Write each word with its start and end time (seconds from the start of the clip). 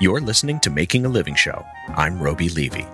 You're 0.00 0.20
listening 0.20 0.60
to 0.60 0.70
Making 0.70 1.06
a 1.06 1.08
Living 1.08 1.34
Show. 1.34 1.66
I'm 1.88 2.22
Roby 2.22 2.48
Levy. 2.50 2.86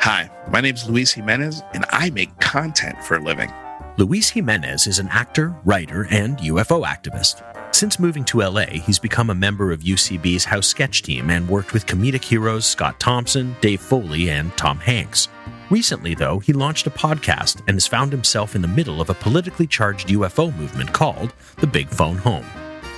Hi, 0.00 0.30
my 0.48 0.62
name 0.62 0.76
is 0.76 0.88
Luis 0.88 1.12
Jimenez, 1.12 1.62
and 1.74 1.84
I 1.90 2.08
make 2.08 2.34
content 2.40 3.04
for 3.04 3.18
a 3.18 3.22
living. 3.22 3.52
Luis 3.98 4.30
Jimenez 4.30 4.86
is 4.86 4.98
an 4.98 5.08
actor, 5.08 5.54
writer, 5.66 6.06
and 6.10 6.38
UFO 6.38 6.86
activist. 6.86 7.44
Since 7.74 7.98
moving 7.98 8.24
to 8.24 8.40
LA, 8.40 8.64
he's 8.64 8.98
become 8.98 9.28
a 9.28 9.34
member 9.34 9.72
of 9.72 9.82
UCB's 9.82 10.46
House 10.46 10.66
Sketch 10.66 11.02
Team 11.02 11.28
and 11.28 11.46
worked 11.46 11.74
with 11.74 11.84
comedic 11.84 12.24
heroes 12.24 12.64
Scott 12.64 12.98
Thompson, 12.98 13.54
Dave 13.60 13.82
Foley, 13.82 14.30
and 14.30 14.56
Tom 14.56 14.78
Hanks. 14.78 15.28
Recently, 15.68 16.14
though, 16.14 16.38
he 16.38 16.54
launched 16.54 16.86
a 16.86 16.90
podcast 16.90 17.58
and 17.68 17.76
has 17.76 17.86
found 17.86 18.10
himself 18.10 18.54
in 18.54 18.62
the 18.62 18.68
middle 18.68 19.02
of 19.02 19.10
a 19.10 19.14
politically 19.14 19.66
charged 19.66 20.08
UFO 20.08 20.56
movement 20.56 20.94
called 20.94 21.34
The 21.58 21.66
Big 21.66 21.90
Phone 21.90 22.16
Home. 22.16 22.46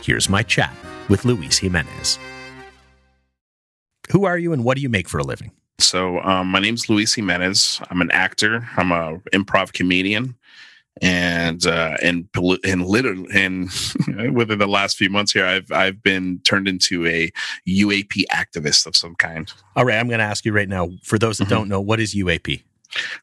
Here's 0.05 0.29
my 0.29 0.45
chat 0.45 0.73
with 1.09 1.25
Luis 1.25 1.59
Jimenez. 1.59 2.21
Who 4.11 4.24
are 4.24 4.38
you 4.38 4.52
and 4.52 4.64
what 4.64 4.77
do 4.77 4.82
you 4.82 4.88
make 4.88 5.08
for 5.08 5.18
a 5.18 5.25
living? 5.25 5.53
So, 5.79 6.21
um, 6.21 6.48
my 6.48 6.61
name's 6.61 6.89
Luis 6.89 7.14
Jimenez. 7.14 7.80
I'm 7.90 8.00
an 8.00 8.11
actor. 8.11 8.68
I'm 8.76 8.93
a 8.93 9.18
improv 9.32 9.72
comedian, 9.72 10.36
and 11.00 11.64
uh, 11.66 11.96
and 12.02 12.29
and 12.64 12.86
literally, 12.86 13.26
and 13.32 13.71
within 14.35 14.58
the 14.58 14.66
last 14.66 14.96
few 14.99 15.08
months 15.08 15.32
here, 15.32 15.46
I've 15.46 15.71
I've 15.72 16.02
been 16.02 16.40
turned 16.44 16.68
into 16.68 17.07
a 17.07 17.30
UAP 17.66 18.25
activist 18.30 18.86
of 18.86 18.94
some 18.94 19.14
kind. 19.14 19.50
All 19.75 19.85
right, 19.85 19.99
I'm 19.99 20.08
going 20.08 20.18
to 20.18 20.24
ask 20.24 20.44
you 20.44 20.52
right 20.52 20.68
now. 20.68 20.90
For 21.02 21.18
those 21.18 21.38
that 21.38 21.44
mm-hmm. 21.44 21.54
don't 21.54 21.68
know, 21.68 21.80
what 21.80 21.99
is 21.99 22.14
UAP? 22.14 22.63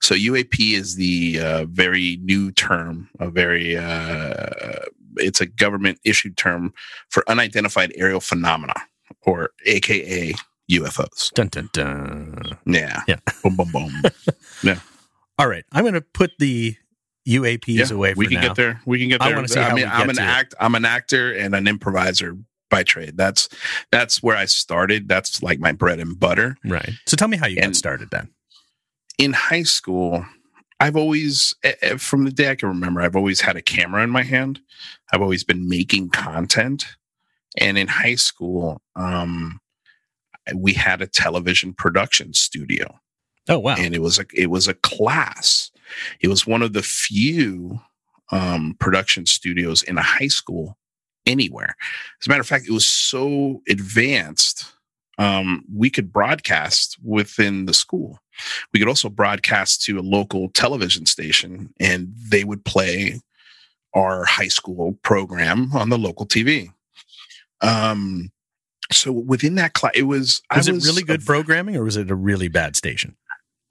So 0.02 0.16
UAP 0.16 0.74
is 0.74 0.96
the 0.96 1.40
uh, 1.40 1.66
very 1.66 2.18
new 2.24 2.52
term, 2.52 3.10
a 3.20 3.30
very 3.30 3.78
uh, 3.78 4.86
it's 5.18 5.42
a 5.42 5.46
government 5.46 6.00
issued 6.04 6.38
term 6.38 6.74
for 7.10 7.24
unidentified 7.30 7.92
aerial 7.96 8.22
phenomena, 8.22 8.76
or 9.24 9.52
AKA 9.66 10.34
UFOs. 10.72 11.34
Dun 11.34 11.48
dun 11.48 11.70
dun. 11.74 12.58
Yeah. 12.66 13.02
Yeah. 13.08 13.18
boom 13.44 13.56
boom 13.56 13.72
boom. 13.72 13.92
yeah. 14.64 14.80
All 15.40 15.48
right. 15.48 15.64
I'm 15.72 15.84
going 15.84 15.94
to 15.94 16.02
put 16.02 16.32
the 16.40 16.76
UAPs 17.28 17.68
yeah, 17.68 17.94
away. 17.96 18.14
we 18.16 18.28
can 18.28 18.36
now. 18.36 18.48
get 18.48 18.56
there. 18.56 18.82
We 18.86 19.00
can 19.00 19.10
get 19.10 19.20
there. 19.20 19.30
I 19.30 19.36
want 19.36 19.48
to 19.48 19.54
see. 19.54 19.60
I 19.60 19.74
mean, 19.74 19.88
I'm 19.90 20.10
an 20.10 20.20
act. 20.20 20.56
I'm 20.60 20.76
an 20.76 20.86
actor 20.86 21.32
and 21.32 21.54
an 21.56 21.68
improviser 21.68 22.38
by 22.70 22.84
trade. 22.84 23.18
That's 23.18 23.50
that's 23.92 24.24
where 24.24 24.36
I 24.36 24.46
started. 24.46 25.08
That's 25.08 25.44
like 25.44 25.60
my 25.60 25.72
bread 25.72 26.00
and 26.00 26.20
butter. 26.20 26.58
Right. 26.66 26.92
So 27.06 27.18
tell 27.18 27.28
me 27.28 27.38
how 27.38 27.48
you 27.48 27.58
and 27.58 27.68
got 27.68 27.76
started 27.76 28.10
then. 28.12 28.30
In 29.18 29.34
high 29.34 29.64
school, 29.64 30.26
I've 30.80 30.96
always, 30.96 31.56
from 31.98 32.26
the 32.26 32.32
day 32.32 32.52
I 32.52 32.56
can 32.56 32.70
remember, 32.70 33.02
I've 33.02 33.16
always 33.16 33.42
had 33.42 33.56
a 33.56 33.62
camera 33.62 34.04
in 34.04 34.12
my 34.12 34.22
hand. 34.22 34.60
I've 35.12 35.22
always 35.22 35.44
been 35.44 35.68
making 35.68 36.10
content, 36.10 36.86
and 37.58 37.78
in 37.78 37.88
high 37.88 38.16
school, 38.16 38.82
um, 38.96 39.60
we 40.56 40.74
had 40.74 41.02
a 41.02 41.08
television 41.08 41.74
production 41.74 42.34
studio. 42.34 43.00
Oh 43.50 43.60
wow! 43.60 43.76
And 43.78 43.96
it 43.96 44.02
was 44.02 44.20
a 44.20 44.26
it 44.34 44.48
was 44.48 44.68
a 44.68 44.74
class. 44.74 45.72
It 46.20 46.28
was 46.28 46.46
one 46.46 46.62
of 46.62 46.74
the 46.74 46.84
few 46.84 47.80
um, 48.32 48.76
production 48.80 49.26
studios 49.26 49.84
in 49.84 49.98
a 49.98 50.02
high 50.02 50.28
school 50.28 50.78
anywhere. 51.26 51.76
As 52.22 52.28
a 52.28 52.30
matter 52.30 52.42
of 52.42 52.48
fact, 52.48 52.68
it 52.68 52.74
was 52.74 52.88
so 52.88 53.62
advanced. 53.70 54.74
Um, 55.18 55.64
we 55.74 55.90
could 55.90 56.14
broadcast 56.14 56.98
within 57.04 57.66
the 57.66 57.74
school. 57.74 58.20
We 58.72 58.80
could 58.80 58.90
also 58.90 59.10
broadcast 59.10 59.82
to 59.84 59.98
a 60.00 60.02
local 60.02 60.50
television 60.50 61.06
station, 61.06 61.74
and 61.80 62.14
they 62.16 62.44
would 62.44 62.66
play 62.66 63.22
our 63.96 64.26
high 64.26 64.48
school 64.48 64.94
program 65.02 65.72
on 65.74 65.90
the 65.90 65.98
local 65.98 66.28
TV. 66.28 66.72
Um, 67.62 68.30
so 68.92 69.12
within 69.12 69.56
that 69.56 69.74
class, 69.74 69.94
it 69.96 70.04
was. 70.04 70.42
Was, 70.56 70.70
was 70.70 70.86
it 70.86 70.90
really 70.90 71.04
good 71.04 71.22
a, 71.22 71.26
programming, 71.26 71.76
or 71.76 71.84
was 71.84 71.98
it 71.98 72.10
a 72.10 72.16
really 72.16 72.48
bad 72.48 72.76
station? 72.76 73.16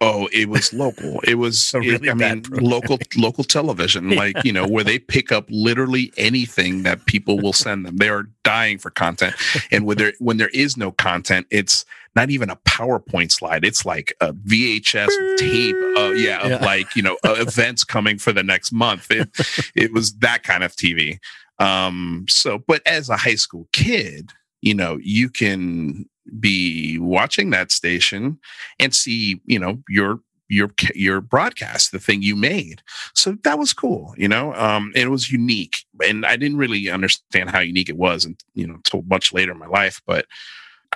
Oh, 0.02 0.28
it 0.30 0.50
was 0.50 0.74
local. 0.74 1.20
It 1.20 1.36
was. 1.36 1.72
really 1.74 2.08
it, 2.08 2.10
I 2.10 2.14
mean, 2.14 2.44
local 2.50 2.98
local 3.16 3.44
television, 3.44 4.10
yeah. 4.10 4.18
like 4.18 4.44
you 4.44 4.52
know, 4.52 4.68
where 4.68 4.84
they 4.84 4.98
pick 4.98 5.32
up 5.32 5.46
literally 5.48 6.12
anything 6.18 6.82
that 6.82 7.06
people 7.06 7.38
will 7.38 7.54
send 7.54 7.86
them. 7.86 7.96
They 7.96 8.10
are 8.10 8.24
dying 8.42 8.78
for 8.78 8.90
content, 8.90 9.34
and 9.70 9.86
when 9.86 9.96
there 9.96 10.12
when 10.18 10.36
there 10.36 10.50
is 10.50 10.76
no 10.76 10.92
content, 10.92 11.46
it's 11.50 11.86
not 12.14 12.30
even 12.30 12.50
a 12.50 12.56
PowerPoint 12.56 13.32
slide. 13.32 13.64
It's 13.64 13.86
like 13.86 14.14
a 14.20 14.32
VHS 14.34 15.38
tape. 15.38 15.76
Of, 15.96 16.16
yeah, 16.18 16.42
of 16.42 16.50
yeah. 16.50 16.64
like 16.64 16.94
you 16.94 17.02
know 17.02 17.16
uh, 17.24 17.36
events 17.38 17.82
coming 17.82 18.18
for 18.18 18.32
the 18.32 18.42
next 18.42 18.72
month. 18.72 19.10
It 19.10 19.30
it 19.74 19.94
was 19.94 20.12
that 20.18 20.42
kind 20.42 20.62
of 20.62 20.76
TV. 20.76 21.18
Um. 21.58 22.26
So, 22.28 22.58
but 22.58 22.82
as 22.86 23.08
a 23.08 23.16
high 23.16 23.36
school 23.36 23.66
kid 23.72 24.32
you 24.62 24.74
know, 24.74 24.98
you 25.02 25.28
can 25.28 26.08
be 26.40 26.98
watching 26.98 27.50
that 27.50 27.70
station 27.70 28.38
and 28.78 28.94
see, 28.94 29.40
you 29.46 29.58
know, 29.58 29.82
your 29.88 30.20
your 30.48 30.70
your 30.94 31.20
broadcast, 31.20 31.92
the 31.92 31.98
thing 31.98 32.22
you 32.22 32.36
made. 32.36 32.82
So 33.14 33.36
that 33.44 33.58
was 33.58 33.72
cool, 33.72 34.14
you 34.16 34.28
know. 34.28 34.54
Um, 34.54 34.92
it 34.94 35.10
was 35.10 35.30
unique, 35.30 35.78
and 36.04 36.24
I 36.24 36.36
didn't 36.36 36.58
really 36.58 36.88
understand 36.88 37.50
how 37.50 37.60
unique 37.60 37.88
it 37.88 37.96
was, 37.96 38.24
and 38.24 38.38
you 38.54 38.66
know, 38.66 38.74
until 38.74 39.02
much 39.02 39.32
later 39.32 39.52
in 39.52 39.58
my 39.58 39.66
life. 39.66 40.00
But 40.06 40.26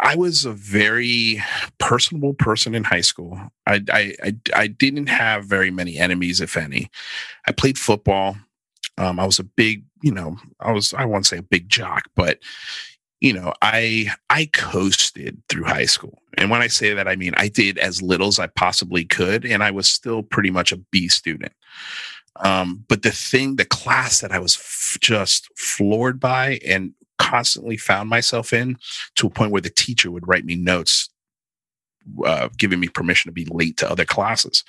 I 0.00 0.16
was 0.16 0.44
a 0.44 0.52
very 0.52 1.42
personable 1.78 2.34
person 2.34 2.74
in 2.74 2.84
high 2.84 3.00
school. 3.00 3.38
I 3.66 3.82
I 3.92 4.14
I, 4.22 4.36
I 4.54 4.66
didn't 4.68 5.08
have 5.08 5.44
very 5.44 5.70
many 5.70 5.98
enemies, 5.98 6.40
if 6.40 6.56
any. 6.56 6.90
I 7.46 7.52
played 7.52 7.78
football. 7.78 8.36
Um, 8.98 9.18
I 9.18 9.24
was 9.24 9.38
a 9.38 9.44
big, 9.44 9.84
you 10.02 10.12
know, 10.12 10.36
I 10.60 10.72
was 10.72 10.94
I 10.94 11.04
won't 11.04 11.26
say 11.26 11.38
a 11.38 11.42
big 11.42 11.68
jock, 11.68 12.04
but 12.14 12.38
you 13.20 13.32
know, 13.32 13.52
I 13.62 14.08
I 14.30 14.46
coasted 14.52 15.42
through 15.48 15.64
high 15.64 15.84
school. 15.84 16.22
And 16.38 16.50
when 16.50 16.62
I 16.62 16.68
say 16.68 16.94
that, 16.94 17.08
I 17.08 17.16
mean 17.16 17.34
I 17.36 17.48
did 17.48 17.78
as 17.78 18.02
little 18.02 18.28
as 18.28 18.38
I 18.38 18.46
possibly 18.46 19.04
could, 19.04 19.44
and 19.44 19.62
I 19.62 19.70
was 19.70 19.88
still 19.88 20.22
pretty 20.22 20.50
much 20.50 20.72
a 20.72 20.76
B 20.76 21.08
student. 21.08 21.52
Um, 22.36 22.84
but 22.88 23.02
the 23.02 23.10
thing, 23.10 23.56
the 23.56 23.64
class 23.64 24.20
that 24.20 24.32
I 24.32 24.38
was 24.38 24.56
f- 24.56 24.98
just 25.00 25.50
floored 25.58 26.18
by 26.18 26.60
and 26.66 26.94
constantly 27.18 27.76
found 27.76 28.08
myself 28.08 28.52
in 28.52 28.78
to 29.16 29.26
a 29.26 29.30
point 29.30 29.52
where 29.52 29.60
the 29.60 29.68
teacher 29.68 30.10
would 30.10 30.26
write 30.26 30.46
me 30.46 30.54
notes, 30.54 31.10
uh, 32.24 32.48
giving 32.56 32.80
me 32.80 32.88
permission 32.88 33.28
to 33.28 33.32
be 33.32 33.46
late 33.50 33.76
to 33.78 33.90
other 33.90 34.06
classes, 34.06 34.64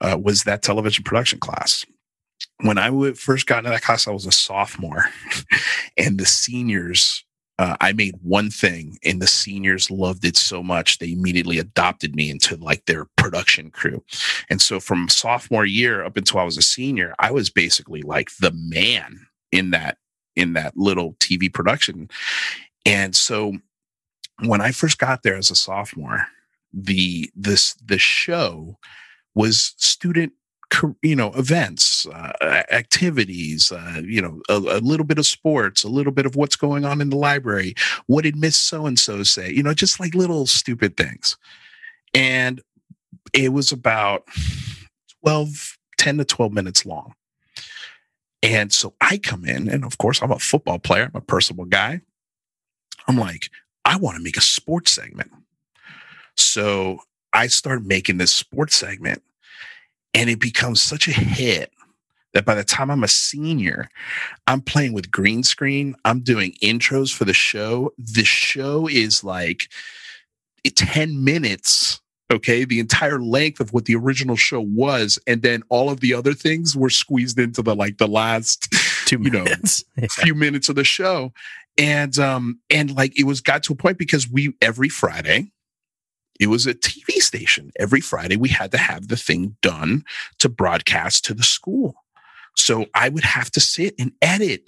uh, 0.00 0.16
was 0.22 0.44
that 0.44 0.62
television 0.62 1.02
production 1.02 1.40
class 1.40 1.84
when 2.62 2.78
I 2.78 3.12
first 3.12 3.46
got 3.46 3.58
into 3.58 3.70
that 3.70 3.82
class, 3.82 4.06
I 4.06 4.12
was 4.12 4.26
a 4.26 4.32
sophomore, 4.32 5.06
and 5.96 6.18
the 6.18 6.26
seniors 6.26 7.24
uh, 7.60 7.76
I 7.78 7.92
made 7.92 8.14
one 8.22 8.48
thing 8.48 8.98
and 9.04 9.20
the 9.20 9.26
seniors 9.26 9.90
loved 9.90 10.24
it 10.24 10.38
so 10.38 10.62
much 10.62 10.96
they 10.96 11.12
immediately 11.12 11.58
adopted 11.58 12.16
me 12.16 12.30
into 12.30 12.56
like 12.56 12.86
their 12.86 13.04
production 13.18 13.70
crew. 13.70 14.02
And 14.48 14.62
so 14.62 14.80
from 14.80 15.10
sophomore 15.10 15.66
year 15.66 16.02
up 16.02 16.16
until 16.16 16.40
I 16.40 16.44
was 16.44 16.56
a 16.56 16.62
senior, 16.62 17.14
I 17.18 17.30
was 17.30 17.50
basically 17.50 18.00
like 18.00 18.30
the 18.40 18.52
man 18.54 19.26
in 19.52 19.72
that 19.72 19.98
in 20.36 20.54
that 20.54 20.74
little 20.74 21.12
TV 21.14 21.52
production. 21.52 22.08
And 22.86 23.14
so 23.14 23.58
when 24.42 24.62
I 24.62 24.72
first 24.72 24.96
got 24.96 25.22
there 25.22 25.36
as 25.36 25.50
a 25.50 25.54
sophomore, 25.54 26.28
the 26.72 27.30
this 27.36 27.74
the 27.84 27.98
show 27.98 28.78
was 29.34 29.74
student 29.76 30.32
you 31.02 31.16
know 31.16 31.32
events 31.34 32.06
uh, 32.06 32.62
activities 32.70 33.72
uh, 33.72 34.00
you 34.04 34.22
know 34.22 34.40
a, 34.48 34.54
a, 34.54 34.80
little 34.80 35.04
bit 35.04 35.18
of 35.18 35.26
sports 35.26 35.82
a 35.82 35.88
little 35.88 36.12
bit 36.12 36.26
of 36.26 36.36
what's 36.36 36.56
going 36.56 36.84
on 36.84 37.00
in 37.00 37.10
the 37.10 37.16
library 37.16 37.74
what 38.06 38.22
did 38.22 38.36
miss 38.36 38.56
so 38.56 38.86
and 38.86 38.98
so 38.98 39.22
say 39.22 39.50
you 39.50 39.62
know 39.62 39.74
just 39.74 39.98
like 39.98 40.14
little 40.14 40.46
stupid 40.46 40.96
things. 40.96 41.36
And 42.14 42.60
it 43.32 43.52
was 43.52 43.72
about 43.72 44.24
12 45.22 45.78
10 45.98 46.18
to 46.18 46.24
12 46.24 46.52
minutes 46.52 46.86
long. 46.86 47.14
And 48.42 48.72
so 48.72 48.94
i 49.00 49.18
come 49.18 49.44
in 49.44 49.68
and 49.68 49.84
of 49.84 49.98
course 49.98 50.22
i'm 50.22 50.32
a 50.32 50.38
football 50.38 50.78
player 50.78 51.04
i'm 51.04 51.18
a 51.18 51.20
personal 51.20 51.64
guy. 51.64 52.00
I'm 53.08 53.16
like 53.16 53.50
i 53.84 53.96
want 53.96 54.16
to 54.16 54.22
make 54.22 54.36
a 54.36 54.42
sports 54.42 54.92
segment. 54.92 55.30
So 56.36 57.00
i 57.32 57.46
start 57.46 57.84
making 57.84 58.18
this 58.18 58.32
sports 58.32 58.76
segment 58.76 59.22
and 60.14 60.28
it 60.30 60.40
becomes 60.40 60.82
such 60.82 61.08
a 61.08 61.12
hit 61.12 61.72
that 62.32 62.44
by 62.44 62.54
the 62.54 62.64
time 62.64 62.90
I'm 62.90 63.04
a 63.04 63.08
senior, 63.08 63.88
I'm 64.46 64.60
playing 64.60 64.92
with 64.92 65.10
green 65.10 65.42
screen. 65.42 65.96
I'm 66.04 66.20
doing 66.20 66.54
intros 66.62 67.14
for 67.14 67.24
the 67.24 67.34
show. 67.34 67.92
The 67.98 68.24
show 68.24 68.86
is 68.88 69.24
like 69.24 69.68
10 70.64 71.24
minutes. 71.24 72.00
Okay. 72.32 72.64
The 72.64 72.78
entire 72.78 73.20
length 73.20 73.58
of 73.58 73.72
what 73.72 73.86
the 73.86 73.96
original 73.96 74.36
show 74.36 74.60
was. 74.60 75.18
And 75.26 75.42
then 75.42 75.62
all 75.68 75.90
of 75.90 76.00
the 76.00 76.14
other 76.14 76.32
things 76.32 76.76
were 76.76 76.90
squeezed 76.90 77.38
into 77.38 77.62
the 77.62 77.74
like 77.74 77.98
the 77.98 78.06
last 78.06 78.72
two 79.06 79.18
minutes, 79.18 79.84
you 79.96 80.02
know, 80.02 80.08
yeah. 80.18 80.24
few 80.24 80.34
minutes 80.34 80.68
of 80.68 80.76
the 80.76 80.84
show. 80.84 81.32
And, 81.76 82.16
um, 82.18 82.60
and 82.68 82.94
like 82.94 83.18
it 83.18 83.24
was 83.24 83.40
got 83.40 83.64
to 83.64 83.72
a 83.72 83.76
point 83.76 83.98
because 83.98 84.30
we 84.30 84.54
every 84.62 84.88
Friday, 84.88 85.50
it 86.40 86.48
was 86.48 86.66
a 86.66 86.74
TV 86.74 87.12
station. 87.20 87.70
Every 87.78 88.00
Friday, 88.00 88.36
we 88.36 88.48
had 88.48 88.72
to 88.72 88.78
have 88.78 89.08
the 89.08 89.16
thing 89.16 89.56
done 89.60 90.04
to 90.38 90.48
broadcast 90.48 91.24
to 91.26 91.34
the 91.34 91.42
school. 91.42 91.94
So 92.56 92.86
I 92.94 93.10
would 93.10 93.24
have 93.24 93.50
to 93.52 93.60
sit 93.60 93.94
and 93.98 94.12
edit 94.22 94.64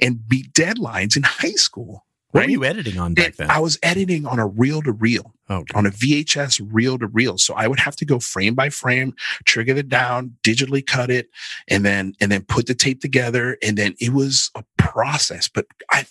and 0.00 0.28
beat 0.28 0.52
deadlines 0.52 1.16
in 1.16 1.22
high 1.22 1.52
school. 1.52 2.04
What 2.32 2.40
right? 2.40 2.46
were 2.46 2.50
you 2.50 2.64
editing 2.64 2.98
on 2.98 3.14
back 3.14 3.36
then? 3.36 3.50
I 3.50 3.60
was 3.60 3.78
editing 3.82 4.26
on 4.26 4.38
a 4.38 4.46
reel 4.46 4.80
to 4.82 4.90
oh, 4.90 4.94
reel, 4.98 5.34
on 5.74 5.86
a 5.86 5.90
VHS 5.90 6.66
reel 6.72 6.98
to 6.98 7.06
reel. 7.06 7.36
So 7.38 7.54
I 7.54 7.68
would 7.68 7.80
have 7.80 7.94
to 7.96 8.06
go 8.06 8.18
frame 8.18 8.54
by 8.54 8.70
frame, 8.70 9.14
trigger 9.44 9.76
it 9.76 9.88
down, 9.88 10.36
digitally 10.42 10.84
cut 10.84 11.10
it, 11.10 11.28
and 11.68 11.84
then 11.84 12.14
and 12.20 12.32
then 12.32 12.42
put 12.42 12.66
the 12.66 12.74
tape 12.74 13.02
together. 13.02 13.58
And 13.62 13.76
then 13.76 13.94
it 14.00 14.14
was 14.14 14.50
a 14.54 14.64
process. 14.78 15.46
But 15.46 15.66
I 15.90 16.06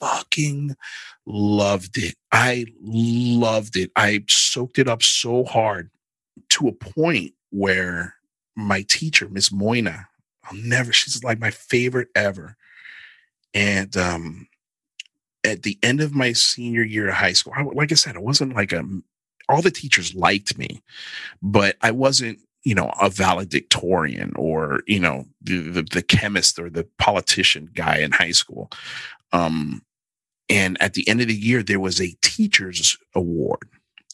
fucking 0.00 0.76
loved 1.26 1.98
it. 1.98 2.14
I 2.32 2.66
loved 2.82 3.76
it. 3.76 3.90
I 3.96 4.24
soaked 4.28 4.78
it 4.78 4.88
up 4.88 5.02
so 5.02 5.44
hard 5.44 5.90
to 6.50 6.68
a 6.68 6.72
point 6.72 7.32
where 7.50 8.14
my 8.56 8.82
teacher, 8.82 9.28
Miss 9.28 9.52
Moina, 9.52 10.08
I'll 10.44 10.56
never, 10.56 10.92
she's 10.92 11.22
like 11.22 11.38
my 11.38 11.50
favorite 11.50 12.08
ever. 12.14 12.56
And 13.54 13.96
um, 13.96 14.48
at 15.44 15.62
the 15.62 15.78
end 15.82 16.00
of 16.00 16.14
my 16.14 16.32
senior 16.32 16.82
year 16.82 17.08
of 17.08 17.14
high 17.14 17.32
school, 17.32 17.52
I, 17.56 17.62
like 17.62 17.92
I 17.92 17.96
said, 17.96 18.16
it 18.16 18.22
wasn't 18.22 18.54
like 18.54 18.72
a, 18.72 18.84
all 19.48 19.62
the 19.62 19.70
teachers 19.70 20.14
liked 20.14 20.58
me, 20.58 20.82
but 21.40 21.76
I 21.80 21.90
wasn't, 21.90 22.38
you 22.64 22.74
know, 22.74 22.92
a 23.00 23.08
valedictorian 23.08 24.32
or, 24.36 24.82
you 24.86 25.00
know, 25.00 25.26
the, 25.40 25.60
the, 25.70 25.82
the 25.82 26.02
chemist 26.02 26.58
or 26.58 26.68
the 26.68 26.86
politician 26.98 27.70
guy 27.72 27.98
in 27.98 28.12
high 28.12 28.32
school. 28.32 28.70
Um, 29.32 29.82
and 30.48 30.80
at 30.80 30.94
the 30.94 31.06
end 31.08 31.20
of 31.20 31.28
the 31.28 31.34
year, 31.34 31.62
there 31.62 31.80
was 31.80 32.00
a 32.00 32.16
teacher's 32.22 32.96
award. 33.14 33.68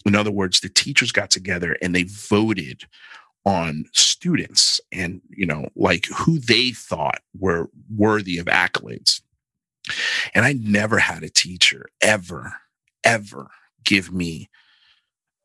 In 0.04 0.14
other 0.14 0.30
words, 0.30 0.60
the 0.60 0.68
teachers 0.68 1.12
got 1.12 1.30
together 1.30 1.76
and 1.80 1.94
they 1.94 2.04
voted 2.04 2.84
on 3.46 3.84
students 3.92 4.80
and, 4.92 5.20
you 5.30 5.46
know, 5.46 5.68
like 5.76 6.06
who 6.06 6.38
they 6.38 6.70
thought 6.70 7.20
were 7.38 7.68
worthy 7.94 8.38
of 8.38 8.46
accolades. 8.46 9.20
And 10.34 10.44
I 10.44 10.54
never 10.54 10.98
had 10.98 11.22
a 11.22 11.28
teacher 11.28 11.86
ever, 12.00 12.54
ever 13.04 13.48
give 13.84 14.12
me 14.12 14.48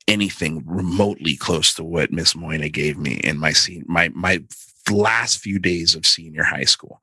anything 0.07 0.63
remotely 0.65 1.36
close 1.36 1.74
to 1.75 1.83
what 1.83 2.12
Miss 2.12 2.33
Moyna 2.33 2.71
gave 2.71 2.97
me 2.97 3.15
in 3.15 3.38
my 3.38 3.51
scene, 3.51 3.86
my 3.88 4.09
my 4.09 4.41
last 4.89 5.38
few 5.38 5.59
days 5.59 5.94
of 5.94 6.06
senior 6.06 6.44
high 6.44 6.63
school. 6.63 7.00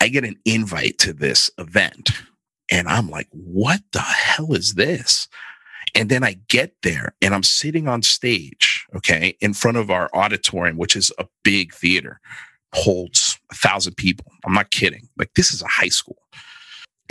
I 0.00 0.08
get 0.08 0.24
an 0.24 0.36
invite 0.44 0.98
to 1.00 1.12
this 1.12 1.50
event 1.58 2.10
and 2.70 2.88
I'm 2.88 3.08
like, 3.08 3.28
what 3.30 3.80
the 3.92 4.00
hell 4.00 4.52
is 4.54 4.74
this? 4.74 5.28
And 5.94 6.08
then 6.10 6.24
I 6.24 6.38
get 6.48 6.74
there 6.82 7.14
and 7.22 7.34
I'm 7.34 7.42
sitting 7.42 7.88
on 7.88 8.02
stage, 8.02 8.86
okay, 8.94 9.36
in 9.40 9.54
front 9.54 9.76
of 9.76 9.90
our 9.90 10.10
auditorium, 10.12 10.76
which 10.76 10.96
is 10.96 11.12
a 11.18 11.26
big 11.42 11.72
theater, 11.72 12.20
holds 12.74 13.38
a 13.50 13.54
thousand 13.54 13.96
people. 13.96 14.26
I'm 14.44 14.52
not 14.52 14.70
kidding. 14.70 15.08
Like 15.16 15.32
this 15.34 15.52
is 15.52 15.62
a 15.62 15.68
high 15.68 15.88
school. 15.88 16.18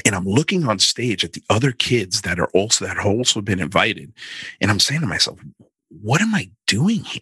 And 0.06 0.14
I'm 0.14 0.26
looking 0.26 0.68
on 0.68 0.78
stage 0.80 1.24
at 1.24 1.34
the 1.34 1.44
other 1.50 1.72
kids 1.72 2.22
that 2.22 2.40
are 2.40 2.50
also 2.54 2.86
that 2.86 2.98
have 2.98 3.06
also 3.06 3.42
been 3.42 3.60
invited. 3.60 4.14
And 4.62 4.70
I'm 4.70 4.80
saying 4.80 5.02
to 5.02 5.08
myself, 5.08 5.40
what 5.90 6.22
am 6.22 6.36
I 6.36 6.52
doing 6.68 7.04
here? 7.04 7.22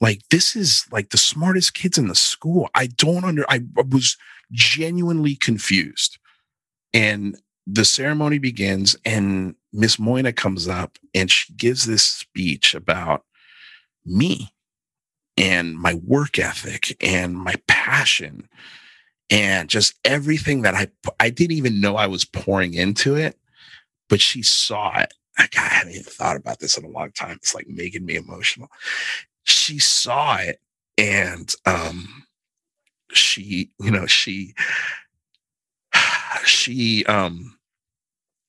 Like 0.00 0.20
this 0.30 0.54
is 0.54 0.86
like 0.92 1.10
the 1.10 1.18
smartest 1.18 1.74
kids 1.74 1.98
in 1.98 2.08
the 2.08 2.14
school. 2.14 2.68
I 2.74 2.86
don't 2.86 3.24
under 3.24 3.44
I 3.48 3.62
was 3.74 4.16
genuinely 4.52 5.34
confused. 5.34 6.18
And 6.94 7.36
the 7.66 7.84
ceremony 7.84 8.38
begins, 8.38 8.96
and 9.04 9.54
Miss 9.72 9.96
Moina 9.98 10.32
comes 10.32 10.68
up 10.68 10.98
and 11.14 11.30
she 11.30 11.52
gives 11.54 11.86
this 11.86 12.02
speech 12.02 12.74
about 12.74 13.24
me 14.04 14.50
and 15.36 15.76
my 15.76 15.94
work 15.94 16.38
ethic 16.38 16.96
and 17.00 17.36
my 17.36 17.54
passion 17.68 18.48
and 19.30 19.68
just 19.68 19.94
everything 20.04 20.62
that 20.62 20.74
I 20.74 20.88
I 21.20 21.30
didn't 21.30 21.56
even 21.56 21.80
know 21.80 21.96
I 21.96 22.06
was 22.06 22.24
pouring 22.24 22.74
into 22.74 23.14
it, 23.16 23.36
but 24.08 24.20
she 24.20 24.42
saw 24.42 24.98
it. 25.00 25.14
I 25.38 25.48
haven't 25.54 25.92
even 25.92 26.04
thought 26.04 26.36
about 26.36 26.58
this 26.60 26.76
in 26.78 26.84
a 26.84 26.88
long 26.88 27.12
time. 27.12 27.36
It's 27.36 27.54
like 27.54 27.68
making 27.68 28.04
me 28.04 28.16
emotional. 28.16 28.68
She 29.44 29.78
saw 29.78 30.36
it 30.38 30.60
and 30.96 31.54
um 31.66 32.24
she, 33.12 33.70
you 33.80 33.90
know, 33.90 34.06
she 34.06 34.54
she 36.48 37.04
um 37.06 37.56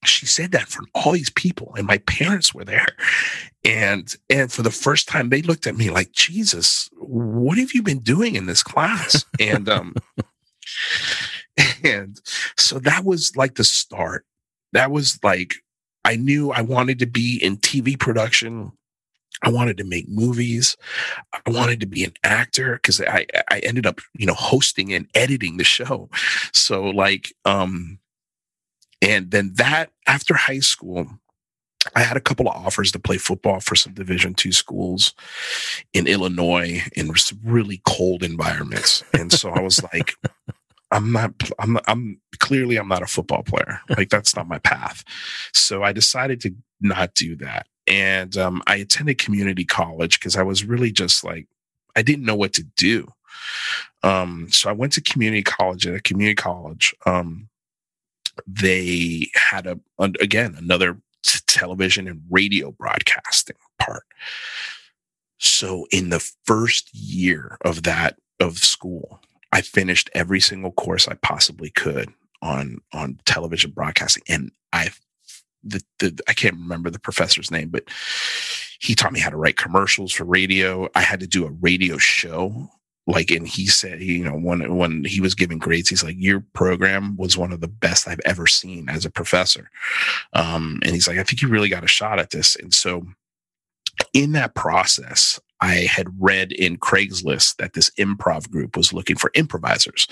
she 0.05 0.25
said 0.25 0.53
that 0.53 0.69
for 0.69 0.83
all 0.95 1.11
these 1.11 1.29
people 1.29 1.73
and 1.77 1.85
my 1.85 1.97
parents 1.99 2.53
were 2.53 2.63
there. 2.63 2.87
And 3.65 4.15
and 4.29 4.51
for 4.51 4.61
the 4.61 4.71
first 4.71 5.07
time 5.07 5.29
they 5.29 5.41
looked 5.41 5.67
at 5.67 5.75
me 5.75 5.89
like 5.89 6.13
jesus 6.13 6.89
what 6.95 7.57
have 7.57 7.73
you 7.73 7.83
been 7.83 7.99
doing 7.99 8.35
in 8.35 8.45
this 8.45 8.63
class? 8.63 9.25
And 9.39 9.67
um 9.67 9.95
and 11.83 12.19
so 12.57 12.79
that 12.79 13.03
was 13.03 13.35
like 13.35 13.55
the 13.55 13.63
start. 13.63 14.25
That 14.71 14.91
was 14.91 15.19
like 15.23 15.55
i 16.05 16.15
knew 16.15 16.51
i 16.51 16.61
wanted 16.61 16.99
to 16.99 17.05
be 17.05 17.37
in 17.43 17.57
tv 17.57 17.99
production 17.99 18.71
I 19.41 19.49
wanted 19.49 19.77
to 19.77 19.83
make 19.83 20.09
movies. 20.09 20.75
I 21.33 21.49
wanted 21.49 21.79
to 21.79 21.85
be 21.85 22.03
an 22.03 22.13
actor 22.23 22.75
because 22.75 23.01
I 23.01 23.25
I 23.49 23.59
ended 23.59 23.85
up 23.85 23.99
you 24.17 24.25
know 24.25 24.33
hosting 24.33 24.93
and 24.93 25.07
editing 25.15 25.57
the 25.57 25.63
show. 25.63 26.09
So 26.53 26.83
like 26.83 27.33
um, 27.45 27.99
and 29.01 29.31
then 29.31 29.53
that 29.55 29.91
after 30.07 30.33
high 30.33 30.59
school, 30.59 31.07
I 31.95 32.01
had 32.01 32.17
a 32.17 32.21
couple 32.21 32.47
of 32.47 32.55
offers 32.55 32.91
to 32.91 32.99
play 32.99 33.17
football 33.17 33.59
for 33.59 33.75
some 33.75 33.93
Division 33.93 34.33
two 34.33 34.51
schools 34.51 35.13
in 35.93 36.07
Illinois 36.07 36.83
in 36.95 37.13
really 37.43 37.81
cold 37.87 38.23
environments, 38.23 39.03
and 39.13 39.31
so 39.31 39.49
I 39.49 39.61
was 39.61 39.81
like. 39.93 40.15
I'm 40.91 41.11
not, 41.11 41.33
I'm, 41.59 41.77
I'm 41.85 42.19
clearly, 42.39 42.77
I'm 42.77 42.87
not 42.87 43.03
a 43.03 43.05
football 43.05 43.43
player. 43.43 43.79
Like 43.95 44.09
that's 44.09 44.35
not 44.35 44.47
my 44.47 44.57
path. 44.57 45.03
So 45.53 45.83
I 45.83 45.93
decided 45.93 46.41
to 46.41 46.55
not 46.81 47.13
do 47.13 47.35
that 47.35 47.67
and 47.89 48.37
um, 48.37 48.61
I 48.67 48.75
attended 48.75 49.17
community 49.17 49.65
college 49.65 50.19
because 50.19 50.37
I 50.37 50.43
was 50.43 50.63
really 50.63 50.91
just 50.91 51.23
like 51.23 51.47
I 51.95 52.01
didn't 52.01 52.25
know 52.25 52.35
what 52.35 52.53
to 52.53 52.63
do. 52.63 53.11
Um, 54.03 54.47
so 54.51 54.69
I 54.69 54.73
went 54.73 54.93
to 54.93 55.01
community 55.01 55.43
college. 55.43 55.87
At 55.87 55.95
a 55.95 56.01
community 56.01 56.35
college, 56.35 56.93
um, 57.05 57.49
they 58.47 59.29
had 59.33 59.67
a 59.67 59.79
again 59.99 60.55
another 60.57 61.01
t- 61.23 61.39
television 61.47 62.07
and 62.07 62.21
radio 62.29 62.71
broadcasting 62.71 63.57
part. 63.79 64.03
So 65.39 65.87
in 65.91 66.09
the 66.09 66.19
first 66.45 66.93
year 66.93 67.57
of 67.61 67.83
that 67.83 68.17
of 68.39 68.59
school, 68.59 69.19
I 69.51 69.61
finished 69.61 70.09
every 70.13 70.39
single 70.39 70.71
course 70.71 71.07
I 71.07 71.15
possibly 71.15 71.71
could 71.71 72.09
on 72.41 72.79
on 72.93 73.19
television 73.25 73.71
broadcasting, 73.71 74.23
and 74.29 74.51
I 74.71 74.91
the, 75.63 75.83
the 75.99 76.19
I 76.27 76.33
can't 76.33 76.55
remember 76.55 76.89
the 76.89 76.99
professor's 76.99 77.51
name, 77.51 77.69
but 77.69 77.83
he 78.79 78.95
taught 78.95 79.13
me 79.13 79.19
how 79.19 79.29
to 79.29 79.37
write 79.37 79.57
commercials 79.57 80.13
for 80.13 80.23
radio. 80.23 80.87
I 80.95 81.01
had 81.01 81.19
to 81.19 81.27
do 81.27 81.45
a 81.45 81.51
radio 81.51 81.97
show. 81.97 82.69
Like, 83.07 83.31
and 83.31 83.47
he 83.47 83.65
said, 83.65 84.01
you 84.01 84.23
know, 84.23 84.37
when 84.37 84.77
when 84.77 85.03
he 85.03 85.19
was 85.19 85.33
giving 85.33 85.57
grades, 85.57 85.89
he's 85.89 86.03
like, 86.03 86.15
"Your 86.19 86.45
program 86.53 87.17
was 87.17 87.37
one 87.37 87.51
of 87.51 87.59
the 87.59 87.67
best 87.67 88.07
I've 88.07 88.21
ever 88.23 88.45
seen 88.45 88.87
as 88.87 89.03
a 89.03 89.09
professor." 89.09 89.71
Um, 90.33 90.79
and 90.83 90.93
he's 90.93 91.07
like, 91.07 91.17
"I 91.17 91.23
think 91.23 91.41
you 91.41 91.47
really 91.47 91.69
got 91.69 91.83
a 91.83 91.87
shot 91.87 92.19
at 92.19 92.29
this." 92.29 92.55
And 92.55 92.71
so, 92.71 93.07
in 94.13 94.33
that 94.33 94.53
process, 94.53 95.39
I 95.61 95.87
had 95.89 96.07
read 96.19 96.51
in 96.51 96.77
Craigslist 96.77 97.57
that 97.57 97.73
this 97.73 97.89
improv 97.91 98.49
group 98.49 98.77
was 98.77 98.93
looking 98.93 99.15
for 99.15 99.31
improvisers. 99.33 100.07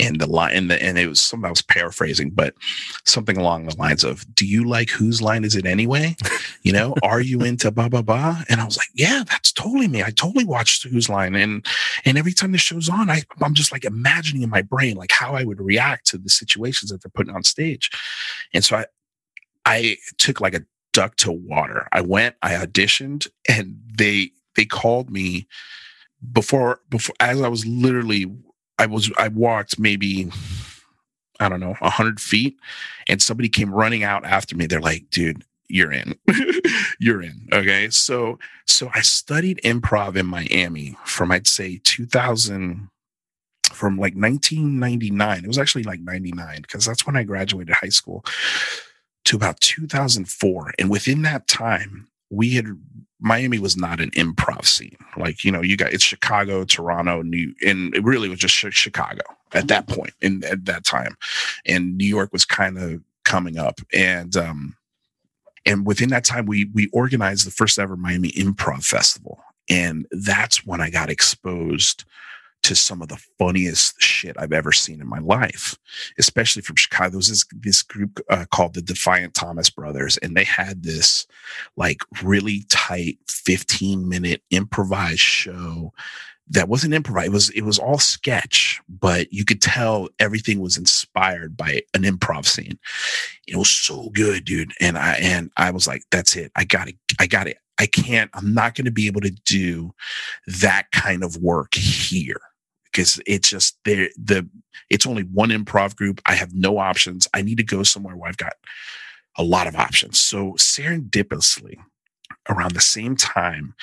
And 0.00 0.20
the 0.20 0.28
line 0.28 0.54
and, 0.54 0.70
the, 0.70 0.80
and 0.80 0.96
it 0.96 1.08
was 1.08 1.20
something 1.20 1.46
I 1.46 1.50
was 1.50 1.62
paraphrasing, 1.62 2.30
but 2.30 2.54
something 3.04 3.36
along 3.36 3.66
the 3.66 3.76
lines 3.76 4.04
of, 4.04 4.32
Do 4.36 4.46
you 4.46 4.64
like 4.64 4.90
whose 4.90 5.20
line 5.20 5.44
is 5.44 5.56
it 5.56 5.66
anyway? 5.66 6.16
You 6.62 6.72
know, 6.72 6.94
are 7.02 7.20
you 7.20 7.40
into 7.42 7.70
blah 7.70 7.88
blah 7.88 8.02
blah? 8.02 8.42
And 8.48 8.60
I 8.60 8.64
was 8.64 8.76
like, 8.76 8.88
Yeah, 8.92 9.22
that's 9.26 9.52
totally 9.52 9.88
me. 9.88 10.02
I 10.02 10.10
totally 10.10 10.44
watched 10.44 10.82
whose 10.82 11.08
line. 11.08 11.34
And 11.34 11.64
and 12.04 12.18
every 12.18 12.32
time 12.32 12.52
the 12.52 12.58
show's 12.58 12.90
on, 12.90 13.08
I, 13.08 13.22
I'm 13.40 13.54
just 13.54 13.72
like 13.72 13.84
imagining 13.84 14.42
in 14.42 14.50
my 14.50 14.60
brain 14.60 14.96
like 14.96 15.12
how 15.12 15.34
I 15.34 15.44
would 15.44 15.60
react 15.60 16.06
to 16.08 16.18
the 16.18 16.28
situations 16.28 16.90
that 16.90 17.02
they're 17.02 17.12
putting 17.14 17.34
on 17.34 17.42
stage. 17.42 17.90
And 18.52 18.64
so 18.64 18.76
I 18.76 18.86
I 19.64 19.96
took 20.18 20.40
like 20.40 20.54
a 20.54 20.64
duck 20.92 21.16
to 21.16 21.32
water. 21.32 21.86
I 21.92 22.00
went, 22.00 22.34
I 22.42 22.54
auditioned, 22.54 23.28
and 23.48 23.78
they 23.96 24.32
they 24.58 24.66
called 24.66 25.08
me 25.08 25.46
before 26.32 26.80
before 26.90 27.14
as 27.20 27.40
I 27.40 27.48
was 27.48 27.64
literally 27.64 28.26
I 28.78 28.86
was 28.86 29.10
I 29.16 29.28
walked 29.28 29.78
maybe 29.78 30.30
I 31.40 31.48
don't 31.48 31.60
know 31.60 31.76
a 31.80 31.90
hundred 31.90 32.20
feet, 32.20 32.58
and 33.08 33.22
somebody 33.22 33.48
came 33.48 33.72
running 33.72 34.02
out 34.02 34.24
after 34.24 34.56
me. 34.56 34.66
They're 34.66 34.80
like, 34.80 35.10
"Dude, 35.10 35.44
you're 35.68 35.92
in, 35.92 36.18
you're 36.98 37.22
in." 37.22 37.48
Okay, 37.52 37.88
so 37.90 38.40
so 38.66 38.90
I 38.92 39.02
studied 39.02 39.60
improv 39.64 40.16
in 40.16 40.26
Miami 40.26 40.96
from 41.04 41.30
I'd 41.30 41.46
say 41.46 41.80
2000 41.84 42.88
from 43.72 43.96
like 43.96 44.14
1999. 44.14 45.44
It 45.44 45.46
was 45.46 45.58
actually 45.58 45.84
like 45.84 46.00
99 46.00 46.62
because 46.62 46.84
that's 46.84 47.06
when 47.06 47.16
I 47.16 47.22
graduated 47.22 47.76
high 47.76 47.90
school 47.90 48.24
to 49.26 49.36
about 49.36 49.60
2004, 49.60 50.72
and 50.80 50.90
within 50.90 51.22
that 51.22 51.46
time, 51.46 52.08
we 52.30 52.54
had 52.54 52.66
Miami 53.20 53.58
was 53.58 53.76
not 53.76 54.00
an 54.00 54.10
improv 54.12 54.64
scene. 54.64 54.96
Like, 55.16 55.44
you 55.44 55.50
know, 55.50 55.62
you 55.62 55.76
got 55.76 55.92
it's 55.92 56.04
Chicago, 56.04 56.64
Toronto, 56.64 57.22
New, 57.22 57.54
and 57.66 57.94
it 57.94 58.04
really 58.04 58.28
was 58.28 58.38
just 58.38 58.54
Chicago 58.54 59.22
at 59.52 59.68
that 59.68 59.88
point 59.88 60.12
in 60.20 60.44
at 60.44 60.64
that 60.66 60.84
time. 60.84 61.16
And 61.66 61.96
New 61.96 62.06
York 62.06 62.32
was 62.32 62.44
kind 62.44 62.78
of 62.78 63.02
coming 63.24 63.58
up, 63.58 63.80
and 63.92 64.36
um, 64.36 64.76
and 65.66 65.86
within 65.86 66.10
that 66.10 66.24
time, 66.24 66.46
we 66.46 66.66
we 66.74 66.88
organized 66.92 67.46
the 67.46 67.50
first 67.50 67.78
ever 67.78 67.96
Miami 67.96 68.30
Improv 68.30 68.84
Festival, 68.84 69.40
and 69.68 70.06
that's 70.10 70.64
when 70.64 70.80
I 70.80 70.90
got 70.90 71.10
exposed 71.10 72.04
to 72.62 72.74
some 72.74 73.02
of 73.02 73.08
the 73.08 73.22
funniest 73.38 74.00
shit 74.00 74.36
I've 74.38 74.52
ever 74.52 74.72
seen 74.72 75.00
in 75.00 75.08
my 75.08 75.18
life, 75.18 75.76
especially 76.18 76.62
from 76.62 76.76
Chicago. 76.76 77.10
There 77.10 77.18
was 77.18 77.28
this, 77.28 77.46
this 77.52 77.82
group 77.82 78.20
uh, 78.28 78.46
called 78.50 78.74
the 78.74 78.82
Defiant 78.82 79.34
Thomas 79.34 79.70
Brothers, 79.70 80.16
and 80.18 80.36
they 80.36 80.44
had 80.44 80.82
this 80.82 81.26
like 81.76 81.98
really 82.22 82.64
tight 82.68 83.18
15 83.28 84.08
minute 84.08 84.42
improvised 84.50 85.20
show 85.20 85.92
that 86.50 86.68
wasn't 86.68 86.94
improvised. 86.94 87.26
It 87.26 87.32
was, 87.32 87.50
it 87.50 87.62
was 87.62 87.78
all 87.78 87.98
sketch, 87.98 88.80
but 88.88 89.32
you 89.32 89.44
could 89.44 89.60
tell 89.60 90.08
everything 90.18 90.60
was 90.60 90.78
inspired 90.78 91.56
by 91.56 91.82
an 91.94 92.02
improv 92.02 92.46
scene. 92.46 92.78
It 93.46 93.56
was 93.56 93.70
so 93.70 94.08
good, 94.10 94.44
dude. 94.44 94.72
And 94.80 94.96
I, 94.96 95.14
and 95.14 95.50
I 95.56 95.70
was 95.70 95.86
like, 95.86 96.02
that's 96.10 96.36
it. 96.36 96.50
I 96.56 96.64
got 96.64 96.88
it. 96.88 96.96
I 97.20 97.26
got 97.26 97.46
it. 97.46 97.58
I 97.78 97.86
can't, 97.86 98.30
I'm 98.34 98.54
not 98.54 98.74
going 98.74 98.86
to 98.86 98.90
be 98.90 99.06
able 99.06 99.20
to 99.22 99.30
do 99.30 99.92
that 100.46 100.90
kind 100.92 101.22
of 101.22 101.36
work 101.36 101.74
here 101.74 102.40
because 102.84 103.20
it's 103.26 103.48
just 103.48 103.78
there. 103.84 104.08
The, 104.16 104.48
it's 104.90 105.06
only 105.06 105.22
one 105.22 105.50
improv 105.50 105.96
group. 105.96 106.20
I 106.26 106.34
have 106.34 106.54
no 106.54 106.78
options. 106.78 107.28
I 107.34 107.42
need 107.42 107.58
to 107.58 107.64
go 107.64 107.82
somewhere 107.82 108.16
where 108.16 108.28
I've 108.28 108.36
got 108.36 108.54
a 109.36 109.44
lot 109.44 109.66
of 109.66 109.76
options. 109.76 110.18
So 110.18 110.52
serendipitously, 110.52 111.76
around 112.48 112.72
the 112.72 112.80
same 112.80 113.14
time, 113.16 113.74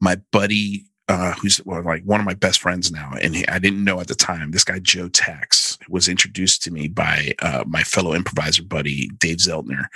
my 0.00 0.16
buddy 0.30 0.86
uh, 1.08 1.32
who's 1.34 1.60
well, 1.66 1.82
like 1.82 2.04
one 2.04 2.20
of 2.20 2.26
my 2.26 2.34
best 2.34 2.60
friends 2.60 2.90
now, 2.90 3.12
and 3.20 3.34
he, 3.34 3.46
I 3.48 3.58
didn't 3.58 3.84
know 3.84 4.00
at 4.00 4.06
the 4.06 4.14
time. 4.14 4.50
This 4.50 4.64
guy 4.64 4.78
Joe 4.78 5.08
Tex 5.08 5.76
was 5.88 6.08
introduced 6.08 6.62
to 6.62 6.70
me 6.70 6.88
by 6.88 7.34
uh, 7.42 7.64
my 7.66 7.82
fellow 7.82 8.14
improviser 8.14 8.62
buddy 8.62 9.08
Dave 9.18 9.38
Zeltner 9.38 9.86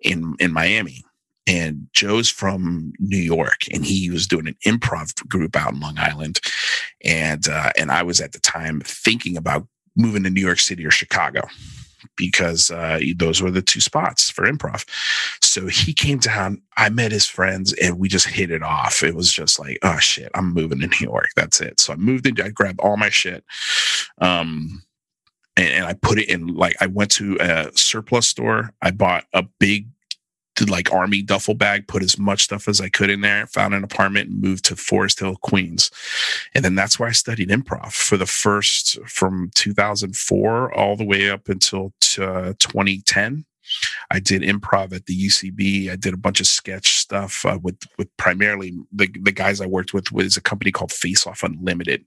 in 0.00 0.34
in 0.40 0.52
Miami, 0.52 1.04
and 1.48 1.88
Joe's 1.94 2.28
from 2.28 2.92
New 2.98 3.16
York, 3.16 3.62
and 3.72 3.84
he 3.84 4.10
was 4.10 4.26
doing 4.26 4.46
an 4.46 4.56
improv 4.66 5.26
group 5.28 5.56
out 5.56 5.72
in 5.72 5.80
Long 5.80 5.98
Island, 5.98 6.40
and 7.02 7.48
uh, 7.48 7.72
and 7.76 7.90
I 7.90 8.02
was 8.02 8.20
at 8.20 8.32
the 8.32 8.40
time 8.40 8.82
thinking 8.84 9.36
about 9.36 9.66
moving 9.96 10.22
to 10.24 10.30
New 10.30 10.44
York 10.44 10.60
City 10.60 10.84
or 10.84 10.90
Chicago 10.90 11.48
because 12.16 12.70
uh, 12.70 13.00
those 13.16 13.42
were 13.42 13.50
the 13.50 13.62
two 13.62 13.80
spots 13.80 14.30
for 14.30 14.44
improv. 14.44 14.84
So 15.42 15.66
he 15.66 15.92
came 15.92 16.18
down. 16.18 16.62
I 16.76 16.90
met 16.90 17.12
his 17.12 17.26
friends, 17.26 17.72
and 17.74 17.98
we 17.98 18.08
just 18.08 18.26
hit 18.26 18.50
it 18.50 18.62
off. 18.62 19.02
It 19.02 19.14
was 19.14 19.32
just 19.32 19.58
like, 19.58 19.78
oh 19.82 19.98
shit, 19.98 20.30
I'm 20.34 20.52
moving 20.52 20.80
to 20.80 20.86
New 20.86 20.96
York. 21.00 21.30
That's 21.34 21.60
it. 21.60 21.80
So 21.80 21.94
I 21.94 21.96
moved 21.96 22.26
in. 22.26 22.40
I 22.40 22.50
grabbed 22.50 22.80
all 22.80 22.96
my 22.96 23.08
shit. 23.08 23.42
Um, 24.20 24.82
and, 25.56 25.86
I 25.86 25.94
put 25.94 26.18
it 26.18 26.28
in 26.28 26.48
like 26.48 26.76
I 26.80 26.86
went 26.86 27.10
to 27.12 27.36
a 27.40 27.70
surplus 27.74 28.28
store. 28.28 28.70
I 28.82 28.90
bought 28.90 29.24
a 29.32 29.44
big 29.58 29.88
like 30.66 30.92
army 30.92 31.22
duffel 31.22 31.54
bag, 31.54 31.86
put 31.88 32.02
as 32.02 32.18
much 32.18 32.42
stuff 32.42 32.68
as 32.68 32.80
I 32.80 32.88
could 32.88 33.10
in 33.10 33.20
there, 33.20 33.46
found 33.46 33.74
an 33.74 33.84
apartment 33.84 34.30
and 34.30 34.40
moved 34.40 34.64
to 34.66 34.76
Forest 34.76 35.20
Hill, 35.20 35.36
Queens. 35.36 35.90
And 36.54 36.64
then 36.64 36.74
that's 36.74 36.98
where 36.98 37.08
I 37.08 37.12
studied 37.12 37.50
improv 37.50 37.92
for 37.92 38.16
the 38.16 38.26
first 38.26 38.98
from 39.06 39.50
2004 39.54 40.74
all 40.74 40.96
the 40.96 41.04
way 41.04 41.30
up 41.30 41.48
until 41.48 41.92
uh, 42.18 42.54
2010. 42.58 43.44
I 44.10 44.20
did 44.20 44.42
improv 44.42 44.92
at 44.92 45.06
the 45.06 45.26
UCB. 45.26 45.90
I 45.90 45.96
did 45.96 46.14
a 46.14 46.18
bunch 46.18 46.40
of 46.40 46.46
sketch 46.46 46.96
stuff 46.98 47.44
uh, 47.44 47.58
with 47.62 47.78
with 47.98 48.14
primarily 48.16 48.78
the 48.92 49.08
the 49.22 49.32
guys 49.32 49.60
I 49.60 49.66
worked 49.66 49.92
with 49.92 50.12
was 50.12 50.36
a 50.36 50.42
company 50.42 50.70
called 50.70 50.92
Face 50.92 51.26
Off 51.26 51.42
Unlimited, 51.42 52.04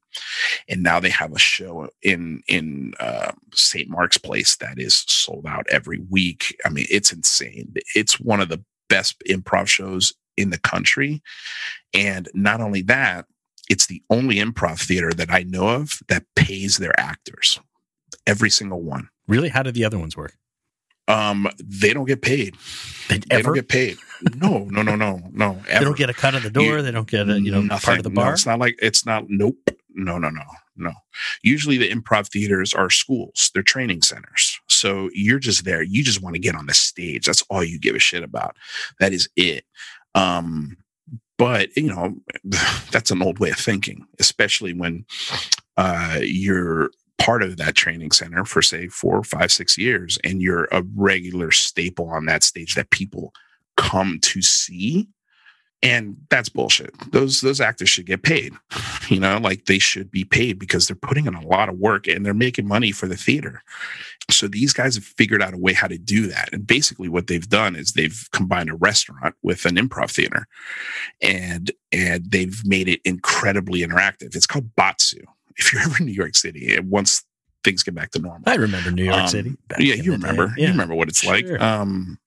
and 0.67 0.83
now 0.83 0.99
they 0.99 1.09
have 1.09 1.33
a 1.33 1.39
show 1.39 1.89
in 2.01 2.41
in 2.47 2.93
uh, 2.99 3.31
St. 3.53 3.89
Mark's 3.89 4.17
Place 4.17 4.55
that 4.57 4.79
is 4.79 5.03
sold 5.07 5.45
out 5.47 5.67
every 5.69 5.99
week. 6.09 6.55
I 6.65 6.69
mean, 6.69 6.85
it's 6.89 7.11
insane. 7.11 7.73
It's 7.95 8.19
one 8.19 8.41
of 8.41 8.49
the 8.49 8.63
best 8.89 9.21
improv 9.29 9.67
shows 9.67 10.13
in 10.37 10.49
the 10.49 10.59
country, 10.59 11.21
and 11.93 12.29
not 12.33 12.61
only 12.61 12.81
that, 12.83 13.25
it's 13.69 13.87
the 13.87 14.01
only 14.09 14.37
improv 14.37 14.79
theater 14.79 15.13
that 15.13 15.31
I 15.31 15.43
know 15.43 15.69
of 15.69 15.99
that 16.07 16.25
pays 16.35 16.77
their 16.77 16.99
actors. 16.99 17.59
Every 18.27 18.49
single 18.49 18.81
one. 18.81 19.09
Really? 19.27 19.49
How 19.49 19.63
do 19.63 19.71
the 19.71 19.85
other 19.85 19.97
ones 19.97 20.17
work? 20.17 20.35
Um, 21.11 21.47
they 21.59 21.93
don't 21.93 22.05
get 22.05 22.21
paid. 22.21 22.55
They, 23.09 23.19
they 23.19 23.41
don't 23.41 23.53
get 23.53 23.67
paid. 23.67 23.97
No, 24.35 24.65
no, 24.69 24.81
no, 24.81 24.95
no, 24.95 25.21
no. 25.31 25.51
Ever. 25.51 25.65
They 25.79 25.85
don't 25.85 25.97
get 25.97 26.09
a 26.09 26.13
cut 26.13 26.35
of 26.35 26.43
the 26.43 26.49
door. 26.49 26.77
You, 26.77 26.81
they 26.81 26.91
don't 26.91 27.09
get 27.09 27.29
a 27.29 27.39
you 27.39 27.51
know 27.51 27.61
nothing. 27.61 27.85
part 27.85 27.97
of 27.97 28.03
the 28.03 28.09
bar. 28.09 28.27
No, 28.27 28.33
it's 28.33 28.45
not 28.45 28.59
like 28.59 28.77
it's 28.81 29.05
not. 29.05 29.25
Nope. 29.27 29.57
No, 29.93 30.17
no, 30.17 30.29
no, 30.29 30.43
no. 30.77 30.93
Usually 31.43 31.77
the 31.77 31.89
improv 31.89 32.29
theaters 32.31 32.73
are 32.73 32.89
schools. 32.89 33.51
They're 33.53 33.63
training 33.63 34.03
centers. 34.03 34.59
So 34.69 35.09
you're 35.13 35.39
just 35.39 35.65
there. 35.65 35.83
You 35.83 36.03
just 36.03 36.21
want 36.21 36.35
to 36.35 36.39
get 36.39 36.55
on 36.55 36.67
the 36.67 36.73
stage. 36.73 37.25
That's 37.25 37.43
all 37.49 37.63
you 37.63 37.79
give 37.79 37.95
a 37.95 37.99
shit 37.99 38.23
about. 38.23 38.55
That 38.99 39.11
is 39.11 39.27
it. 39.35 39.65
Um, 40.15 40.77
but 41.37 41.75
you 41.75 41.87
know 41.87 42.15
that's 42.91 43.11
an 43.11 43.21
old 43.21 43.39
way 43.39 43.49
of 43.49 43.57
thinking, 43.57 44.05
especially 44.19 44.73
when 44.73 45.05
uh, 45.77 46.19
you're 46.21 46.91
part 47.21 47.43
of 47.43 47.57
that 47.57 47.75
training 47.75 48.11
center 48.11 48.43
for 48.45 48.63
say 48.63 48.87
four, 48.87 49.23
five, 49.23 49.51
six 49.51 49.77
years, 49.77 50.17
and 50.23 50.41
you're 50.41 50.67
a 50.71 50.83
regular 50.95 51.51
staple 51.51 52.09
on 52.09 52.25
that 52.25 52.43
stage 52.43 52.73
that 52.73 52.89
people 52.89 53.31
come 53.77 54.19
to 54.21 54.41
see. 54.41 55.07
And 55.83 56.17
that's 56.29 56.49
bullshit. 56.49 56.93
Those 57.11 57.41
those 57.41 57.61
actors 57.61 57.89
should 57.89 58.05
get 58.05 58.23
paid. 58.23 58.53
You 59.09 59.19
know, 59.19 59.39
like 59.39 59.65
they 59.65 59.79
should 59.79 60.09
be 60.09 60.23
paid 60.23 60.57
because 60.57 60.87
they're 60.87 60.95
putting 60.95 61.25
in 61.25 61.33
a 61.33 61.45
lot 61.45 61.67
of 61.67 61.77
work 61.77 62.07
and 62.07 62.25
they're 62.25 62.33
making 62.33 62.65
money 62.65 62.93
for 62.93 63.07
the 63.07 63.17
theater. 63.17 63.61
So 64.29 64.47
these 64.47 64.71
guys 64.71 64.95
have 64.95 65.03
figured 65.03 65.41
out 65.41 65.53
a 65.53 65.57
way 65.57 65.73
how 65.73 65.87
to 65.87 65.97
do 65.97 66.27
that. 66.27 66.47
And 66.53 66.65
basically 66.65 67.09
what 67.09 67.27
they've 67.27 67.49
done 67.49 67.75
is 67.75 67.91
they've 67.91 68.29
combined 68.31 68.69
a 68.69 68.75
restaurant 68.75 69.35
with 69.43 69.65
an 69.65 69.75
improv 69.75 70.11
theater 70.11 70.47
and 71.21 71.71
and 71.91 72.31
they've 72.31 72.61
made 72.63 72.87
it 72.87 73.01
incredibly 73.03 73.81
interactive. 73.81 74.33
It's 74.33 74.47
called 74.47 74.73
Batsu 74.77 75.25
if 75.61 75.71
you're 75.71 75.81
ever 75.85 75.97
in 75.99 76.05
New 76.05 76.11
York 76.11 76.35
City, 76.35 76.77
once 76.81 77.23
things 77.63 77.83
get 77.83 77.95
back 77.95 78.11
to 78.11 78.19
normal. 78.19 78.43
I 78.47 78.55
remember 78.55 78.91
New 78.91 79.03
York 79.03 79.21
um, 79.21 79.27
City. 79.27 79.57
Yeah, 79.79 79.95
you 79.95 80.11
remember. 80.11 80.53
Yeah. 80.57 80.65
You 80.65 80.71
remember 80.71 80.95
what 80.95 81.09
it's 81.09 81.21
sure. 81.21 81.33
like. 81.33 81.61
Um, 81.61 82.17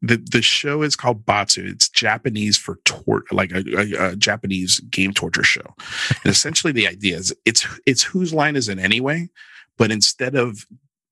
the 0.00 0.16
the 0.16 0.42
show 0.42 0.82
is 0.82 0.94
called 0.94 1.26
Batsu. 1.26 1.66
It's 1.66 1.88
Japanese 1.88 2.56
for 2.56 2.78
tor- 2.84 3.24
like 3.32 3.50
a, 3.50 3.64
a, 3.76 4.10
a, 4.10 4.16
Japanese 4.16 4.78
game 4.80 5.12
torture 5.12 5.42
show. 5.42 5.74
and 6.22 6.30
essentially, 6.30 6.72
the 6.72 6.86
idea 6.86 7.16
is 7.16 7.34
it's 7.44 7.66
it's 7.84 8.04
whose 8.04 8.32
line 8.32 8.54
is 8.54 8.68
it 8.68 8.78
anyway, 8.78 9.28
but 9.76 9.90
instead 9.90 10.36
of 10.36 10.66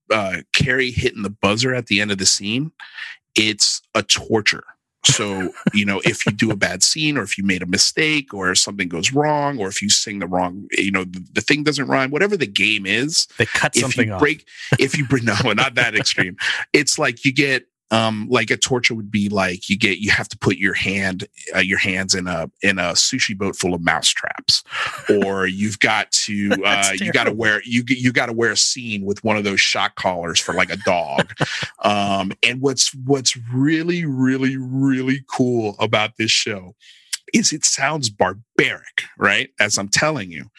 uh, 0.09 0.37
Carey 0.53 0.91
hitting 0.91 1.23
the 1.23 1.29
buzzer 1.29 1.75
at 1.75 1.87
the 1.87 1.99
end 1.99 2.11
of 2.11 2.17
the 2.17 2.25
scene, 2.25 2.71
it's 3.35 3.81
a 3.93 4.03
torture. 4.03 4.63
So, 5.05 5.53
you 5.73 5.85
know, 5.85 6.01
if 6.03 6.25
you 6.25 6.31
do 6.33 6.51
a 6.51 6.55
bad 6.55 6.83
scene 6.83 7.17
or 7.17 7.23
if 7.23 7.37
you 7.37 7.43
made 7.43 7.61
a 7.61 7.65
mistake 7.65 8.33
or 8.33 8.53
something 8.55 8.89
goes 8.89 9.13
wrong 9.13 9.57
or 9.59 9.67
if 9.67 9.81
you 9.81 9.89
sing 9.89 10.19
the 10.19 10.27
wrong, 10.27 10.67
you 10.71 10.91
know, 10.91 11.05
the, 11.05 11.25
the 11.33 11.41
thing 11.41 11.63
doesn't 11.63 11.87
rhyme, 11.87 12.11
whatever 12.11 12.35
the 12.35 12.47
game 12.47 12.85
is, 12.85 13.27
they 13.37 13.45
cut 13.45 13.75
something 13.75 14.11
off. 14.11 14.19
Break, 14.19 14.45
if 14.79 14.97
you 14.97 15.07
bring, 15.07 15.25
no, 15.43 15.53
not 15.53 15.75
that 15.75 15.95
extreme. 15.95 16.35
It's 16.73 16.99
like 16.99 17.23
you 17.23 17.33
get 17.33 17.67
um, 17.91 18.27
like 18.29 18.51
a 18.51 18.57
torture 18.57 18.93
would 18.93 19.11
be 19.11 19.29
like 19.29 19.69
you 19.69 19.77
get 19.77 19.99
you 19.99 20.11
have 20.11 20.27
to 20.29 20.37
put 20.37 20.57
your 20.57 20.73
hand 20.73 21.27
uh, 21.55 21.59
your 21.59 21.77
hands 21.77 22.15
in 22.15 22.27
a 22.27 22.49
in 22.61 22.79
a 22.79 22.93
sushi 22.93 23.37
boat 23.37 23.55
full 23.55 23.73
of 23.73 23.81
mouse 23.81 24.09
traps. 24.09 24.63
Or 25.23 25.47
you've 25.47 25.79
got 25.79 26.11
to 26.11 26.51
uh, 26.65 26.91
you 26.95 27.11
got 27.11 27.25
to 27.25 27.33
wear 27.33 27.61
you 27.63 27.83
you 27.87 28.11
got 28.11 28.25
to 28.27 28.33
wear 28.33 28.51
a 28.51 28.57
scene 28.57 29.05
with 29.05 29.23
one 29.23 29.37
of 29.37 29.43
those 29.43 29.61
shock 29.61 29.95
collars 29.95 30.39
for 30.39 30.53
like 30.53 30.71
a 30.71 30.77
dog. 30.77 31.33
Um, 31.83 32.33
and 32.43 32.61
what's 32.61 32.93
what's 33.05 33.37
really 33.53 34.05
really 34.05 34.57
really 34.57 35.23
cool 35.31 35.75
about 35.79 36.17
this 36.17 36.31
show 36.31 36.75
is 37.33 37.51
it 37.51 37.65
sounds 37.65 38.09
barbaric 38.09 39.03
right? 39.17 39.49
As 39.59 39.77
i'm 39.77 39.89
telling 39.89 40.31
you 40.31 40.49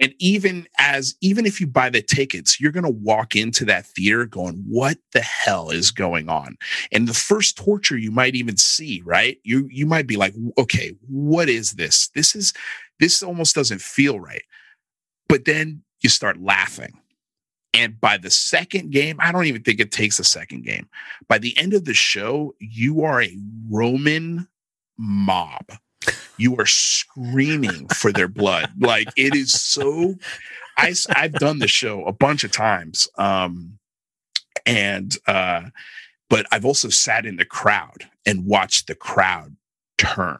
and 0.00 0.14
even 0.18 0.66
as 0.78 1.14
even 1.20 1.44
if 1.44 1.60
you 1.60 1.66
buy 1.66 1.90
the 1.90 2.00
tickets, 2.00 2.58
you're 2.58 2.72
going 2.72 2.84
to 2.84 2.90
walk 2.90 3.36
into 3.36 3.66
that 3.66 3.86
theater 3.86 4.24
going, 4.24 4.64
"What 4.66 4.98
the 5.12 5.20
hell 5.20 5.70
is 5.70 5.90
going 5.90 6.28
on?" 6.28 6.56
And 6.90 7.06
the 7.06 7.14
first 7.14 7.56
torture 7.56 7.98
you 7.98 8.10
might 8.10 8.34
even 8.34 8.56
see, 8.56 9.02
right? 9.04 9.38
You 9.44 9.68
you 9.70 9.86
might 9.86 10.06
be 10.06 10.16
like, 10.16 10.34
"Okay, 10.58 10.94
what 11.06 11.48
is 11.50 11.72
this? 11.72 12.08
This 12.14 12.34
is 12.34 12.54
this 12.98 13.22
almost 13.22 13.54
doesn't 13.54 13.82
feel 13.82 14.18
right." 14.18 14.42
But 15.28 15.44
then 15.44 15.82
you 16.00 16.08
start 16.08 16.40
laughing. 16.40 16.94
And 17.72 18.00
by 18.00 18.16
the 18.16 18.30
second 18.30 18.90
game, 18.90 19.18
I 19.20 19.30
don't 19.30 19.44
even 19.44 19.62
think 19.62 19.78
it 19.78 19.92
takes 19.92 20.18
a 20.18 20.24
second 20.24 20.64
game. 20.64 20.88
By 21.28 21.38
the 21.38 21.56
end 21.56 21.72
of 21.72 21.84
the 21.84 21.94
show, 21.94 22.54
you 22.58 23.02
are 23.02 23.22
a 23.22 23.38
Roman 23.68 24.48
mob 24.98 25.70
you 26.36 26.56
are 26.56 26.66
screaming 26.66 27.88
for 27.88 28.12
their 28.12 28.28
blood. 28.28 28.70
Like 28.78 29.08
it 29.16 29.34
is 29.34 29.52
so. 29.52 30.16
I 30.76 30.94
I've 31.10 31.34
done 31.34 31.58
the 31.58 31.68
show 31.68 32.04
a 32.04 32.12
bunch 32.12 32.44
of 32.44 32.52
times, 32.52 33.08
um, 33.18 33.78
and 34.64 35.16
uh, 35.26 35.64
but 36.28 36.46
I've 36.52 36.64
also 36.64 36.88
sat 36.88 37.26
in 37.26 37.36
the 37.36 37.44
crowd 37.44 38.08
and 38.24 38.46
watched 38.46 38.86
the 38.86 38.94
crowd 38.94 39.56
turn, 39.98 40.38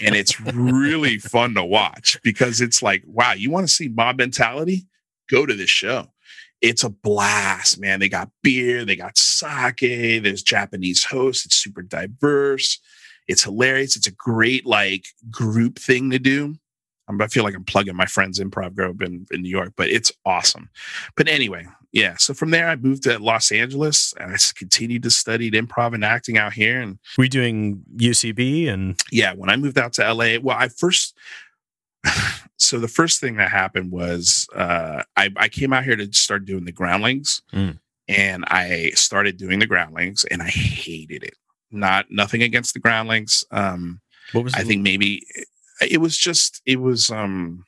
and 0.00 0.14
it's 0.14 0.40
really 0.40 1.18
fun 1.18 1.54
to 1.54 1.64
watch 1.64 2.20
because 2.22 2.60
it's 2.60 2.82
like, 2.82 3.02
wow, 3.06 3.32
you 3.32 3.50
want 3.50 3.66
to 3.66 3.74
see 3.74 3.88
mob 3.88 4.18
mentality? 4.18 4.86
Go 5.28 5.46
to 5.46 5.54
this 5.54 5.70
show 5.70 6.08
it's 6.60 6.84
a 6.84 6.90
blast, 6.90 7.80
man. 7.80 8.00
They 8.00 8.08
got 8.08 8.30
beer, 8.42 8.84
they 8.84 8.96
got 8.96 9.16
sake, 9.16 10.22
there's 10.22 10.42
Japanese 10.42 11.04
hosts. 11.04 11.46
It's 11.46 11.56
super 11.56 11.82
diverse. 11.82 12.78
It's 13.30 13.44
hilarious. 13.44 13.96
It's 13.96 14.06
a 14.06 14.12
great 14.12 14.66
like 14.66 15.06
group 15.30 15.78
thing 15.78 16.10
to 16.10 16.18
do. 16.18 16.56
I 17.20 17.26
feel 17.26 17.42
like 17.42 17.56
I'm 17.56 17.64
plugging 17.64 17.96
my 17.96 18.06
friends 18.06 18.38
improv 18.38 18.76
group 18.76 19.02
in, 19.02 19.26
in 19.32 19.42
New 19.42 19.48
York, 19.48 19.72
but 19.76 19.88
it's 19.88 20.12
awesome. 20.24 20.70
But 21.16 21.26
anyway, 21.26 21.66
yeah. 21.90 22.16
So 22.18 22.34
from 22.34 22.50
there, 22.50 22.68
I 22.68 22.76
moved 22.76 23.02
to 23.02 23.18
Los 23.18 23.50
Angeles 23.50 24.14
and 24.20 24.32
I 24.32 24.36
continued 24.54 25.02
to 25.02 25.10
study 25.10 25.50
improv 25.50 25.92
and 25.92 26.04
acting 26.04 26.38
out 26.38 26.52
here. 26.52 26.80
And 26.80 27.00
we 27.18 27.28
doing 27.28 27.82
UCB 27.96 28.68
and 28.68 29.00
yeah, 29.10 29.32
when 29.34 29.50
I 29.50 29.56
moved 29.56 29.76
out 29.76 29.92
to 29.94 30.14
LA, 30.14 30.38
well, 30.40 30.56
I 30.56 30.68
first 30.68 31.16
so 32.56 32.78
the 32.78 32.88
first 32.88 33.20
thing 33.20 33.36
that 33.36 33.50
happened 33.50 33.90
was 33.90 34.46
uh, 34.54 35.02
I, 35.16 35.30
I, 35.36 35.48
came 35.48 35.72
out 35.72 35.84
here 35.84 35.96
to 35.96 36.12
start 36.12 36.44
doing 36.44 36.64
the 36.64 36.72
groundlings 36.72 37.42
mm. 37.52 37.78
and 38.08 38.44
i 38.46 38.90
started 38.94 39.36
doing 39.36 39.58
the 39.58 39.66
groundlings 39.66 40.24
and 40.24 40.42
i 40.42 40.48
hated 40.48 41.22
it 41.22 41.34
not 41.70 42.06
nothing 42.10 42.42
against 42.42 42.74
the 42.74 42.80
groundlings. 42.80 43.44
Um, 43.50 44.00
what 44.32 44.44
was 44.44 44.54
i 44.54 44.62
think 44.62 44.82
maybe 44.82 45.26
it 45.80 46.00
was 46.00 46.16
just 46.16 46.62
it 46.66 46.80
was 46.80 47.10
um 47.10 47.64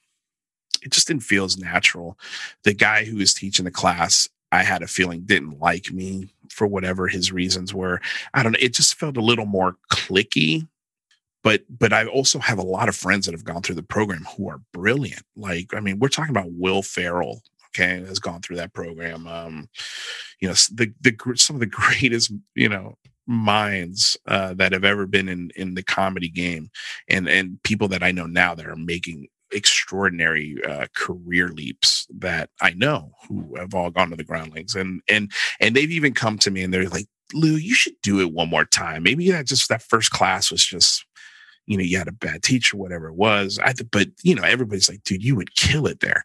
it 0.82 0.90
just 0.90 1.06
didn't 1.06 1.23
feel 1.23 1.44
as 1.44 1.56
natural. 1.56 2.18
The 2.64 2.75
guy 2.75 3.04
who 3.04 3.18
was 3.18 3.35
teaching 3.35 3.64
the 3.64 3.71
class 3.71 4.28
i 4.50 4.62
had 4.62 4.82
a 4.82 4.87
feeling 4.87 5.23
didn't 5.23 5.61
like 5.61 5.92
me 5.92 6.35
for 6.50 6.66
whatever 6.66 7.09
his 7.09 7.32
reasons 7.32 7.73
were. 7.73 8.00
I 8.35 8.42
don't 8.42 8.52
know 8.52 8.59
it 8.61 8.75
just 8.75 8.99
felt 8.99 9.16
a 9.16 9.23
little 9.23 9.47
more 9.47 9.76
clicky 9.90 10.66
but 11.42 11.62
but 11.68 11.92
I 11.92 12.06
also 12.06 12.38
have 12.38 12.59
a 12.59 12.62
lot 12.62 12.88
of 12.88 12.97
friends 12.97 13.26
that 13.26 13.32
have 13.32 13.44
gone 13.44 13.62
through 13.62 13.75
the 13.75 13.82
program 13.82 14.26
who 14.37 14.49
are 14.49 14.61
brilliant. 14.73 15.25
Like 15.37 15.75
I 15.75 15.80
mean, 15.80 15.99
we're 15.99 16.09
talking 16.09 16.30
about 16.30 16.52
Will 16.52 16.82
Ferrell, 16.82 17.42
okay, 17.75 18.05
has 18.05 18.19
gone 18.19 18.43
through 18.43 18.57
that 18.57 18.73
program. 18.73 19.26
Um, 19.26 19.69
you 20.41 20.49
know, 20.49 20.55
the 20.73 20.93
the 21.00 21.17
some 21.37 21.57
of 21.57 21.61
the 21.61 21.67
greatest 21.67 22.33
you 22.55 22.69
know 22.69 22.97
minds 23.26 24.17
uh, 24.26 24.55
that 24.55 24.73
have 24.73 24.85
ever 24.85 25.07
been 25.07 25.29
in 25.29 25.50
in 25.57 25.75
the 25.75 25.83
comedy 25.83 26.29
game, 26.29 26.71
and 27.09 27.29
and 27.29 27.62
people 27.62 27.88
that 27.88 28.02
I 28.02 28.12
know 28.12 28.26
now 28.26 28.55
that 28.55 28.67
are 28.67 28.76
making 28.76 29.29
extraordinary 29.52 30.57
uh, 30.67 30.87
career 30.97 31.49
leaps 31.49 32.07
that 32.19 32.50
I 32.61 32.71
know 32.71 33.12
who 33.29 33.55
have 33.57 33.75
all 33.75 33.91
gone 33.91 34.11
to 34.11 34.17
the 34.17 34.25
groundlings 34.25 34.75
and 34.75 35.02
and 35.09 35.31
and 35.61 35.76
they've 35.76 35.91
even 35.91 36.14
come 36.14 36.38
to 36.38 36.50
me 36.50 36.62
and 36.62 36.73
they're 36.73 36.88
like 36.88 37.07
Lou 37.35 37.57
you 37.57 37.75
should 37.75 37.95
do 38.02 38.21
it 38.21 38.33
one 38.33 38.49
more 38.49 38.64
time 38.64 39.02
maybe 39.02 39.31
that 39.31 39.47
just 39.47 39.69
that 39.69 39.83
first 39.83 40.11
class 40.11 40.50
was 40.50 40.64
just 40.64 41.05
you 41.66 41.76
know, 41.76 41.83
you 41.83 41.99
had 41.99 42.09
a 42.09 42.12
bad 42.12 42.42
teacher, 42.42 42.76
whatever 42.76 43.09
it 43.09 43.14
was. 43.14 43.59
I, 43.62 43.75
but 43.90 44.09
you 44.23 44.35
know, 44.35 44.42
everybody's 44.42 44.88
like, 44.88 45.04
dude, 45.04 45.25
you 45.25 45.37
would 45.37 45.54
kill 45.54 45.87
it 45.87 46.00
there. 46.00 46.25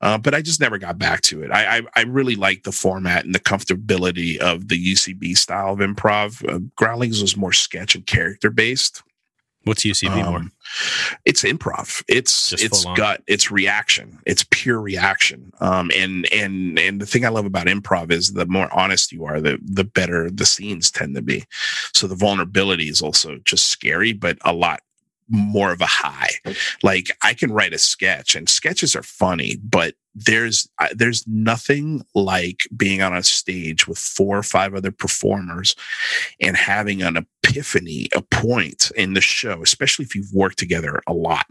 Uh, 0.00 0.18
but 0.18 0.34
I 0.34 0.42
just 0.42 0.60
never 0.60 0.78
got 0.78 0.98
back 0.98 1.22
to 1.22 1.42
it. 1.42 1.50
I, 1.50 1.78
I, 1.78 1.82
I 1.96 2.02
really 2.02 2.36
like 2.36 2.62
the 2.62 2.72
format 2.72 3.24
and 3.24 3.34
the 3.34 3.40
comfortability 3.40 4.38
of 4.38 4.68
the 4.68 4.92
UCB 4.92 5.36
style 5.36 5.72
of 5.72 5.80
improv. 5.80 6.48
Uh, 6.48 6.60
Groundlings 6.76 7.20
was 7.20 7.36
more 7.36 7.52
sketch 7.52 7.94
and 7.94 8.06
character 8.06 8.50
based. 8.50 9.02
What's 9.66 9.84
UCB 9.84 10.22
um, 10.22 10.30
more? 10.30 10.44
It's 11.24 11.42
improv. 11.42 12.04
It's 12.06 12.50
Just 12.50 12.64
it's 12.64 12.84
gut. 12.96 13.20
It's 13.26 13.50
reaction. 13.50 14.20
It's 14.24 14.46
pure 14.50 14.80
reaction. 14.80 15.52
Um, 15.58 15.90
and 15.96 16.32
and 16.32 16.78
and 16.78 17.00
the 17.00 17.06
thing 17.06 17.24
I 17.24 17.30
love 17.30 17.46
about 17.46 17.66
improv 17.66 18.12
is 18.12 18.34
the 18.34 18.46
more 18.46 18.72
honest 18.72 19.10
you 19.10 19.24
are, 19.24 19.40
the 19.40 19.58
the 19.60 19.82
better 19.82 20.30
the 20.30 20.46
scenes 20.46 20.92
tend 20.92 21.16
to 21.16 21.22
be. 21.22 21.46
So 21.92 22.06
the 22.06 22.14
vulnerability 22.14 22.88
is 22.88 23.02
also 23.02 23.38
just 23.44 23.66
scary, 23.66 24.12
but 24.12 24.38
a 24.44 24.52
lot 24.52 24.82
more 25.28 25.72
of 25.72 25.80
a 25.80 25.86
high. 25.86 26.30
Like 26.82 27.16
I 27.22 27.34
can 27.34 27.52
write 27.52 27.72
a 27.72 27.78
sketch 27.78 28.34
and 28.34 28.48
sketches 28.48 28.94
are 28.94 29.02
funny, 29.02 29.56
but 29.62 29.94
there's 30.14 30.68
uh, 30.78 30.88
there's 30.94 31.26
nothing 31.26 32.04
like 32.14 32.60
being 32.76 33.02
on 33.02 33.14
a 33.14 33.22
stage 33.22 33.86
with 33.86 33.98
four 33.98 34.38
or 34.38 34.42
five 34.42 34.74
other 34.74 34.90
performers 34.90 35.76
and 36.40 36.56
having 36.56 37.02
an 37.02 37.16
epiphany, 37.16 38.08
a 38.14 38.22
point 38.22 38.90
in 38.96 39.14
the 39.14 39.20
show, 39.20 39.62
especially 39.62 40.04
if 40.04 40.14
you've 40.14 40.32
worked 40.32 40.58
together 40.58 41.02
a 41.06 41.12
lot. 41.12 41.46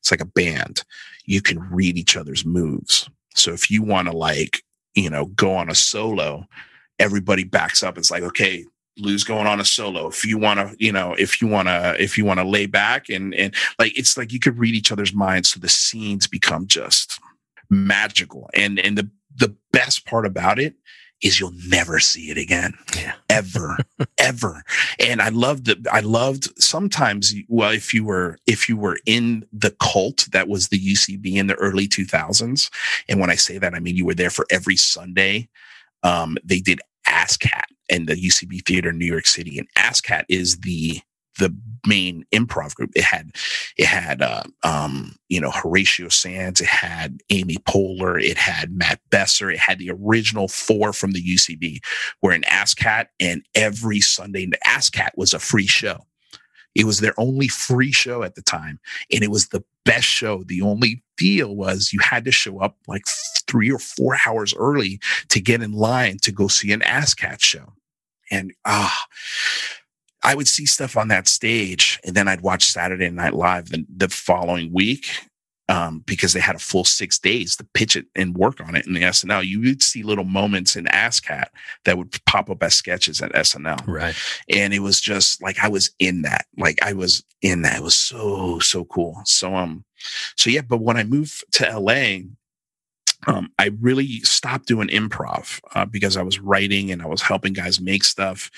It's 0.00 0.10
like 0.10 0.20
a 0.20 0.26
band. 0.26 0.84
You 1.24 1.40
can 1.40 1.60
read 1.70 1.96
each 1.96 2.16
other's 2.16 2.44
moves. 2.44 3.08
So 3.34 3.52
if 3.52 3.70
you 3.70 3.82
want 3.82 4.08
to 4.08 4.16
like, 4.16 4.62
you 4.94 5.08
know, 5.08 5.26
go 5.26 5.54
on 5.54 5.70
a 5.70 5.74
solo, 5.74 6.46
everybody 6.98 7.44
backs 7.44 7.82
up. 7.82 7.96
It's 7.96 8.10
like, 8.10 8.22
okay, 8.22 8.64
Lou's 8.98 9.24
going 9.24 9.46
on 9.46 9.60
a 9.60 9.64
solo. 9.64 10.08
If 10.08 10.24
you 10.24 10.38
want 10.38 10.60
to, 10.60 10.76
you 10.78 10.92
know, 10.92 11.14
if 11.14 11.40
you 11.40 11.48
want 11.48 11.68
to, 11.68 11.96
if 11.98 12.18
you 12.18 12.24
want 12.24 12.40
to 12.40 12.44
lay 12.44 12.66
back 12.66 13.08
and 13.08 13.34
and 13.34 13.54
like 13.78 13.96
it's 13.98 14.16
like 14.16 14.32
you 14.32 14.40
could 14.40 14.58
read 14.58 14.74
each 14.74 14.92
other's 14.92 15.14
minds, 15.14 15.50
so 15.50 15.60
the 15.60 15.68
scenes 15.68 16.26
become 16.26 16.66
just 16.66 17.20
magical. 17.70 18.50
And 18.54 18.78
and 18.78 18.98
the 18.98 19.10
the 19.34 19.54
best 19.72 20.06
part 20.06 20.26
about 20.26 20.58
it 20.58 20.74
is 21.22 21.40
you'll 21.40 21.54
never 21.66 21.98
see 21.98 22.30
it 22.30 22.38
again, 22.38 22.74
yeah. 22.94 23.14
ever, 23.28 23.76
ever. 24.18 24.62
And 25.00 25.20
I 25.20 25.30
loved 25.30 25.68
it. 25.68 25.78
I 25.90 26.00
loved 26.00 26.48
sometimes. 26.60 27.34
Well, 27.48 27.72
if 27.72 27.92
you 27.92 28.04
were 28.04 28.38
if 28.46 28.68
you 28.68 28.76
were 28.76 28.98
in 29.06 29.46
the 29.52 29.74
cult 29.80 30.28
that 30.32 30.48
was 30.48 30.68
the 30.68 30.78
UCB 30.78 31.34
in 31.34 31.48
the 31.48 31.54
early 31.54 31.88
two 31.88 32.04
thousands, 32.04 32.70
and 33.08 33.20
when 33.20 33.30
I 33.30 33.34
say 33.34 33.58
that, 33.58 33.74
I 33.74 33.80
mean 33.80 33.96
you 33.96 34.06
were 34.06 34.14
there 34.14 34.30
for 34.30 34.46
every 34.50 34.76
Sunday. 34.76 35.48
Um, 36.04 36.38
they 36.44 36.60
did 36.60 36.80
ASSSSCAT 37.08 37.64
and 37.90 38.08
the 38.08 38.14
UCB 38.14 38.64
Theater 38.64 38.90
in 38.90 38.98
New 38.98 39.06
York 39.06 39.26
City. 39.26 39.58
And 39.58 39.68
ASSSSCAT 39.76 40.24
is 40.28 40.58
the 40.58 41.00
the 41.38 41.54
main 41.86 42.24
improv 42.34 42.74
group. 42.74 42.90
It 42.94 43.04
had 43.04 43.30
it 43.76 43.86
had 43.86 44.20
uh, 44.20 44.42
um, 44.64 45.14
you 45.28 45.40
know 45.40 45.50
Horatio 45.50 46.08
Sanz, 46.08 46.60
it 46.60 46.66
had 46.66 47.22
Amy 47.30 47.56
Poehler, 47.56 48.22
it 48.22 48.36
had 48.36 48.76
Matt 48.76 49.00
Besser, 49.10 49.50
it 49.50 49.58
had 49.58 49.78
the 49.78 49.90
original 49.90 50.48
four 50.48 50.92
from 50.92 51.12
the 51.12 51.22
UCB. 51.22 51.78
Were 52.22 52.32
in 52.32 52.42
ASSSSCAT, 52.42 53.06
and 53.20 53.42
every 53.54 54.00
Sunday, 54.00 54.46
the 54.46 54.58
ASSSSCAT 54.66 55.10
was 55.16 55.32
a 55.32 55.38
free 55.38 55.66
show. 55.66 56.04
It 56.74 56.84
was 56.84 57.00
their 57.00 57.14
only 57.18 57.48
free 57.48 57.92
show 57.92 58.22
at 58.22 58.34
the 58.34 58.42
time, 58.42 58.78
and 59.12 59.22
it 59.24 59.30
was 59.30 59.48
the 59.48 59.64
best 59.84 60.06
show. 60.06 60.44
The 60.44 60.60
only 60.62 61.02
deal 61.16 61.56
was 61.56 61.92
you 61.92 62.00
had 62.00 62.24
to 62.26 62.30
show 62.30 62.60
up 62.60 62.76
like 62.86 63.04
three 63.48 63.72
or 63.72 63.78
four 63.78 64.16
hours 64.26 64.54
early 64.56 65.00
to 65.30 65.40
get 65.40 65.62
in 65.62 65.72
line 65.72 66.18
to 66.22 66.30
go 66.30 66.46
see 66.46 66.72
an 66.72 66.80
ASSSSCAT 66.80 67.42
show. 67.42 67.72
And 68.30 68.52
ah, 68.64 69.04
I 70.22 70.34
would 70.34 70.48
see 70.48 70.66
stuff 70.66 70.96
on 70.96 71.08
that 71.08 71.28
stage, 71.28 72.00
and 72.04 72.14
then 72.14 72.28
I'd 72.28 72.40
watch 72.40 72.64
Saturday 72.64 73.10
Night 73.10 73.34
Live 73.34 73.70
the, 73.70 73.86
the 73.88 74.08
following 74.08 74.72
week, 74.72 75.06
um, 75.68 76.02
because 76.06 76.32
they 76.32 76.40
had 76.40 76.56
a 76.56 76.60
full 76.60 76.84
six 76.84 77.18
days 77.18 77.54
to 77.56 77.66
pitch 77.74 77.94
it 77.94 78.06
and 78.16 78.36
work 78.36 78.60
on 78.60 78.74
it 78.74 78.86
in 78.86 78.94
the 78.94 79.02
SNL. 79.02 79.46
You 79.46 79.60
would 79.60 79.82
see 79.82 80.02
little 80.02 80.24
moments 80.24 80.76
in 80.76 80.86
ASSSSCAT 80.86 81.46
that 81.84 81.98
would 81.98 82.16
pop 82.24 82.48
up 82.48 82.62
as 82.62 82.74
sketches 82.74 83.20
at 83.20 83.32
SNL. 83.32 83.86
Right. 83.86 84.14
And 84.48 84.72
it 84.72 84.80
was 84.80 85.00
just 85.00 85.42
like 85.42 85.58
I 85.62 85.68
was 85.68 85.90
in 85.98 86.22
that. 86.22 86.46
Like 86.56 86.82
I 86.82 86.94
was 86.94 87.22
in 87.42 87.62
that. 87.62 87.78
It 87.78 87.82
was 87.82 87.96
so, 87.96 88.58
so 88.60 88.84
cool. 88.86 89.20
So 89.24 89.54
um, 89.54 89.84
so 90.36 90.48
yeah, 90.48 90.62
but 90.62 90.80
when 90.80 90.96
I 90.96 91.04
moved 91.04 91.44
to 91.52 91.78
LA, 91.78 92.20
um, 93.26 93.50
I 93.58 93.70
really 93.80 94.20
stopped 94.20 94.66
doing 94.66 94.88
improv 94.88 95.60
uh, 95.74 95.84
because 95.84 96.16
I 96.16 96.22
was 96.22 96.38
writing 96.38 96.90
and 96.92 97.02
I 97.02 97.06
was 97.06 97.20
helping 97.20 97.52
guys 97.52 97.80
make 97.80 98.04
stuff, 98.04 98.50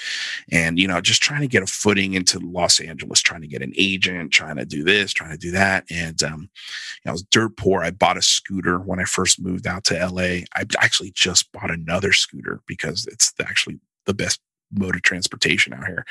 and 0.52 0.78
you 0.78 0.86
know, 0.86 1.00
just 1.00 1.22
trying 1.22 1.40
to 1.40 1.48
get 1.48 1.62
a 1.62 1.66
footing 1.66 2.14
into 2.14 2.38
Los 2.38 2.78
Angeles, 2.78 3.20
trying 3.20 3.40
to 3.40 3.46
get 3.46 3.62
an 3.62 3.72
agent, 3.76 4.32
trying 4.32 4.56
to 4.56 4.66
do 4.66 4.84
this, 4.84 5.12
trying 5.12 5.30
to 5.30 5.38
do 5.38 5.50
that, 5.52 5.84
and 5.90 6.22
um, 6.22 6.40
you 6.42 7.06
know, 7.06 7.10
I 7.10 7.12
was 7.12 7.22
dirt 7.22 7.56
poor. 7.56 7.82
I 7.82 7.90
bought 7.90 8.18
a 8.18 8.22
scooter 8.22 8.78
when 8.78 9.00
I 9.00 9.04
first 9.04 9.40
moved 9.40 9.66
out 9.66 9.84
to 9.84 10.06
LA. 10.06 10.44
I 10.54 10.64
actually 10.78 11.12
just 11.14 11.50
bought 11.52 11.70
another 11.70 12.12
scooter 12.12 12.60
because 12.66 13.06
it's 13.06 13.32
actually 13.40 13.80
the 14.04 14.14
best 14.14 14.40
mode 14.72 14.94
of 14.94 15.02
transportation 15.02 15.72
out 15.72 15.86
here. 15.86 16.04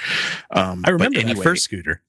Um, 0.52 0.84
I 0.86 0.90
remember 0.90 1.20
anyway, 1.20 1.36
that 1.36 1.44
first 1.44 1.64
scooter. 1.64 2.02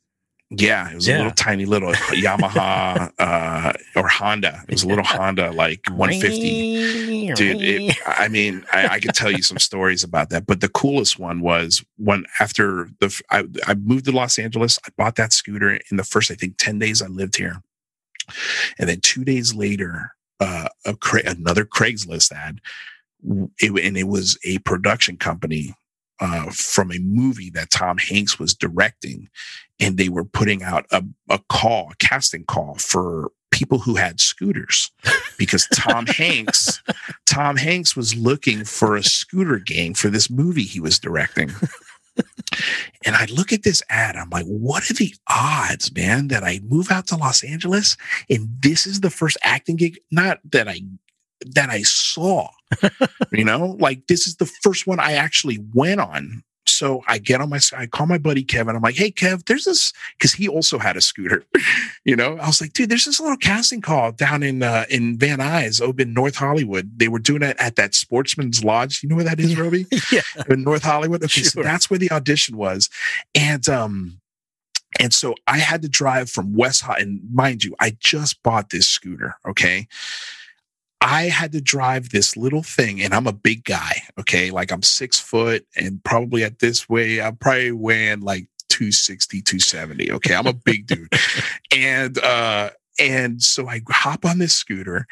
Yeah, 0.52 0.90
it 0.90 0.96
was 0.96 1.06
yeah. 1.06 1.14
a 1.14 1.18
little 1.18 1.32
tiny 1.32 1.64
little 1.64 1.92
Yamaha 1.92 3.12
uh, 3.20 3.72
or 3.94 4.08
Honda. 4.08 4.64
It 4.66 4.72
was 4.72 4.82
a 4.82 4.88
little 4.88 5.04
Honda, 5.04 5.52
like 5.52 5.86
150. 5.88 7.34
Dude, 7.34 7.62
it, 7.62 7.96
I 8.04 8.26
mean, 8.26 8.64
I, 8.72 8.88
I 8.88 9.00
could 9.00 9.14
tell 9.14 9.30
you 9.30 9.42
some 9.42 9.58
stories 9.58 10.02
about 10.02 10.30
that. 10.30 10.46
But 10.46 10.60
the 10.60 10.68
coolest 10.68 11.20
one 11.20 11.40
was 11.40 11.84
when 11.98 12.24
after 12.40 12.88
the 12.98 13.22
I, 13.30 13.44
I 13.68 13.74
moved 13.74 14.06
to 14.06 14.12
Los 14.12 14.40
Angeles, 14.40 14.76
I 14.84 14.88
bought 14.96 15.14
that 15.16 15.32
scooter 15.32 15.78
in 15.88 15.96
the 15.96 16.04
first, 16.04 16.32
I 16.32 16.34
think, 16.34 16.56
10 16.58 16.80
days 16.80 17.00
I 17.00 17.06
lived 17.06 17.36
here. 17.36 17.62
And 18.76 18.88
then 18.88 19.00
two 19.00 19.24
days 19.24 19.54
later, 19.54 20.14
uh, 20.40 20.68
a, 20.84 20.96
another 21.26 21.64
Craigslist 21.64 22.32
ad, 22.32 22.60
it, 23.58 23.70
and 23.84 23.96
it 23.96 24.08
was 24.08 24.36
a 24.44 24.58
production 24.58 25.16
company 25.16 25.74
uh, 26.20 26.50
from 26.50 26.92
a 26.92 26.98
movie 26.98 27.50
that 27.50 27.70
Tom 27.70 27.98
Hanks 27.98 28.38
was 28.38 28.54
directing, 28.54 29.28
and 29.78 29.96
they 29.96 30.08
were 30.08 30.24
putting 30.24 30.62
out 30.62 30.86
a, 30.90 31.02
a 31.28 31.40
call, 31.48 31.90
a 31.90 31.96
casting 31.96 32.44
call 32.44 32.74
for 32.74 33.32
people 33.50 33.78
who 33.78 33.96
had 33.96 34.20
scooters 34.20 34.90
because 35.38 35.66
Tom 35.74 36.06
Hanks, 36.18 36.82
Tom 37.26 37.56
Hanks 37.56 37.96
was 37.96 38.14
looking 38.14 38.64
for 38.64 38.96
a 38.96 39.02
scooter 39.02 39.58
gang 39.58 39.94
for 39.94 40.08
this 40.08 40.30
movie 40.30 40.62
he 40.62 40.80
was 40.80 40.98
directing. 40.98 41.50
and 43.04 43.16
I 43.16 43.26
look 43.26 43.52
at 43.52 43.62
this 43.62 43.82
ad, 43.88 44.16
I'm 44.16 44.30
like, 44.30 44.46
what 44.46 44.90
are 44.90 44.94
the 44.94 45.14
odds, 45.28 45.94
man, 45.94 46.28
that 46.28 46.44
I 46.44 46.60
move 46.64 46.90
out 46.90 47.06
to 47.08 47.16
Los 47.16 47.42
Angeles 47.42 47.96
and 48.28 48.48
this 48.60 48.86
is 48.86 49.00
the 49.00 49.10
first 49.10 49.36
acting 49.42 49.76
gig? 49.76 49.98
Not 50.10 50.38
that 50.52 50.68
I 50.68 50.80
that 51.54 51.70
I 51.70 51.82
saw 51.82 52.48
you 53.32 53.44
know, 53.44 53.76
like 53.78 54.06
this 54.06 54.26
is 54.26 54.36
the 54.36 54.46
first 54.46 54.86
one 54.86 55.00
I 55.00 55.12
actually 55.12 55.58
went 55.74 56.00
on 56.00 56.42
so 56.80 57.02
I 57.06 57.18
get 57.18 57.42
on 57.42 57.50
my, 57.50 57.60
I 57.76 57.86
call 57.86 58.06
my 58.06 58.16
buddy 58.16 58.42
Kevin. 58.42 58.74
I'm 58.74 58.80
like, 58.80 58.96
hey, 58.96 59.10
Kev, 59.10 59.44
there's 59.44 59.64
this, 59.64 59.92
because 60.16 60.32
he 60.32 60.48
also 60.48 60.78
had 60.78 60.96
a 60.96 61.02
scooter. 61.02 61.44
you 62.04 62.16
know, 62.16 62.38
I 62.38 62.46
was 62.46 62.60
like, 62.60 62.72
dude, 62.72 62.88
there's 62.88 63.04
this 63.04 63.20
little 63.20 63.36
casting 63.36 63.82
call 63.82 64.12
down 64.12 64.42
in 64.42 64.62
uh, 64.62 64.86
in 64.88 65.18
Van 65.18 65.40
Nuys, 65.40 65.82
over 65.82 66.00
in 66.00 66.14
North 66.14 66.36
Hollywood. 66.36 66.90
They 66.96 67.08
were 67.08 67.18
doing 67.18 67.42
it 67.42 67.56
at 67.58 67.76
that 67.76 67.94
Sportsman's 67.94 68.64
Lodge. 68.64 69.02
You 69.02 69.10
know 69.10 69.16
where 69.16 69.26
that 69.26 69.40
is, 69.40 69.58
Roby? 69.58 69.86
yeah, 70.12 70.22
in 70.48 70.62
North 70.62 70.82
Hollywood. 70.82 71.22
Okay, 71.22 71.42
sure. 71.42 71.50
so 71.50 71.62
that's 71.62 71.90
where 71.90 71.98
the 71.98 72.10
audition 72.10 72.56
was, 72.56 72.88
and 73.34 73.68
um, 73.68 74.20
and 74.98 75.12
so 75.12 75.34
I 75.46 75.58
had 75.58 75.82
to 75.82 75.88
drive 75.88 76.30
from 76.30 76.54
West 76.54 76.82
High, 76.82 77.00
and 77.00 77.20
mind 77.30 77.62
you, 77.62 77.74
I 77.78 77.96
just 78.00 78.42
bought 78.42 78.70
this 78.70 78.88
scooter. 78.88 79.36
Okay. 79.46 79.86
I 81.00 81.24
had 81.24 81.52
to 81.52 81.60
drive 81.60 82.10
this 82.10 82.36
little 82.36 82.62
thing, 82.62 83.00
and 83.00 83.14
I'm 83.14 83.26
a 83.26 83.32
big 83.32 83.64
guy. 83.64 84.02
Okay. 84.18 84.50
Like 84.50 84.70
I'm 84.70 84.82
six 84.82 85.18
foot, 85.18 85.66
and 85.76 86.02
probably 86.04 86.44
at 86.44 86.58
this 86.58 86.88
way, 86.88 87.20
I'm 87.20 87.36
probably 87.36 87.72
weighing 87.72 88.20
like 88.20 88.46
260, 88.68 89.42
270. 89.42 90.12
Okay. 90.12 90.34
I'm 90.34 90.46
a 90.46 90.52
big 90.52 90.86
dude. 90.86 91.12
And, 91.72 92.18
uh, 92.18 92.70
and 92.98 93.40
so 93.40 93.68
I 93.68 93.80
hop 93.88 94.24
on 94.24 94.38
this 94.38 94.52
scooter 94.52 95.06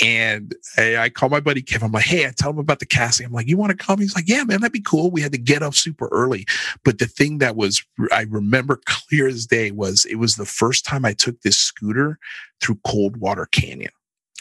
and 0.00 0.54
I, 0.76 0.96
I, 0.96 1.08
call 1.08 1.30
my 1.30 1.40
buddy 1.40 1.62
Kevin. 1.62 1.86
I'm 1.86 1.92
like, 1.92 2.04
hey, 2.04 2.26
I 2.26 2.30
tell 2.30 2.50
him 2.50 2.58
about 2.58 2.80
the 2.80 2.86
casting. 2.86 3.26
I'm 3.26 3.32
like, 3.32 3.48
you 3.48 3.56
want 3.56 3.70
to 3.70 3.76
come? 3.76 3.98
He's 3.98 4.14
like, 4.14 4.28
yeah, 4.28 4.44
man, 4.44 4.60
that'd 4.60 4.72
be 4.72 4.80
cool. 4.80 5.10
We 5.10 5.22
had 5.22 5.32
to 5.32 5.38
get 5.38 5.62
up 5.62 5.74
super 5.74 6.08
early. 6.12 6.46
But 6.84 6.98
the 6.98 7.06
thing 7.06 7.38
that 7.38 7.56
was, 7.56 7.82
I 8.12 8.22
remember 8.28 8.80
clear 8.84 9.26
as 9.26 9.46
day 9.46 9.70
was 9.70 10.04
it 10.04 10.16
was 10.16 10.36
the 10.36 10.44
first 10.44 10.84
time 10.84 11.04
I 11.04 11.12
took 11.12 11.40
this 11.40 11.58
scooter 11.58 12.18
through 12.60 12.78
Coldwater 12.86 13.46
Canyon. 13.46 13.92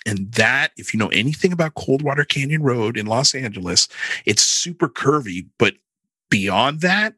And 0.06 0.32
that, 0.34 0.72
if 0.78 0.94
you 0.94 1.00
know 1.00 1.10
anything 1.10 1.52
about 1.52 1.74
Coldwater 1.74 2.24
Canyon 2.24 2.62
Road 2.62 2.98
in 2.98 3.08
Los 3.08 3.34
Angeles, 3.34 3.88
it's 4.26 4.44
super 4.44 4.88
curvy, 4.88 5.48
but 5.58 5.76
beyond 6.30 6.82
that, 6.82 7.16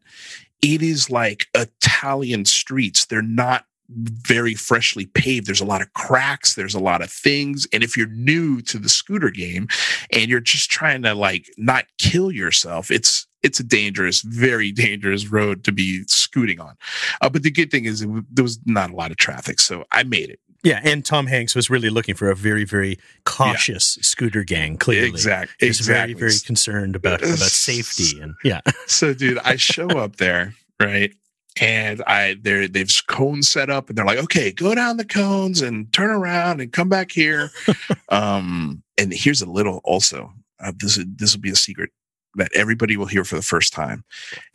it 0.61 0.81
is 0.81 1.09
like 1.09 1.47
Italian 1.53 2.45
streets. 2.45 3.05
They're 3.05 3.21
not 3.21 3.65
very 3.89 4.53
freshly 4.53 5.05
paved. 5.05 5.47
There's 5.47 5.61
a 5.61 5.65
lot 5.65 5.81
of 5.81 5.93
cracks. 5.93 6.55
There's 6.55 6.75
a 6.75 6.79
lot 6.79 7.01
of 7.01 7.09
things. 7.09 7.67
And 7.71 7.83
if 7.83 7.95
you're 7.95 8.07
new 8.07 8.61
to 8.63 8.77
the 8.77 8.89
scooter 8.89 9.29
game 9.29 9.67
and 10.11 10.29
you're 10.29 10.39
just 10.39 10.69
trying 10.69 11.03
to 11.03 11.13
like 11.13 11.49
not 11.57 11.85
kill 11.97 12.31
yourself, 12.31 12.91
it's, 12.91 13.27
it's 13.43 13.59
a 13.59 13.63
dangerous, 13.63 14.21
very 14.21 14.71
dangerous 14.71 15.27
road 15.27 15.63
to 15.63 15.71
be 15.71 16.03
scooting 16.07 16.59
on. 16.59 16.75
Uh, 17.21 17.29
but 17.29 17.43
the 17.43 17.51
good 17.51 17.71
thing 17.71 17.85
is 17.85 18.05
there 18.05 18.43
was 18.43 18.59
not 18.65 18.91
a 18.91 18.95
lot 18.95 19.11
of 19.11 19.17
traffic. 19.17 19.59
So 19.61 19.85
I 19.91 20.03
made 20.03 20.29
it. 20.29 20.39
Yeah, 20.63 20.81
and 20.83 21.05
Tom 21.05 21.27
Hanks 21.27 21.55
was 21.55 21.69
really 21.69 21.89
looking 21.89 22.15
for 22.15 22.29
a 22.29 22.35
very, 22.35 22.65
very 22.65 22.97
cautious 23.25 23.97
yeah. 23.97 24.03
scooter 24.03 24.43
gang. 24.43 24.77
Clearly, 24.77 25.07
exactly, 25.07 25.67
He's 25.67 25.79
exactly. 25.79 26.13
very, 26.13 26.31
very 26.31 26.39
concerned 26.45 26.95
about 26.95 27.21
about 27.21 27.37
safety 27.37 28.19
and 28.19 28.35
yeah. 28.43 28.61
so, 28.87 29.13
dude, 29.13 29.39
I 29.39 29.55
show 29.55 29.87
up 29.87 30.17
there, 30.17 30.55
right? 30.79 31.13
And 31.59 32.03
I 32.05 32.37
they're 32.41 32.67
they've 32.67 32.91
cones 33.07 33.49
set 33.49 33.69
up 33.69 33.89
and 33.89 33.97
they're 33.97 34.05
like, 34.05 34.19
okay, 34.19 34.51
go 34.51 34.75
down 34.75 34.97
the 34.97 35.05
cones 35.05 35.61
and 35.61 35.91
turn 35.93 36.09
around 36.09 36.61
and 36.61 36.71
come 36.71 36.89
back 36.89 37.11
here. 37.11 37.49
um, 38.09 38.83
and 38.97 39.13
here's 39.13 39.41
a 39.41 39.49
little 39.49 39.81
also. 39.83 40.33
Uh, 40.59 40.71
this 40.79 40.99
this 41.17 41.35
will 41.35 41.41
be 41.41 41.51
a 41.51 41.55
secret 41.55 41.91
that 42.35 42.51
everybody 42.53 42.97
will 42.97 43.05
hear 43.05 43.23
for 43.23 43.35
the 43.35 43.41
first 43.41 43.73
time. 43.73 44.03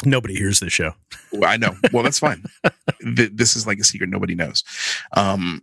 Nobody 0.04 0.34
hears 0.34 0.60
this 0.60 0.72
show. 0.72 0.92
well, 1.32 1.50
I 1.50 1.56
know. 1.56 1.74
Well, 1.92 2.02
that's 2.02 2.18
fine. 2.18 2.44
this 3.00 3.56
is 3.56 3.66
like 3.66 3.78
a 3.78 3.84
secret 3.84 4.08
nobody 4.08 4.34
knows. 4.34 4.64
Um, 5.16 5.62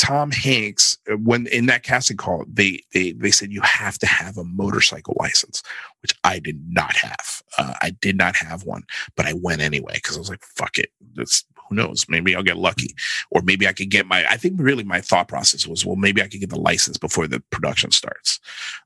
Tom 0.00 0.30
Hanks, 0.30 0.96
uh, 1.12 1.16
when 1.16 1.46
in 1.48 1.66
that 1.66 1.82
casting 1.82 2.16
call, 2.16 2.46
they 2.50 2.82
they 2.94 3.12
they 3.12 3.30
said 3.30 3.52
you 3.52 3.60
have 3.60 3.98
to 3.98 4.06
have 4.06 4.38
a 4.38 4.44
motorcycle 4.44 5.14
license, 5.20 5.62
which 6.00 6.14
I 6.24 6.38
did 6.38 6.58
not 6.70 6.96
have. 6.96 7.42
Uh, 7.58 7.74
I 7.82 7.90
did 8.00 8.16
not 8.16 8.34
have 8.36 8.64
one, 8.64 8.84
but 9.14 9.26
I 9.26 9.34
went 9.34 9.60
anyway 9.60 9.92
because 9.96 10.16
I 10.16 10.20
was 10.20 10.30
like, 10.30 10.42
"Fuck 10.42 10.78
it." 10.78 10.90
Who 11.18 11.76
knows? 11.76 12.06
Maybe 12.08 12.34
I'll 12.34 12.42
get 12.42 12.56
lucky, 12.56 12.94
or 13.30 13.42
maybe 13.42 13.68
I 13.68 13.74
could 13.74 13.90
get 13.90 14.06
my. 14.06 14.24
I 14.26 14.38
think 14.38 14.54
really 14.56 14.84
my 14.84 15.02
thought 15.02 15.28
process 15.28 15.66
was, 15.66 15.84
well, 15.84 15.96
maybe 15.96 16.22
I 16.22 16.28
could 16.28 16.40
get 16.40 16.48
the 16.48 16.58
license 16.58 16.96
before 16.96 17.26
the 17.26 17.40
production 17.50 17.90
starts. 17.90 18.40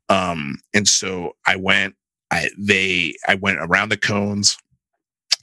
Um, 0.09 0.59
and 0.75 0.89
so 0.89 1.37
I 1.47 1.55
went. 1.55 1.95
I 2.33 2.49
they 2.59 3.15
I 3.29 3.37
went 3.37 3.59
around 3.61 3.91
the 3.91 3.97
cones, 3.97 4.59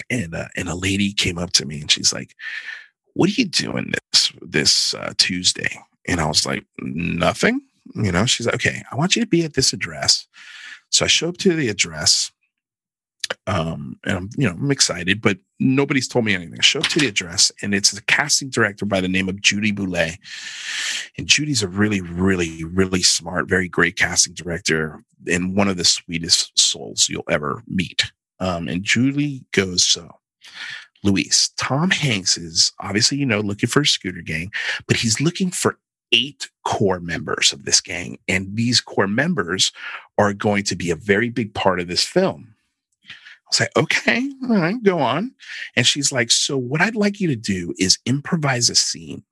and 0.09 0.35
uh, 0.35 0.49
and 0.57 0.67
a 0.67 0.75
lady 0.75 1.13
came 1.13 1.37
up 1.37 1.51
to 1.51 1.65
me 1.65 1.79
and 1.79 1.89
she's 1.89 2.11
like 2.11 2.35
what 3.13 3.29
are 3.29 3.33
you 3.33 3.45
doing 3.45 3.91
this 4.11 4.31
this 4.41 4.93
uh, 4.93 5.13
Tuesday? 5.17 5.77
And 6.07 6.19
I 6.19 6.27
was 6.27 6.45
like, 6.45 6.65
nothing. 6.79 7.61
You 7.95 8.11
know, 8.11 8.25
she's 8.25 8.45
like, 8.45 8.55
okay, 8.55 8.83
I 8.91 8.95
want 8.95 9.15
you 9.15 9.21
to 9.21 9.27
be 9.27 9.43
at 9.43 9.53
this 9.53 9.73
address. 9.73 10.27
So 10.89 11.05
I 11.05 11.07
show 11.07 11.29
up 11.29 11.37
to 11.37 11.55
the 11.55 11.69
address. 11.69 12.31
Um, 13.47 13.97
and 14.05 14.17
I'm, 14.17 14.29
you 14.35 14.45
know, 14.47 14.53
I'm 14.53 14.71
excited, 14.71 15.21
but 15.21 15.37
nobody's 15.59 16.07
told 16.07 16.25
me 16.25 16.33
anything. 16.35 16.57
I 16.59 16.63
show 16.63 16.79
up 16.79 16.87
to 16.87 16.99
the 16.99 17.07
address 17.07 17.49
and 17.61 17.73
it's 17.73 17.95
a 17.97 18.03
casting 18.03 18.49
director 18.49 18.85
by 18.85 18.99
the 18.99 19.07
name 19.07 19.29
of 19.29 19.41
Judy 19.41 19.71
Boulay. 19.71 20.19
And 21.17 21.27
Judy's 21.27 21.63
a 21.63 21.67
really, 21.67 22.01
really, 22.01 22.63
really 22.65 23.03
smart, 23.03 23.47
very 23.47 23.69
great 23.69 23.95
casting 23.95 24.33
director 24.33 25.01
and 25.27 25.55
one 25.55 25.69
of 25.69 25.77
the 25.77 25.85
sweetest 25.85 26.59
souls 26.59 27.07
you'll 27.09 27.23
ever 27.29 27.63
meet. 27.67 28.11
Um, 28.39 28.67
and 28.67 28.83
Julie 28.83 29.45
goes, 29.53 29.85
so 29.85 30.09
Luis, 31.03 31.49
Tom 31.57 31.89
Hanks 31.89 32.37
is 32.37 32.71
obviously, 32.79 33.17
you 33.17 33.25
know, 33.25 33.39
looking 33.39 33.69
for 33.69 33.81
a 33.81 33.85
scooter 33.85 34.21
gang, 34.21 34.51
but 34.87 34.97
he's 34.97 35.19
looking 35.19 35.49
for 35.51 35.77
eight 36.11 36.49
core 36.65 36.99
members 36.99 37.53
of 37.53 37.65
this 37.65 37.81
gang. 37.81 38.19
And 38.27 38.55
these 38.55 38.81
core 38.81 39.07
members 39.07 39.71
are 40.17 40.33
going 40.33 40.63
to 40.65 40.75
be 40.75 40.91
a 40.91 40.95
very 40.95 41.29
big 41.29 41.53
part 41.53 41.79
of 41.79 41.87
this 41.87 42.03
film. 42.03 42.55
I 43.05 43.13
was 43.49 43.59
like, 43.61 43.77
okay, 43.77 44.29
all 44.43 44.55
right, 44.55 44.83
go 44.83 44.99
on. 44.99 45.33
And 45.75 45.85
she's 45.85 46.11
like, 46.11 46.31
so 46.31 46.57
what 46.57 46.81
I'd 46.81 46.95
like 46.95 47.19
you 47.19 47.27
to 47.29 47.35
do 47.35 47.73
is 47.77 47.97
improvise 48.05 48.69
a 48.69 48.75
scene. 48.75 49.23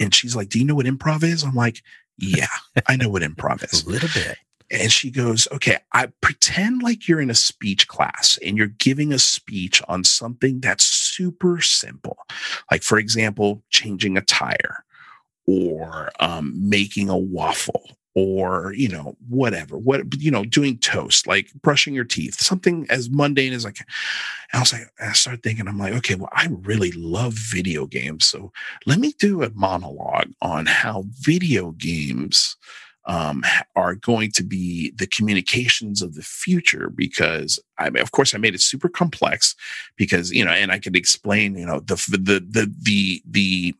And 0.00 0.14
she's 0.14 0.34
like, 0.34 0.48
do 0.48 0.58
you 0.58 0.64
know 0.64 0.74
what 0.74 0.86
improv 0.86 1.22
is? 1.22 1.44
I'm 1.44 1.54
like, 1.54 1.82
yeah, 2.18 2.46
I 2.86 2.96
know 2.96 3.08
what 3.08 3.22
improv 3.22 3.62
is. 3.72 3.84
a 3.84 3.90
little 3.90 4.08
bit. 4.14 4.38
And 4.72 4.90
she 4.90 5.10
goes, 5.10 5.46
okay, 5.52 5.78
I 5.92 6.06
pretend 6.22 6.82
like 6.82 7.06
you're 7.06 7.20
in 7.20 7.30
a 7.30 7.34
speech 7.34 7.88
class 7.88 8.38
and 8.44 8.56
you're 8.56 8.68
giving 8.68 9.12
a 9.12 9.18
speech 9.18 9.82
on 9.86 10.02
something 10.02 10.60
that's 10.60 10.84
super 10.84 11.60
simple. 11.60 12.16
Like, 12.70 12.82
for 12.82 12.98
example, 12.98 13.62
changing 13.68 14.16
a 14.16 14.22
tire 14.22 14.84
or 15.46 16.10
um, 16.20 16.54
making 16.56 17.10
a 17.10 17.18
waffle 17.18 17.82
or, 18.14 18.72
you 18.74 18.88
know, 18.88 19.16
whatever, 19.28 19.76
what, 19.76 20.02
you 20.18 20.30
know, 20.30 20.44
doing 20.44 20.78
toast, 20.78 21.26
like 21.26 21.52
brushing 21.62 21.94
your 21.94 22.04
teeth, 22.04 22.40
something 22.40 22.86
as 22.88 23.10
mundane 23.10 23.52
as 23.52 23.64
like, 23.64 23.78
I 24.54 24.60
was 24.60 24.72
like, 24.72 24.90
I 25.00 25.12
started 25.12 25.42
thinking, 25.42 25.68
I'm 25.68 25.78
like, 25.78 25.94
okay, 25.94 26.14
well, 26.14 26.30
I 26.32 26.48
really 26.62 26.92
love 26.92 27.34
video 27.34 27.86
games. 27.86 28.26
So 28.26 28.52
let 28.86 28.98
me 28.98 29.14
do 29.18 29.42
a 29.42 29.50
monologue 29.50 30.30
on 30.40 30.66
how 30.66 31.04
video 31.20 31.72
games 31.72 32.56
um, 33.04 33.42
are 33.74 33.94
going 33.94 34.30
to 34.32 34.44
be 34.44 34.92
the 34.92 35.06
communications 35.06 36.02
of 36.02 36.14
the 36.14 36.22
future 36.22 36.90
because 36.94 37.58
I 37.78 37.88
of 37.88 38.12
course 38.12 38.34
I 38.34 38.38
made 38.38 38.54
it 38.54 38.60
super 38.60 38.88
complex 38.88 39.54
because 39.96 40.30
you 40.32 40.44
know 40.44 40.52
and 40.52 40.70
I 40.70 40.78
could 40.78 40.96
explain 40.96 41.56
you 41.56 41.66
know 41.66 41.80
the 41.80 41.96
the 42.10 42.18
the 42.18 42.72
the 42.80 43.22
the 43.28 43.74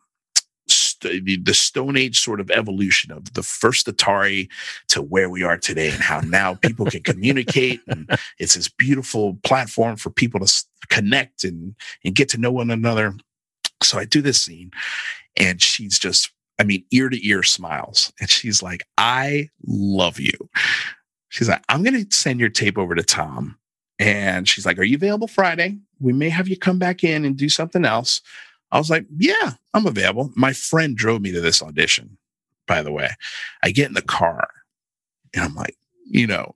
the, 1.03 1.37
the 1.43 1.55
Stone 1.55 1.97
Age 1.97 2.21
sort 2.21 2.41
of 2.41 2.51
evolution 2.51 3.13
of 3.13 3.35
the 3.35 3.43
first 3.43 3.87
Atari 3.87 4.49
to 4.89 5.03
where 5.03 5.29
we 5.29 5.43
are 5.43 5.59
today, 5.59 5.91
and 5.91 6.03
how 6.03 6.21
now 6.21 6.55
people 6.55 6.87
can 6.87 7.03
communicate, 7.03 7.81
and 7.89 8.09
it's 8.39 8.55
this 8.55 8.69
beautiful 8.69 9.39
platform 9.43 9.97
for 9.97 10.11
people 10.11 10.41
to 10.41 10.65
connect 10.89 11.45
and 11.45 11.75
and 12.05 12.15
get 12.15 12.29
to 12.31 12.39
know 12.39 12.53
one 12.53 12.71
another. 12.71 13.15
So 13.83 13.99
I 13.99 14.05
do 14.05 14.23
this 14.23 14.41
scene, 14.41 14.71
and 15.37 15.61
she's 15.61 15.99
just 15.99 16.31
I 16.63 16.65
mean, 16.65 16.85
ear 16.93 17.09
to 17.09 17.27
ear 17.27 17.43
smiles. 17.43 18.13
And 18.21 18.31
she's 18.31 18.63
like, 18.63 18.85
I 18.97 19.49
love 19.67 20.21
you. 20.21 20.49
She's 21.29 21.49
like, 21.49 21.65
I'm 21.69 21.83
going 21.83 22.07
to 22.07 22.17
send 22.17 22.39
your 22.39 22.51
tape 22.51 22.79
over 22.79 22.95
to 22.95 23.03
Tom. 23.03 23.59
And 23.99 24.49
she's 24.49 24.65
like, 24.65 24.79
Are 24.79 24.85
you 24.85 24.95
available 24.95 25.27
Friday? 25.27 25.79
We 25.99 26.13
may 26.13 26.29
have 26.29 26.47
you 26.47 26.57
come 26.57 26.79
back 26.79 27.03
in 27.03 27.25
and 27.25 27.37
do 27.37 27.49
something 27.49 27.85
else. 27.85 28.21
I 28.71 28.79
was 28.79 28.91
like, 28.91 29.07
Yeah, 29.17 29.55
I'm 29.75 29.87
available. 29.87 30.31
My 30.37 30.53
friend 30.53 30.97
drove 30.97 31.21
me 31.21 31.33
to 31.33 31.41
this 31.41 31.65
audition, 31.65 32.17
by 32.69 32.81
the 32.81 32.93
way. 32.93 33.11
I 33.65 33.73
get 33.73 33.89
in 33.89 33.95
the 33.95 34.03
car 34.03 34.49
and 35.35 35.43
I'm 35.43 35.57
like, 35.57 35.77
you 36.05 36.29
know, 36.29 36.55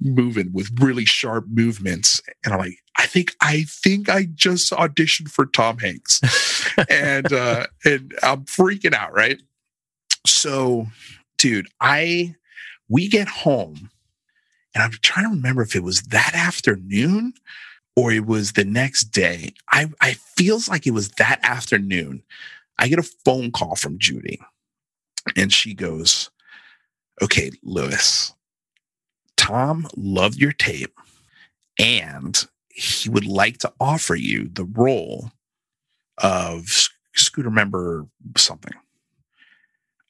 moving 0.00 0.52
with 0.52 0.70
really 0.80 1.04
sharp 1.04 1.46
movements. 1.48 2.20
And 2.44 2.54
I'm 2.54 2.60
like, 2.60 2.78
I 2.96 3.06
think 3.06 3.34
I 3.40 3.62
think 3.62 4.08
I 4.08 4.24
just 4.34 4.72
auditioned 4.72 5.30
for 5.30 5.46
Tom 5.46 5.78
Hanks. 5.78 6.20
and 6.90 7.32
uh 7.32 7.66
and 7.84 8.14
I'm 8.22 8.44
freaking 8.44 8.94
out, 8.94 9.12
right? 9.12 9.40
So, 10.26 10.86
dude, 11.38 11.68
I 11.80 12.34
we 12.88 13.08
get 13.08 13.28
home 13.28 13.90
and 14.74 14.82
I'm 14.82 14.92
trying 15.02 15.26
to 15.26 15.36
remember 15.36 15.62
if 15.62 15.76
it 15.76 15.82
was 15.82 16.02
that 16.04 16.34
afternoon 16.34 17.34
or 17.96 18.12
it 18.12 18.26
was 18.26 18.52
the 18.52 18.64
next 18.64 19.04
day. 19.04 19.54
I 19.70 19.90
I 20.00 20.14
feels 20.14 20.68
like 20.68 20.86
it 20.86 20.92
was 20.92 21.10
that 21.12 21.40
afternoon. 21.42 22.22
I 22.78 22.88
get 22.88 22.98
a 22.98 23.10
phone 23.24 23.50
call 23.50 23.76
from 23.76 23.98
Judy 23.98 24.40
and 25.36 25.52
she 25.52 25.74
goes, 25.74 26.30
"Okay, 27.20 27.50
Luis, 27.62 28.32
Tom 29.40 29.88
loved 29.96 30.36
your 30.36 30.52
tape 30.52 31.00
and 31.78 32.46
he 32.68 33.08
would 33.08 33.24
like 33.24 33.56
to 33.56 33.72
offer 33.80 34.14
you 34.14 34.50
the 34.52 34.66
role 34.66 35.32
of 36.18 36.90
scooter 37.14 37.50
member 37.50 38.06
something. 38.36 38.74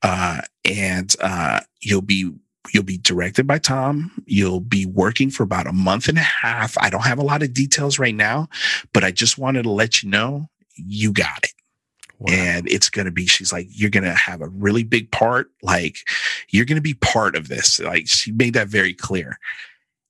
Uh, 0.03 0.41
and 0.65 1.15
uh, 1.21 1.61
you'll 1.81 2.03
be 2.03 2.33
you'll 2.75 2.83
be 2.83 2.99
directed 2.99 3.47
by 3.47 3.59
Tom. 3.59 4.11
You'll 4.27 4.61
be 4.61 4.85
working 4.85 5.31
for 5.31 5.45
about 5.45 5.69
a 5.69 5.73
month 5.73 6.09
and 6.09 6.19
a 6.19 6.23
half. 6.23 6.77
I 6.79 6.91
don't 6.91 7.07
have 7.07 7.19
a 7.21 7.25
lot 7.25 7.45
of 7.45 7.55
details 7.55 8.01
right 8.01 8.15
now, 8.15 8.49
but 8.93 9.05
I 9.05 9.13
just 9.13 9.39
wanted 9.39 9.63
to 9.63 9.71
let 9.71 10.03
you 10.03 10.11
know 10.11 10.49
you 10.75 11.13
got 11.13 11.45
it. 11.45 11.53
Wow. 12.21 12.35
And 12.35 12.69
it's 12.69 12.91
going 12.91 13.07
to 13.07 13.11
be, 13.11 13.27
she's 13.27 13.53
like, 13.53 13.67
you're 13.71 13.91
going 13.91 14.05
to 14.05 14.13
have 14.13 14.43
a 14.43 14.49
really 14.49 14.85
big 14.85 15.11
part. 15.11 15.51
Like, 15.63 15.97
you're 16.51 16.67
going 16.67 16.77
to 16.77 16.83
be 16.83 16.95
part 16.95 17.35
of 17.35 17.49
this. 17.49 17.81
Like, 17.81 18.09
she 18.09 18.31
made 18.31 18.55
that 18.55 18.69
very 18.69 18.93
clear. 18.93 19.39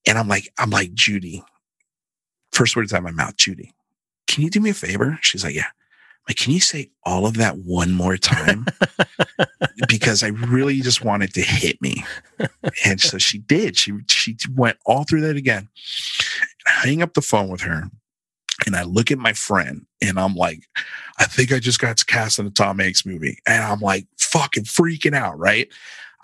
And 0.07 0.19
I'm 0.19 0.27
like, 0.27 0.53
I'm 0.59 0.71
like, 0.71 0.93
Judy, 0.93 1.45
first 2.53 2.75
words 2.75 2.93
out 2.93 2.99
of 2.99 3.05
my 3.05 3.13
mouth, 3.13 3.37
Judy, 3.37 3.73
can 4.27 4.43
you 4.43 4.51
do 4.51 4.61
me 4.61 4.71
a 4.71 4.75
favor? 4.75 5.19
She's 5.23 5.45
like, 5.45 5.55
yeah. 5.55 5.67
I'm 5.67 6.25
like, 6.31 6.37
can 6.37 6.53
you 6.53 6.61
say 6.61 6.91
all 7.05 7.27
of 7.27 7.37
that 7.37 7.59
one 7.59 7.93
more 7.93 8.17
time? 8.17 8.67
because 9.89 10.25
I 10.25 10.29
really 10.29 10.81
just 10.81 11.05
wanted 11.05 11.33
to 11.35 11.43
hit 11.43 11.81
me. 11.81 12.05
And 12.85 13.01
so 13.01 13.19
she 13.19 13.39
did. 13.39 13.77
She 13.77 13.93
she 14.09 14.37
went 14.55 14.77
all 14.85 15.05
through 15.05 15.23
that 15.23 15.37
again. 15.37 15.69
I 16.67 16.87
hang 16.87 17.03
up 17.03 17.15
the 17.15 17.23
phone 17.23 17.49
with 17.49 17.63
her 17.63 17.91
and 18.67 18.77
I 18.77 18.83
look 18.83 19.11
at 19.11 19.19
my 19.19 19.33
friend 19.33 19.87
and 20.03 20.19
I'm 20.19 20.35
like, 20.35 20.69
I 21.19 21.25
think 21.25 21.53
I 21.53 21.59
just 21.59 21.81
got 21.81 22.05
cast 22.07 22.39
in 22.39 22.47
a 22.47 22.51
Tom 22.51 22.79
Hanks 22.79 23.07
movie. 23.07 23.39
And 23.47 23.63
I'm 23.63 23.81
like 23.81 24.07
fucking 24.19 24.65
freaking 24.65 25.15
out, 25.15 25.39
right? 25.39 25.69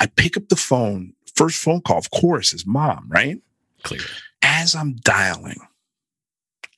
I 0.01 0.07
pick 0.07 0.37
up 0.37 0.49
the 0.49 0.57
phone. 0.57 1.13
First 1.35 1.59
phone 1.59 1.83
call, 1.83 1.99
of 1.99 2.11
course, 2.11 2.55
is 2.55 2.67
mom, 2.67 3.07
right? 3.09 3.39
Clear. 3.83 4.01
As 4.43 4.75
I'm 4.75 4.97
dialing, 4.97 5.61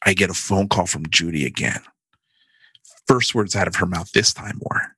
I 0.04 0.14
get 0.14 0.30
a 0.30 0.34
phone 0.34 0.68
call 0.68 0.86
from 0.86 1.08
Judy 1.08 1.44
again. 1.44 1.80
First 3.06 3.34
words 3.34 3.56
out 3.56 3.68
of 3.68 3.76
her 3.76 3.86
mouth 3.86 4.12
this 4.12 4.32
time 4.32 4.60
were, 4.60 4.96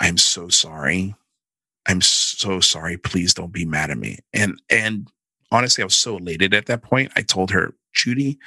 I'm 0.00 0.18
so 0.18 0.48
sorry. 0.48 1.14
I'm 1.86 2.00
so 2.00 2.60
sorry. 2.60 2.96
Please 2.96 3.32
don't 3.32 3.52
be 3.52 3.64
mad 3.64 3.90
at 3.90 3.98
me. 3.98 4.18
And, 4.32 4.60
and 4.68 5.08
honestly, 5.50 5.82
I 5.82 5.86
was 5.86 5.94
so 5.94 6.18
elated 6.18 6.52
at 6.52 6.66
that 6.66 6.82
point. 6.82 7.12
I 7.16 7.22
told 7.22 7.50
her, 7.50 7.74
Judy, 7.94 8.38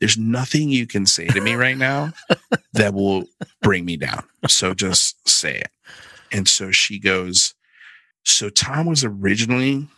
there's 0.00 0.18
nothing 0.18 0.68
you 0.68 0.86
can 0.86 1.06
say 1.06 1.26
to 1.26 1.40
me 1.40 1.54
right 1.54 1.76
now 1.76 2.12
that 2.72 2.94
will 2.94 3.24
bring 3.62 3.84
me 3.84 3.96
down. 3.96 4.24
So 4.48 4.74
just 4.74 5.28
say 5.28 5.56
it. 5.56 5.70
And 6.30 6.48
so 6.48 6.70
she 6.70 6.98
goes, 6.98 7.54
So 8.24 8.48
Tom 8.48 8.86
was 8.86 9.04
originally 9.04 9.88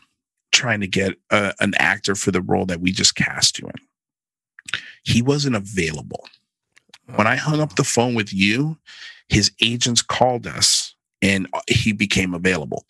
trying 0.52 0.80
to 0.80 0.86
get 0.86 1.16
a, 1.30 1.52
an 1.60 1.74
actor 1.78 2.14
for 2.14 2.30
the 2.30 2.40
role 2.42 2.66
that 2.66 2.80
we 2.80 2.92
just 2.92 3.14
cast 3.14 3.58
you 3.58 3.68
in. 3.68 4.80
He 5.02 5.20
wasn't 5.22 5.56
available. 5.56 6.26
When 7.14 7.26
I 7.26 7.36
hung 7.36 7.60
up 7.60 7.76
the 7.76 7.84
phone 7.84 8.14
with 8.14 8.32
you, 8.32 8.78
his 9.28 9.52
agents 9.62 10.00
called 10.00 10.46
us 10.46 10.94
and 11.20 11.48
uh, 11.52 11.60
he 11.68 11.92
became 11.92 12.34
available. 12.34 12.84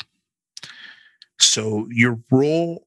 So 1.38 1.86
your 1.90 2.20
role 2.30 2.86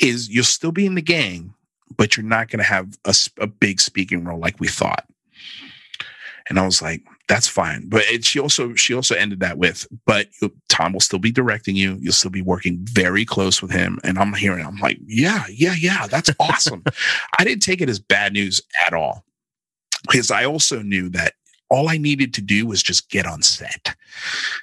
is 0.00 0.28
you'll 0.28 0.44
still 0.44 0.72
be 0.72 0.86
in 0.86 0.94
the 0.94 1.02
gang, 1.02 1.54
but 1.96 2.16
you're 2.16 2.24
not 2.24 2.48
going 2.48 2.58
to 2.58 2.64
have 2.64 2.96
a, 3.04 3.14
a, 3.40 3.46
big 3.46 3.80
speaking 3.80 4.24
role 4.24 4.38
like 4.38 4.60
we 4.60 4.68
thought. 4.68 5.06
And 6.48 6.58
I 6.58 6.64
was 6.64 6.82
like, 6.82 7.02
that's 7.28 7.48
fine. 7.48 7.88
But 7.88 8.02
it, 8.02 8.24
she 8.24 8.38
also 8.38 8.74
she 8.74 8.92
also 8.92 9.14
ended 9.14 9.40
that 9.40 9.56
with, 9.56 9.86
but 10.04 10.28
Tom 10.68 10.92
will 10.92 11.00
still 11.00 11.18
be 11.18 11.32
directing 11.32 11.74
you. 11.74 11.96
You'll 12.00 12.12
still 12.12 12.30
be 12.30 12.42
working 12.42 12.78
very 12.82 13.24
close 13.24 13.62
with 13.62 13.70
him. 13.70 13.98
And 14.04 14.18
I'm 14.18 14.34
hearing, 14.34 14.66
I'm 14.66 14.76
like, 14.76 14.98
yeah, 15.06 15.44
yeah, 15.50 15.74
yeah, 15.78 16.06
that's 16.06 16.30
awesome. 16.38 16.82
I 17.38 17.44
didn't 17.44 17.62
take 17.62 17.80
it 17.80 17.88
as 17.88 17.98
bad 17.98 18.34
news 18.34 18.60
at 18.86 18.92
all 18.92 19.24
because 20.10 20.30
I 20.30 20.44
also 20.44 20.82
knew 20.82 21.08
that 21.10 21.34
all 21.70 21.88
I 21.88 21.96
needed 21.96 22.34
to 22.34 22.42
do 22.42 22.66
was 22.66 22.82
just 22.82 23.10
get 23.10 23.26
on 23.26 23.42
set. 23.42 23.96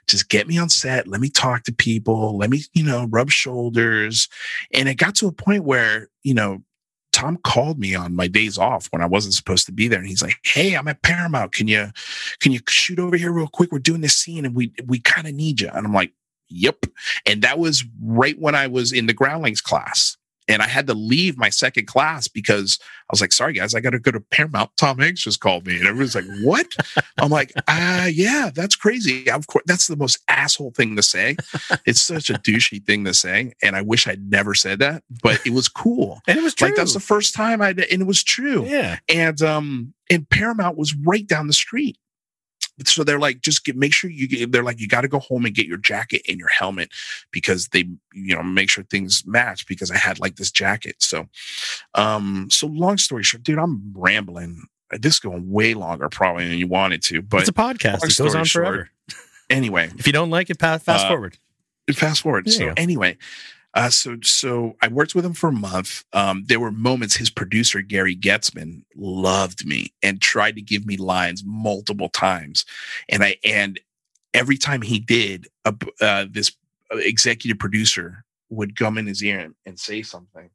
Just 0.07 0.29
get 0.29 0.47
me 0.47 0.57
on 0.57 0.69
set. 0.69 1.07
Let 1.07 1.19
me 1.19 1.29
talk 1.29 1.63
to 1.63 1.73
people. 1.73 2.37
Let 2.37 2.49
me, 2.49 2.61
you 2.73 2.83
know, 2.83 3.07
rub 3.09 3.29
shoulders. 3.31 4.29
And 4.73 4.87
it 4.87 4.95
got 4.95 5.15
to 5.15 5.27
a 5.27 5.31
point 5.31 5.63
where, 5.63 6.09
you 6.23 6.33
know, 6.33 6.63
Tom 7.11 7.37
called 7.43 7.79
me 7.79 7.95
on 7.95 8.15
my 8.15 8.27
days 8.27 8.57
off 8.57 8.87
when 8.91 9.01
I 9.01 9.05
wasn't 9.05 9.33
supposed 9.33 9.65
to 9.67 9.71
be 9.71 9.87
there. 9.87 9.99
And 9.99 10.07
he's 10.07 10.21
like, 10.21 10.37
Hey, 10.43 10.75
I'm 10.75 10.87
at 10.87 11.01
Paramount. 11.01 11.51
Can 11.53 11.67
you, 11.67 11.91
can 12.39 12.51
you 12.51 12.59
shoot 12.67 12.99
over 12.99 13.17
here 13.17 13.31
real 13.31 13.47
quick? 13.47 13.71
We're 13.71 13.79
doing 13.79 14.01
this 14.01 14.15
scene 14.15 14.45
and 14.45 14.55
we, 14.55 14.73
we 14.85 14.99
kind 14.99 15.27
of 15.27 15.33
need 15.33 15.61
you. 15.61 15.69
And 15.73 15.85
I'm 15.85 15.93
like, 15.93 16.13
Yep. 16.49 16.85
And 17.25 17.41
that 17.43 17.59
was 17.59 17.85
right 18.03 18.37
when 18.37 18.55
I 18.55 18.67
was 18.67 18.91
in 18.91 19.05
the 19.05 19.13
groundlings 19.13 19.61
class. 19.61 20.17
And 20.51 20.61
I 20.61 20.67
had 20.67 20.87
to 20.87 20.93
leave 20.93 21.37
my 21.37 21.49
second 21.49 21.87
class 21.87 22.27
because 22.27 22.77
I 22.81 23.11
was 23.11 23.21
like, 23.21 23.31
sorry 23.31 23.53
guys, 23.53 23.73
I 23.73 23.79
got 23.79 23.91
to 23.91 23.99
go 23.99 24.11
to 24.11 24.19
Paramount. 24.19 24.71
Tom 24.77 24.99
Hanks 24.99 25.23
just 25.23 25.39
called 25.39 25.65
me. 25.65 25.77
And 25.77 25.87
everyone's 25.87 26.15
like, 26.15 26.25
what? 26.43 26.67
I'm 27.17 27.29
like, 27.29 27.53
uh, 27.67 28.09
yeah, 28.11 28.51
that's 28.53 28.75
crazy. 28.75 29.29
Of 29.29 29.47
course, 29.47 29.63
that's 29.65 29.87
the 29.87 29.95
most 29.95 30.19
asshole 30.27 30.71
thing 30.71 30.95
to 30.97 31.03
say. 31.03 31.37
It's 31.85 32.01
such 32.01 32.29
a 32.29 32.33
douchey 32.33 32.83
thing 32.85 33.05
to 33.05 33.13
say. 33.13 33.53
And 33.63 33.75
I 33.75 33.81
wish 33.81 34.07
I'd 34.07 34.29
never 34.29 34.53
said 34.53 34.79
that, 34.79 35.03
but 35.23 35.39
it 35.45 35.53
was 35.53 35.67
cool. 35.67 36.21
and 36.27 36.37
it 36.37 36.43
was 36.43 36.53
true. 36.53 36.67
Like 36.67 36.75
that's 36.75 36.93
the 36.93 36.99
first 36.99 37.33
time 37.33 37.61
I, 37.61 37.69
and 37.69 38.01
it 38.01 38.07
was 38.07 38.23
true. 38.23 38.65
Yeah. 38.65 38.99
And, 39.07 39.41
um, 39.41 39.93
and 40.09 40.29
Paramount 40.29 40.77
was 40.77 40.93
right 40.95 41.25
down 41.25 41.47
the 41.47 41.53
street 41.53 41.97
so 42.87 43.03
they're 43.03 43.19
like 43.19 43.41
just 43.41 43.65
get 43.65 43.75
make 43.75 43.93
sure 43.93 44.09
you 44.09 44.27
get 44.27 44.51
they're 44.51 44.63
like 44.63 44.79
you 44.79 44.87
got 44.87 45.01
to 45.01 45.07
go 45.07 45.19
home 45.19 45.45
and 45.45 45.55
get 45.55 45.67
your 45.67 45.77
jacket 45.77 46.21
and 46.27 46.39
your 46.39 46.49
helmet 46.49 46.89
because 47.31 47.67
they 47.69 47.85
you 48.13 48.35
know 48.35 48.43
make 48.43 48.69
sure 48.69 48.83
things 48.83 49.23
match 49.25 49.67
because 49.67 49.91
i 49.91 49.97
had 49.97 50.19
like 50.19 50.35
this 50.35 50.51
jacket. 50.51 50.95
So 50.99 51.27
um 51.95 52.47
so 52.49 52.67
long 52.67 52.97
story 52.97 53.23
short 53.23 53.43
dude 53.43 53.59
i'm 53.59 53.93
rambling. 53.95 54.63
This 54.91 55.15
is 55.15 55.19
going 55.19 55.49
way 55.49 55.73
longer 55.73 56.09
probably 56.09 56.49
than 56.49 56.57
you 56.57 56.67
wanted 56.67 57.01
to 57.03 57.21
but 57.21 57.41
it's 57.41 57.49
a 57.49 57.53
podcast. 57.53 58.03
it 58.03 58.17
goes 58.17 58.35
on 58.35 58.45
short, 58.45 58.65
forever. 58.65 58.89
anyway. 59.49 59.89
If 59.97 60.07
you 60.07 60.13
don't 60.13 60.29
like 60.29 60.49
it 60.49 60.59
fast 60.59 60.87
uh, 60.87 61.07
forward. 61.07 61.37
fast 61.93 62.21
forward. 62.21 62.49
So 62.49 62.73
anyway 62.77 63.17
uh, 63.73 63.89
so, 63.89 64.17
so 64.21 64.75
I 64.81 64.89
worked 64.89 65.15
with 65.15 65.25
him 65.25 65.33
for 65.33 65.49
a 65.49 65.53
month. 65.53 66.03
Um, 66.11 66.43
there 66.47 66.59
were 66.59 66.71
moments 66.71 67.15
his 67.15 67.29
producer 67.29 67.81
Gary 67.81 68.15
Goetzman 68.15 68.83
loved 68.95 69.65
me 69.65 69.93
and 70.03 70.21
tried 70.21 70.55
to 70.55 70.61
give 70.61 70.85
me 70.85 70.97
lines 70.97 71.43
multiple 71.45 72.09
times, 72.09 72.65
and 73.07 73.23
I 73.23 73.37
and 73.45 73.79
every 74.33 74.57
time 74.57 74.81
he 74.81 74.99
did, 74.99 75.47
uh, 75.65 76.25
this 76.29 76.51
executive 76.91 77.59
producer 77.59 78.25
would 78.49 78.75
come 78.75 78.97
in 78.97 79.07
his 79.07 79.23
ear 79.23 79.39
and, 79.39 79.55
and 79.65 79.79
say 79.79 80.01
something, 80.01 80.49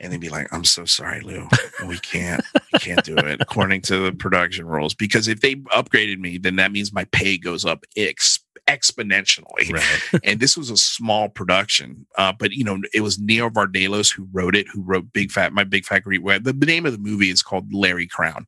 and 0.00 0.12
they'd 0.12 0.20
be 0.20 0.28
like, 0.28 0.52
"I'm 0.52 0.64
so 0.64 0.84
sorry, 0.84 1.20
Lou, 1.20 1.48
we 1.86 1.98
can't, 1.98 2.42
we 2.72 2.80
can't 2.80 3.04
do 3.04 3.16
it 3.16 3.40
according 3.40 3.82
to 3.82 3.98
the 3.98 4.12
production 4.12 4.66
rules 4.66 4.94
because 4.94 5.28
if 5.28 5.40
they 5.40 5.54
upgraded 5.54 6.18
me, 6.18 6.38
then 6.38 6.56
that 6.56 6.72
means 6.72 6.92
my 6.92 7.04
pay 7.12 7.38
goes 7.38 7.64
up 7.64 7.84
ex- 7.96 8.40
exponentially. 8.68 9.72
Right. 9.72 10.20
and 10.24 10.40
this 10.40 10.56
was 10.56 10.70
a 10.70 10.76
small 10.76 11.28
production, 11.28 12.06
uh, 12.16 12.32
but 12.38 12.52
you 12.52 12.64
know, 12.64 12.78
it 12.94 13.00
was 13.00 13.18
Nia 13.18 13.50
Vardalos 13.50 14.12
who 14.12 14.28
wrote 14.32 14.54
it, 14.54 14.66
who 14.72 14.82
wrote 14.82 15.12
Big 15.12 15.32
Fat, 15.32 15.52
My 15.52 15.64
Big 15.64 15.84
Fat 15.84 16.00
Greek 16.04 16.22
Wedding. 16.22 16.44
The, 16.44 16.52
the 16.52 16.66
name 16.66 16.86
of 16.86 16.92
the 16.92 16.98
movie 16.98 17.30
is 17.30 17.42
called 17.42 17.72
Larry 17.72 18.06
Crowne. 18.06 18.44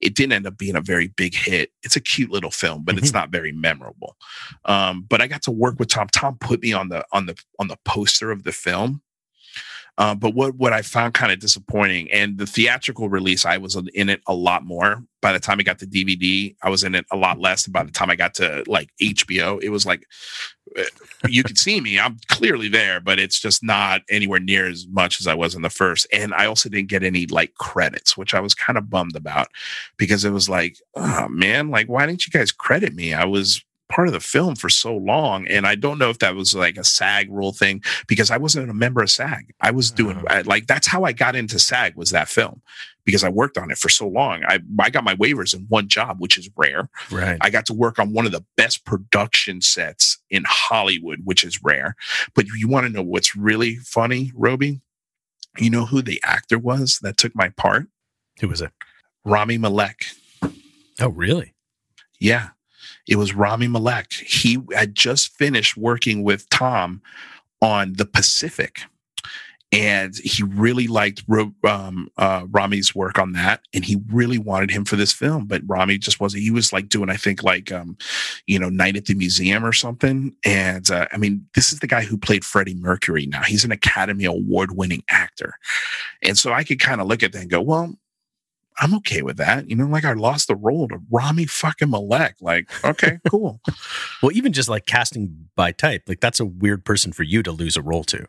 It 0.00 0.14
didn't 0.14 0.32
end 0.32 0.46
up 0.46 0.58
being 0.58 0.76
a 0.76 0.80
very 0.80 1.08
big 1.08 1.34
hit. 1.34 1.70
It's 1.82 1.96
a 1.96 2.00
cute 2.00 2.30
little 2.30 2.50
film, 2.50 2.84
but 2.84 2.94
mm-hmm. 2.94 3.04
it's 3.04 3.12
not 3.12 3.30
very 3.30 3.52
memorable. 3.52 4.16
Um, 4.66 5.06
but 5.08 5.20
I 5.20 5.26
got 5.26 5.42
to 5.42 5.50
work 5.50 5.78
with 5.78 5.88
Tom. 5.88 6.08
Tom 6.12 6.36
put 6.38 6.62
me 6.62 6.72
on 6.72 6.90
the 6.90 7.04
on 7.12 7.26
the 7.26 7.36
on 7.58 7.68
the 7.68 7.78
poster 7.84 8.30
of 8.30 8.44
the 8.44 8.52
film 8.52 9.02
uh, 9.98 10.14
but 10.14 10.34
what 10.34 10.54
what 10.56 10.72
I 10.72 10.80
found 10.80 11.12
kind 11.12 11.32
of 11.32 11.38
disappointing, 11.38 12.10
and 12.10 12.38
the 12.38 12.46
theatrical 12.46 13.10
release, 13.10 13.44
I 13.44 13.58
was 13.58 13.76
in 13.94 14.08
it 14.08 14.22
a 14.26 14.34
lot 14.34 14.64
more. 14.64 15.04
By 15.20 15.32
the 15.32 15.38
time 15.38 15.60
I 15.60 15.64
got 15.64 15.78
the 15.78 15.86
DVD, 15.86 16.56
I 16.62 16.70
was 16.70 16.82
in 16.82 16.94
it 16.94 17.04
a 17.12 17.16
lot 17.16 17.38
less. 17.38 17.66
By 17.66 17.82
the 17.82 17.92
time 17.92 18.08
I 18.08 18.16
got 18.16 18.34
to 18.34 18.64
like 18.66 18.88
HBO, 19.00 19.62
it 19.62 19.68
was 19.68 19.84
like 19.84 20.06
uh, 20.78 20.84
you 21.28 21.42
could 21.44 21.58
see 21.58 21.80
me. 21.80 22.00
I'm 22.00 22.18
clearly 22.28 22.68
there, 22.68 23.00
but 23.00 23.18
it's 23.18 23.38
just 23.38 23.62
not 23.62 24.00
anywhere 24.08 24.40
near 24.40 24.66
as 24.66 24.86
much 24.88 25.20
as 25.20 25.26
I 25.26 25.34
was 25.34 25.54
in 25.54 25.62
the 25.62 25.70
first. 25.70 26.06
And 26.10 26.32
I 26.32 26.46
also 26.46 26.70
didn't 26.70 26.88
get 26.88 27.02
any 27.02 27.26
like 27.26 27.54
credits, 27.54 28.16
which 28.16 28.32
I 28.32 28.40
was 28.40 28.54
kind 28.54 28.78
of 28.78 28.88
bummed 28.88 29.14
about 29.14 29.48
because 29.98 30.24
it 30.24 30.30
was 30.30 30.48
like, 30.48 30.78
oh 30.94 31.28
man, 31.28 31.68
like 31.68 31.88
why 31.88 32.06
didn't 32.06 32.26
you 32.26 32.30
guys 32.32 32.50
credit 32.50 32.94
me? 32.94 33.12
I 33.12 33.26
was 33.26 33.62
part 33.92 34.08
of 34.08 34.14
the 34.14 34.20
film 34.20 34.56
for 34.56 34.68
so 34.68 34.96
long. 34.96 35.46
And 35.48 35.66
I 35.66 35.74
don't 35.74 35.98
know 35.98 36.10
if 36.10 36.18
that 36.20 36.34
was 36.34 36.54
like 36.54 36.76
a 36.76 36.84
SAG 36.84 37.30
rule 37.30 37.52
thing 37.52 37.82
because 38.06 38.30
I 38.30 38.38
wasn't 38.38 38.70
a 38.70 38.74
member 38.74 39.02
of 39.02 39.10
SAG. 39.10 39.52
I 39.60 39.70
was 39.70 39.90
doing 39.90 40.16
uh-huh. 40.16 40.26
I, 40.28 40.40
like 40.42 40.66
that's 40.66 40.86
how 40.86 41.04
I 41.04 41.12
got 41.12 41.36
into 41.36 41.58
SAG 41.58 41.94
was 41.94 42.10
that 42.10 42.28
film 42.28 42.62
because 43.04 43.22
I 43.22 43.28
worked 43.28 43.58
on 43.58 43.70
it 43.70 43.78
for 43.78 43.88
so 43.88 44.08
long. 44.08 44.42
I 44.46 44.60
I 44.78 44.90
got 44.90 45.04
my 45.04 45.14
waivers 45.16 45.54
in 45.54 45.66
one 45.68 45.88
job, 45.88 46.16
which 46.20 46.38
is 46.38 46.48
rare. 46.56 46.88
Right. 47.10 47.38
I 47.40 47.50
got 47.50 47.66
to 47.66 47.74
work 47.74 47.98
on 47.98 48.12
one 48.12 48.26
of 48.26 48.32
the 48.32 48.44
best 48.56 48.84
production 48.84 49.60
sets 49.60 50.18
in 50.30 50.44
Hollywood, 50.46 51.20
which 51.24 51.44
is 51.44 51.62
rare. 51.62 51.94
But 52.34 52.46
you 52.46 52.68
want 52.68 52.86
to 52.86 52.92
know 52.92 53.02
what's 53.02 53.36
really 53.36 53.76
funny, 53.76 54.32
Roby? 54.34 54.80
You 55.58 55.68
know 55.68 55.84
who 55.84 56.00
the 56.00 56.20
actor 56.24 56.58
was 56.58 56.98
that 57.02 57.18
took 57.18 57.34
my 57.34 57.50
part? 57.50 57.86
Who 58.40 58.48
was 58.48 58.62
it? 58.62 58.72
Rami 59.24 59.58
Malek. 59.58 60.06
Oh, 61.00 61.08
really? 61.08 61.54
Yeah. 62.18 62.50
It 63.08 63.16
was 63.16 63.34
Rami 63.34 63.68
Malek. 63.68 64.12
He 64.12 64.58
had 64.72 64.94
just 64.94 65.36
finished 65.36 65.76
working 65.76 66.22
with 66.22 66.48
Tom 66.50 67.02
on 67.60 67.94
the 67.94 68.06
Pacific. 68.06 68.82
and 69.72 70.14
he 70.18 70.42
really 70.42 70.86
liked 70.86 71.24
um, 71.64 72.08
uh, 72.18 72.44
Rami's 72.50 72.94
work 72.94 73.18
on 73.18 73.32
that, 73.32 73.62
and 73.72 73.84
he 73.84 73.96
really 74.10 74.36
wanted 74.36 74.70
him 74.70 74.84
for 74.84 74.96
this 74.96 75.14
film. 75.14 75.46
But 75.46 75.62
Rami 75.66 75.96
just 75.96 76.20
wasn't. 76.20 76.42
He 76.42 76.50
was 76.50 76.74
like 76.74 76.90
doing, 76.90 77.08
I 77.08 77.16
think, 77.16 77.42
like 77.42 77.72
um, 77.72 77.96
you 78.46 78.58
know, 78.58 78.68
Night 78.68 78.96
at 78.96 79.06
the 79.06 79.14
Museum 79.14 79.64
or 79.64 79.72
something. 79.72 80.36
And 80.44 80.90
uh, 80.90 81.06
I 81.10 81.16
mean, 81.16 81.46
this 81.54 81.72
is 81.72 81.80
the 81.80 81.86
guy 81.86 82.02
who 82.02 82.18
played 82.18 82.44
Freddie 82.44 82.74
Mercury. 82.74 83.26
Now 83.26 83.42
he's 83.42 83.64
an 83.64 83.72
Academy 83.72 84.26
Award 84.26 84.76
winning 84.76 85.02
actor, 85.08 85.54
and 86.22 86.36
so 86.36 86.52
I 86.52 86.64
could 86.64 86.78
kind 86.78 87.00
of 87.00 87.06
look 87.06 87.22
at 87.22 87.32
that 87.32 87.40
and 87.40 87.50
go, 87.50 87.62
well. 87.62 87.94
I'm 88.78 88.94
okay 88.96 89.22
with 89.22 89.36
that. 89.36 89.68
You 89.68 89.76
know, 89.76 89.86
like 89.86 90.04
I 90.04 90.12
lost 90.12 90.48
the 90.48 90.56
role 90.56 90.88
to 90.88 90.98
Rami 91.10 91.46
fucking 91.46 91.90
Malek. 91.90 92.36
Like, 92.40 92.70
okay, 92.84 93.18
cool. 93.28 93.60
well, 94.22 94.32
even 94.32 94.52
just 94.52 94.68
like 94.68 94.86
casting 94.86 95.48
by 95.56 95.72
type, 95.72 96.02
like 96.08 96.20
that's 96.20 96.40
a 96.40 96.44
weird 96.46 96.84
person 96.84 97.12
for 97.12 97.22
you 97.22 97.42
to 97.42 97.52
lose 97.52 97.76
a 97.76 97.82
role 97.82 98.04
to 98.04 98.26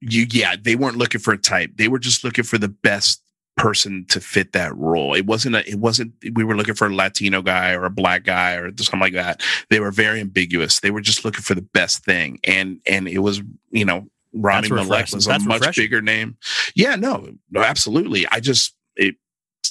you 0.00 0.26
yeah 0.30 0.56
they 0.58 0.74
weren't 0.76 0.96
looking 0.96 1.20
for 1.20 1.34
a 1.34 1.38
type 1.38 1.70
they 1.76 1.86
were 1.86 1.98
just 1.98 2.24
looking 2.24 2.42
for 2.42 2.56
the 2.56 2.68
best 2.68 3.22
person 3.56 4.06
to 4.08 4.18
fit 4.18 4.52
that 4.52 4.74
role 4.76 5.14
it 5.14 5.26
wasn't 5.26 5.54
a, 5.54 5.68
it 5.68 5.74
wasn't 5.78 6.10
we 6.32 6.42
were 6.42 6.56
looking 6.56 6.74
for 6.74 6.86
a 6.86 6.94
latino 6.94 7.42
guy 7.42 7.72
or 7.72 7.84
a 7.84 7.90
black 7.90 8.24
guy 8.24 8.54
or 8.54 8.70
something 8.78 9.00
like 9.00 9.12
that 9.12 9.42
they 9.68 9.78
were 9.78 9.90
very 9.90 10.18
ambiguous 10.18 10.80
they 10.80 10.90
were 10.90 11.02
just 11.02 11.22
looking 11.22 11.42
for 11.42 11.54
the 11.54 11.60
best 11.60 12.02
thing 12.02 12.40
and 12.44 12.80
and 12.86 13.08
it 13.08 13.18
was 13.18 13.42
you 13.70 13.84
know 13.84 14.06
Rami 14.32 14.68
Malek 14.68 15.12
was 15.12 15.26
That's 15.26 15.44
a 15.44 15.48
much 15.48 15.60
refreshing. 15.60 15.84
bigger 15.84 16.00
name. 16.00 16.36
Yeah, 16.76 16.94
no, 16.94 17.32
no, 17.50 17.62
absolutely. 17.62 18.28
I 18.28 18.38
just 18.38 18.76
it 18.94 19.16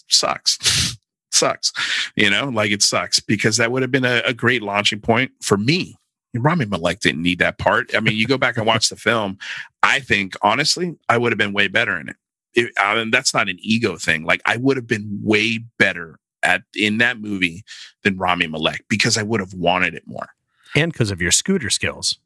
sucks. 0.10 0.98
sucks. 1.32 1.72
You 2.16 2.30
know, 2.30 2.50
like 2.50 2.72
it 2.72 2.82
sucks 2.82 3.20
because 3.20 3.58
that 3.58 3.72
would 3.72 3.82
have 3.82 3.92
been 3.92 4.06
a, 4.06 4.22
a 4.26 4.34
great 4.34 4.62
launching 4.62 5.00
point 5.00 5.32
for 5.42 5.58
me 5.58 6.00
Rami 6.36 6.66
Malek 6.66 7.00
didn't 7.00 7.24
need 7.24 7.40
that 7.40 7.58
part. 7.58 7.96
I 7.96 8.00
mean, 8.00 8.16
you 8.16 8.28
go 8.28 8.38
back 8.38 8.58
and 8.58 8.66
watch 8.66 8.90
the 8.90 8.96
film. 8.96 9.38
I 9.82 10.00
think 10.00 10.36
honestly, 10.42 10.96
I 11.08 11.18
would 11.18 11.32
have 11.32 11.40
been 11.40 11.54
way 11.54 11.68
better 11.68 12.00
in 12.00 12.10
it. 12.10 12.16
it 12.54 12.72
I 12.78 12.96
mean, 12.96 13.12
that's 13.12 13.34
not 13.34 13.50
an 13.50 13.58
ego 13.62 13.98
thing. 13.98 14.26
Like 14.26 14.42
I 14.46 14.58
would 14.58 14.78
have 14.78 14.88
been 14.88 15.20
way 15.24 15.60
better 15.78 16.20
at 16.44 16.64
in 16.76 17.00
that 17.00 17.20
movie 17.20 17.64
than 18.04 18.18
Rami 18.18 18.48
Malek 18.48 18.86
because 18.90 19.18
I 19.18 19.24
would 19.24 19.40
have 19.40 19.54
wanted 19.54 19.96
it 19.96 20.04
more, 20.06 20.30
and 20.76 20.92
because 20.92 21.12
of 21.12 21.22
your 21.22 21.32
scooter 21.32 21.70
skills. 21.70 22.20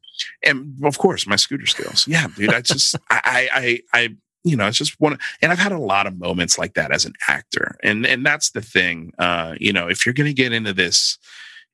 And 0.44 0.78
of 0.84 0.98
course, 0.98 1.26
my 1.26 1.36
scooter 1.36 1.66
skills. 1.66 2.06
Yeah, 2.06 2.28
dude. 2.36 2.54
I 2.54 2.60
just, 2.60 2.94
I, 3.10 3.48
I, 3.52 3.80
I, 3.92 4.16
you 4.44 4.56
know, 4.56 4.66
it's 4.66 4.78
just 4.78 5.00
one. 5.00 5.18
And 5.42 5.50
I've 5.50 5.58
had 5.58 5.72
a 5.72 5.78
lot 5.78 6.06
of 6.06 6.18
moments 6.18 6.58
like 6.58 6.74
that 6.74 6.92
as 6.92 7.04
an 7.04 7.14
actor, 7.28 7.76
and 7.82 8.06
and 8.06 8.24
that's 8.24 8.50
the 8.50 8.60
thing. 8.60 9.12
Uh, 9.18 9.54
you 9.58 9.72
know, 9.72 9.88
if 9.88 10.04
you're 10.04 10.12
going 10.12 10.30
to 10.30 10.34
get 10.34 10.52
into 10.52 10.72
this, 10.72 11.18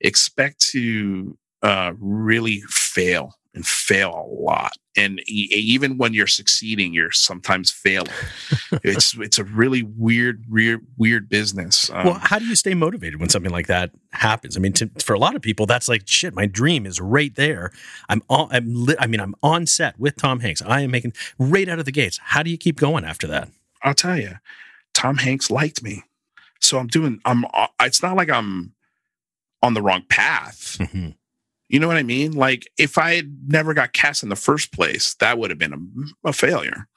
expect 0.00 0.60
to 0.70 1.36
uh, 1.62 1.92
really 1.98 2.62
fail 2.68 3.34
and 3.54 3.66
fail 3.66 4.10
a 4.10 4.26
lot. 4.42 4.72
And 4.96 5.20
even 5.28 5.98
when 5.98 6.14
you're 6.14 6.26
succeeding, 6.26 6.92
you're 6.92 7.10
sometimes 7.10 7.70
failing. 7.70 8.10
it's 8.84 9.16
it's 9.18 9.38
a 9.38 9.44
really 9.44 9.82
weird, 9.82 10.44
weird, 10.48 10.86
weird 10.96 11.28
business. 11.28 11.90
Um, 11.90 12.06
well, 12.06 12.14
how 12.14 12.38
do 12.38 12.44
you 12.46 12.54
stay 12.54 12.74
motivated 12.74 13.20
when 13.20 13.28
something 13.28 13.52
like 13.52 13.68
that 13.68 13.92
happens? 14.12 14.56
I 14.56 14.60
mean, 14.60 14.72
to, 14.74 14.90
for 15.02 15.14
a 15.14 15.18
lot 15.18 15.36
of 15.36 15.42
people, 15.42 15.66
that's 15.66 15.88
like 15.88 16.02
shit. 16.06 16.34
My 16.34 16.46
dream 16.46 16.86
is 16.86 17.00
right 17.00 17.34
there. 17.34 17.72
I'm 18.08 18.22
on. 18.28 18.48
I'm. 18.50 18.66
Li- 18.66 18.96
I 18.98 19.06
mean, 19.06 19.20
I'm 19.20 19.34
on 19.42 19.66
set 19.66 19.98
with 19.98 20.16
Tom 20.16 20.40
Hanks. 20.40 20.62
I 20.62 20.82
am 20.82 20.90
making 20.90 21.12
right 21.38 21.68
out 21.68 21.78
of 21.78 21.84
the 21.84 21.92
gates. 21.92 22.18
How 22.22 22.42
do 22.42 22.50
you 22.50 22.58
keep 22.58 22.76
going 22.76 23.04
after 23.04 23.26
that? 23.28 23.48
I'll 23.82 23.94
tell 23.94 24.18
you, 24.18 24.34
Tom 24.92 25.18
Hanks 25.18 25.50
liked 25.50 25.82
me, 25.82 26.02
so 26.60 26.78
I'm 26.78 26.88
doing. 26.88 27.20
I'm. 27.24 27.44
Uh, 27.54 27.68
it's 27.80 28.02
not 28.02 28.16
like 28.16 28.30
I'm 28.30 28.74
on 29.62 29.74
the 29.74 29.82
wrong 29.82 30.04
path. 30.08 30.76
Mm-hmm 30.80 31.10
you 31.70 31.78
know 31.78 31.86
what 31.86 31.96
I 31.96 32.02
mean? 32.02 32.32
Like 32.32 32.68
if 32.76 32.98
I 32.98 33.14
had 33.14 33.32
never 33.46 33.74
got 33.74 33.92
cast 33.92 34.24
in 34.24 34.28
the 34.28 34.34
first 34.34 34.72
place, 34.72 35.14
that 35.14 35.38
would 35.38 35.50
have 35.50 35.58
been 35.58 35.72
a, 36.24 36.28
a 36.30 36.32
failure. 36.32 36.88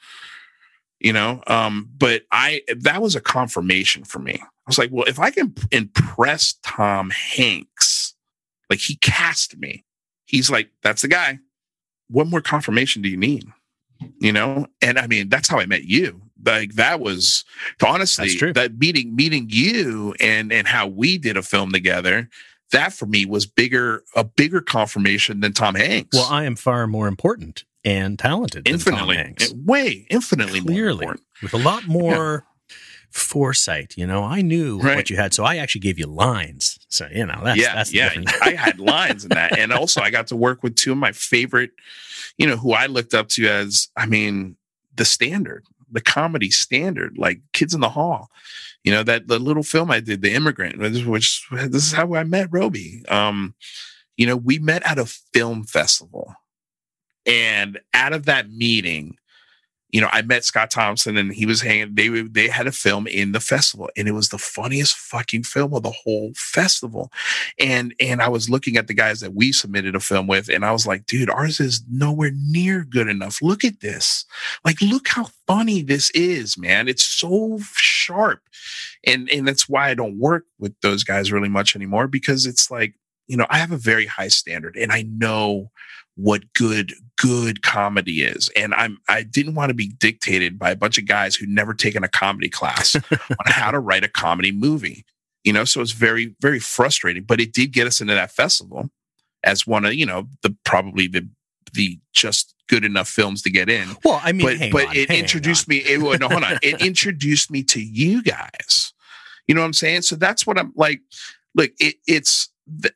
You 0.99 1.13
know, 1.13 1.43
um, 1.47 1.89
but 1.95 2.23
I 2.31 2.61
that 2.77 3.01
was 3.01 3.15
a 3.15 3.21
confirmation 3.21 4.03
for 4.03 4.17
me. 4.17 4.39
I 4.41 4.47
was 4.65 4.79
like, 4.79 4.89
well, 4.91 5.05
if 5.05 5.19
I 5.19 5.29
can 5.29 5.53
impress 5.71 6.55
Tom 6.63 7.11
Hanks, 7.11 8.15
like 8.69 8.79
he 8.79 8.95
cast 8.95 9.57
me, 9.57 9.85
he's 10.25 10.49
like, 10.49 10.71
that's 10.81 11.03
the 11.03 11.07
guy. 11.07 11.39
What 12.09 12.27
more 12.27 12.41
confirmation 12.41 13.01
do 13.03 13.09
you 13.09 13.17
need? 13.17 13.45
You 14.19 14.31
know, 14.31 14.67
and 14.81 14.97
I 14.97 15.05
mean, 15.05 15.29
that's 15.29 15.49
how 15.49 15.59
I 15.59 15.65
met 15.67 15.83
you. 15.83 16.21
Like 16.43 16.73
that 16.75 16.99
was 16.99 17.45
honestly 17.85 18.35
that 18.53 18.79
meeting 18.79 19.15
meeting 19.15 19.47
you 19.49 20.15
and 20.19 20.51
and 20.51 20.67
how 20.67 20.87
we 20.87 21.19
did 21.19 21.37
a 21.37 21.43
film 21.43 21.71
together 21.71 22.29
that 22.73 22.93
for 22.93 23.05
me 23.05 23.25
was 23.25 23.45
bigger 23.45 24.03
a 24.15 24.23
bigger 24.23 24.61
confirmation 24.61 25.39
than 25.39 25.53
Tom 25.53 25.75
Hanks. 25.75 26.15
Well, 26.15 26.27
I 26.29 26.43
am 26.43 26.55
far 26.55 26.85
more 26.85 27.07
important 27.07 27.63
and 27.85 28.19
talented 28.19 28.67
infinitely, 28.67 29.35
way 29.55 30.05
infinitely 30.09 30.61
more 30.61 30.67
clearly 30.67 31.07
with 31.41 31.53
a 31.53 31.57
lot 31.57 31.87
more 31.87 32.45
yeah. 32.69 32.75
foresight. 33.11 33.93
You 33.97 34.07
know, 34.07 34.23
I 34.23 34.41
knew 34.41 34.79
right. 34.79 34.97
what 34.97 35.09
you 35.09 35.15
had, 35.15 35.33
so 35.33 35.43
I 35.43 35.57
actually 35.57 35.81
gave 35.81 35.97
you 35.97 36.07
lines. 36.07 36.79
So 36.89 37.07
you 37.11 37.25
know, 37.25 37.39
that's 37.43 37.59
yeah, 37.59 37.75
that's 37.75 37.93
yeah. 37.93 38.13
I 38.41 38.51
had 38.57 38.79
lines 38.79 39.23
in 39.23 39.29
that, 39.29 39.57
and 39.57 39.71
also 39.71 40.01
I 40.01 40.09
got 40.09 40.27
to 40.27 40.35
work 40.35 40.63
with 40.63 40.75
two 40.75 40.91
of 40.91 40.97
my 40.97 41.11
favorite, 41.11 41.71
you 42.37 42.47
know, 42.47 42.57
who 42.57 42.73
I 42.73 42.87
looked 42.87 43.13
up 43.13 43.29
to 43.29 43.47
as, 43.47 43.87
I 43.95 44.05
mean, 44.05 44.57
the 44.95 45.05
standard, 45.05 45.65
the 45.93 46.01
comedy 46.01 46.49
standard, 46.49 47.17
like 47.17 47.39
Kids 47.53 47.73
in 47.73 47.81
the 47.81 47.89
Hall 47.89 48.29
you 48.83 48.91
know 48.91 49.03
that 49.03 49.27
the 49.27 49.39
little 49.39 49.63
film 49.63 49.91
I 49.91 49.99
did, 49.99 50.21
The 50.21 50.33
Immigrant, 50.33 50.77
which 51.07 51.45
this 51.51 51.83
is 51.87 51.93
how 51.93 52.15
I 52.15 52.23
met 52.23 52.49
Roby. 52.51 53.03
Um, 53.07 53.55
you 54.17 54.27
know, 54.27 54.35
we 54.35 54.59
met 54.59 54.83
at 54.85 54.99
a 54.99 55.05
film 55.05 55.63
festival, 55.63 56.35
and 57.25 57.79
out 57.93 58.13
of 58.13 58.25
that 58.25 58.51
meeting, 58.51 59.17
you 59.93 60.01
know, 60.01 60.09
I 60.11 60.23
met 60.23 60.43
Scott 60.43 60.71
Thompson 60.71 61.17
and 61.17 61.31
he 61.31 61.45
was 61.45 61.61
hanging. 61.61 61.93
They 61.93 62.09
they 62.23 62.47
had 62.47 62.65
a 62.65 62.71
film 62.71 63.05
in 63.05 63.31
the 63.31 63.39
festival, 63.39 63.91
and 63.95 64.07
it 64.07 64.13
was 64.13 64.29
the 64.29 64.39
funniest 64.39 64.97
fucking 64.97 65.43
film 65.43 65.71
of 65.75 65.83
the 65.83 65.91
whole 65.91 66.31
festival. 66.35 67.11
And 67.59 67.93
and 67.99 68.19
I 68.19 68.27
was 68.27 68.49
looking 68.49 68.75
at 68.75 68.87
the 68.87 68.95
guys 68.95 69.19
that 69.19 69.35
we 69.35 69.51
submitted 69.51 69.95
a 69.95 69.99
film 69.99 70.25
with, 70.25 70.49
and 70.49 70.65
I 70.65 70.71
was 70.71 70.87
like, 70.87 71.05
dude, 71.05 71.29
ours 71.29 71.59
is 71.59 71.83
nowhere 71.91 72.31
near 72.33 72.83
good 72.83 73.07
enough. 73.07 73.39
Look 73.39 73.63
at 73.63 73.81
this. 73.81 74.25
Like, 74.65 74.81
look 74.81 75.09
how 75.09 75.29
funny 75.45 75.83
this 75.83 76.09
is, 76.11 76.57
man. 76.57 76.87
It's 76.87 77.05
so 77.05 77.59
sharp, 77.75 78.41
and 79.05 79.29
and 79.29 79.47
that's 79.47 79.69
why 79.69 79.89
I 79.89 79.93
don't 79.93 80.17
work 80.17 80.45
with 80.57 80.73
those 80.81 81.03
guys 81.03 81.31
really 81.31 81.49
much 81.49 81.75
anymore 81.75 82.07
because 82.07 82.47
it's 82.47 82.71
like 82.71 82.95
you 83.27 83.37
know 83.37 83.45
I 83.51 83.59
have 83.59 83.71
a 83.71 83.77
very 83.77 84.07
high 84.07 84.29
standard, 84.29 84.75
and 84.75 84.91
I 84.91 85.03
know 85.03 85.69
what 86.15 86.53
good 86.53 86.93
good 87.17 87.61
comedy 87.61 88.23
is. 88.23 88.49
And 88.55 88.73
i'm 88.73 88.99
i 89.07 89.23
didn't 89.23 89.55
want 89.55 89.69
to 89.69 89.73
be 89.73 89.87
dictated 89.87 90.59
by 90.59 90.71
a 90.71 90.75
bunch 90.75 90.97
of 90.97 91.05
guys 91.05 91.35
who 91.35 91.45
never 91.45 91.73
taken 91.73 92.03
a 92.03 92.09
comedy 92.09 92.49
class 92.49 92.95
on 93.11 93.45
how 93.45 93.71
to 93.71 93.79
write 93.79 94.03
a 94.03 94.09
comedy 94.09 94.51
movie 94.51 95.05
you 95.43 95.51
know? 95.51 95.65
So 95.65 95.81
it's 95.81 95.91
very 95.91 96.35
very 96.41 96.59
frustrating 96.59 97.23
but 97.23 97.39
it 97.41 97.53
did 97.53 97.71
get 97.71 97.87
us 97.87 98.01
into 98.01 98.13
that 98.13 98.31
festival 98.31 98.89
as 99.43 99.67
one 99.67 99.85
of 99.85 99.93
you 99.93 100.05
know 100.05 100.27
the 100.41 100.55
probably 100.63 101.07
the 101.07 101.27
the 101.73 101.99
just 102.13 102.53
good 102.69 102.85
enough 102.85 103.09
films 103.09 103.41
to 103.41 103.49
get 103.49 103.69
in. 103.69 103.89
Well 104.03 104.21
i 104.23 104.31
mean 104.31 104.59
but, 104.59 104.71
but 104.71 104.87
on, 104.89 104.95
it 104.95 105.09
introduced 105.09 105.67
me 105.67 105.77
it, 105.77 105.99
no, 106.19 106.29
hold 106.29 106.43
on. 106.43 106.59
It 106.61 106.81
introduced 106.85 107.51
me 107.51 107.63
to 107.63 107.81
you 107.81 108.23
guys. 108.23 108.93
You 109.47 109.55
know 109.55 109.61
what 109.61 109.67
i'm 109.67 109.73
saying? 109.73 110.03
So 110.03 110.15
that's 110.15 110.47
what 110.47 110.57
i'm 110.57 110.73
like 110.75 111.01
look 111.55 111.71
it, 111.79 111.95
it's 112.07 112.49
the, 112.67 112.93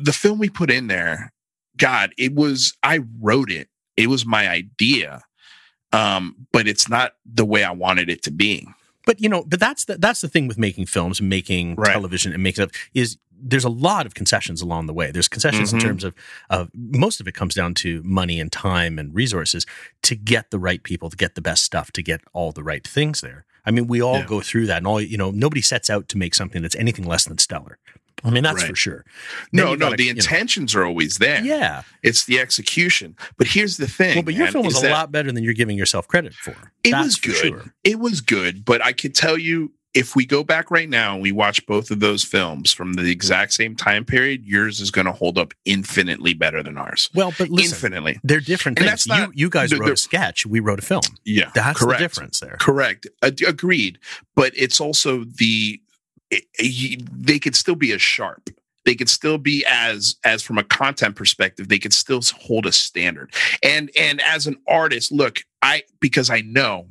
the 0.00 0.12
film 0.12 0.38
we 0.38 0.48
put 0.48 0.70
in 0.70 0.86
there 0.86 1.31
God, 1.76 2.12
it 2.18 2.34
was, 2.34 2.76
I 2.82 3.00
wrote 3.20 3.50
it. 3.50 3.68
It 3.96 4.08
was 4.08 4.24
my 4.26 4.48
idea. 4.48 5.22
Um, 5.92 6.46
but 6.52 6.66
it's 6.66 6.88
not 6.88 7.12
the 7.26 7.44
way 7.44 7.64
I 7.64 7.72
wanted 7.72 8.08
it 8.08 8.22
to 8.22 8.30
be. 8.30 8.66
But 9.04 9.20
you 9.20 9.28
know, 9.28 9.44
but 9.46 9.60
that's 9.60 9.84
the 9.84 9.98
that's 9.98 10.20
the 10.20 10.28
thing 10.28 10.46
with 10.46 10.58
making 10.58 10.86
films, 10.86 11.20
making 11.20 11.74
right. 11.74 11.92
television, 11.92 12.32
and 12.32 12.42
making 12.42 12.64
up 12.64 12.70
is 12.94 13.18
there's 13.44 13.64
a 13.64 13.68
lot 13.68 14.06
of 14.06 14.14
concessions 14.14 14.62
along 14.62 14.86
the 14.86 14.92
way. 14.92 15.10
There's 15.10 15.28
concessions 15.28 15.70
mm-hmm. 15.70 15.78
in 15.78 15.84
terms 15.84 16.04
of 16.04 16.14
of 16.48 16.70
most 16.74 17.20
of 17.20 17.26
it 17.26 17.32
comes 17.32 17.54
down 17.54 17.74
to 17.74 18.02
money 18.04 18.38
and 18.38 18.50
time 18.52 18.98
and 18.98 19.14
resources 19.14 19.66
to 20.02 20.14
get 20.14 20.50
the 20.50 20.58
right 20.58 20.82
people, 20.82 21.10
to 21.10 21.16
get 21.16 21.34
the 21.34 21.40
best 21.40 21.64
stuff, 21.64 21.90
to 21.92 22.02
get 22.02 22.20
all 22.32 22.52
the 22.52 22.62
right 22.62 22.86
things 22.86 23.20
there. 23.20 23.44
I 23.64 23.70
mean, 23.70 23.86
we 23.86 24.00
all 24.00 24.18
yeah. 24.18 24.26
go 24.26 24.40
through 24.40 24.66
that, 24.66 24.78
and 24.78 24.86
all 24.86 25.00
you 25.00 25.18
know, 25.18 25.30
nobody 25.30 25.62
sets 25.62 25.90
out 25.90 26.08
to 26.10 26.18
make 26.18 26.34
something 26.34 26.62
that's 26.62 26.76
anything 26.76 27.04
less 27.04 27.24
than 27.24 27.38
stellar. 27.38 27.78
I 28.24 28.30
mean, 28.30 28.42
that's 28.42 28.62
right. 28.62 28.70
for 28.70 28.76
sure. 28.76 29.04
Then 29.52 29.64
no, 29.64 29.74
no, 29.74 29.86
gotta, 29.86 29.96
the 29.96 30.08
intentions 30.08 30.74
know, 30.74 30.82
are 30.82 30.84
always 30.84 31.18
there. 31.18 31.42
Yeah. 31.42 31.82
It's 32.02 32.24
the 32.24 32.38
execution. 32.38 33.16
But 33.36 33.48
here's 33.48 33.76
the 33.76 33.86
thing. 33.86 34.16
Well, 34.16 34.24
but 34.24 34.34
your 34.34 34.44
man, 34.44 34.52
film 34.52 34.66
was 34.66 34.82
a 34.82 34.90
lot 34.90 35.12
better 35.12 35.32
than 35.32 35.42
you're 35.42 35.54
giving 35.54 35.76
yourself 35.76 36.08
credit 36.08 36.34
for. 36.34 36.54
It 36.84 36.92
that's 36.92 37.04
was 37.04 37.16
good. 37.16 37.34
Sure. 37.34 37.74
It 37.84 37.98
was 37.98 38.20
good. 38.20 38.64
But 38.64 38.84
I 38.84 38.92
could 38.92 39.14
tell 39.14 39.38
you, 39.38 39.72
if 39.94 40.16
we 40.16 40.24
go 40.24 40.42
back 40.42 40.70
right 40.70 40.88
now 40.88 41.12
and 41.12 41.22
we 41.22 41.32
watch 41.32 41.66
both 41.66 41.90
of 41.90 42.00
those 42.00 42.24
films 42.24 42.72
from 42.72 42.94
the 42.94 43.10
exact 43.10 43.52
same 43.52 43.76
time 43.76 44.06
period, 44.06 44.42
yours 44.46 44.80
is 44.80 44.90
going 44.90 45.04
to 45.04 45.12
hold 45.12 45.36
up 45.36 45.52
infinitely 45.66 46.32
better 46.32 46.62
than 46.62 46.78
ours. 46.78 47.10
Well, 47.14 47.34
but 47.36 47.50
listen, 47.50 47.74
infinitely, 47.74 48.18
they're 48.24 48.40
different 48.40 48.78
and 48.78 48.88
things. 48.88 49.06
Not, 49.06 49.28
you, 49.28 49.32
you 49.34 49.50
guys 49.50 49.78
wrote 49.78 49.92
a 49.92 49.96
sketch, 49.98 50.46
we 50.46 50.60
wrote 50.60 50.78
a 50.78 50.82
film. 50.82 51.02
Yeah, 51.24 51.50
that's 51.54 51.78
correct. 51.78 51.98
the 51.98 52.04
difference 52.04 52.40
there. 52.40 52.56
Correct, 52.58 53.06
agreed. 53.20 53.98
But 54.34 54.52
it's 54.56 54.80
also 54.80 55.24
the 55.24 55.81
it, 56.58 57.02
they 57.12 57.38
could 57.38 57.56
still 57.56 57.74
be 57.74 57.92
as 57.92 58.02
sharp 58.02 58.50
they 58.84 58.94
could 58.94 59.08
still 59.08 59.38
be 59.38 59.64
as 59.68 60.16
as 60.24 60.42
from 60.42 60.58
a 60.58 60.64
content 60.64 61.14
perspective 61.16 61.68
they 61.68 61.78
could 61.78 61.92
still 61.92 62.20
hold 62.40 62.66
a 62.66 62.72
standard 62.72 63.32
and 63.62 63.90
and 63.98 64.20
as 64.22 64.46
an 64.46 64.56
artist 64.66 65.12
look 65.12 65.42
I 65.62 65.82
because 66.00 66.30
I 66.30 66.40
know 66.40 66.86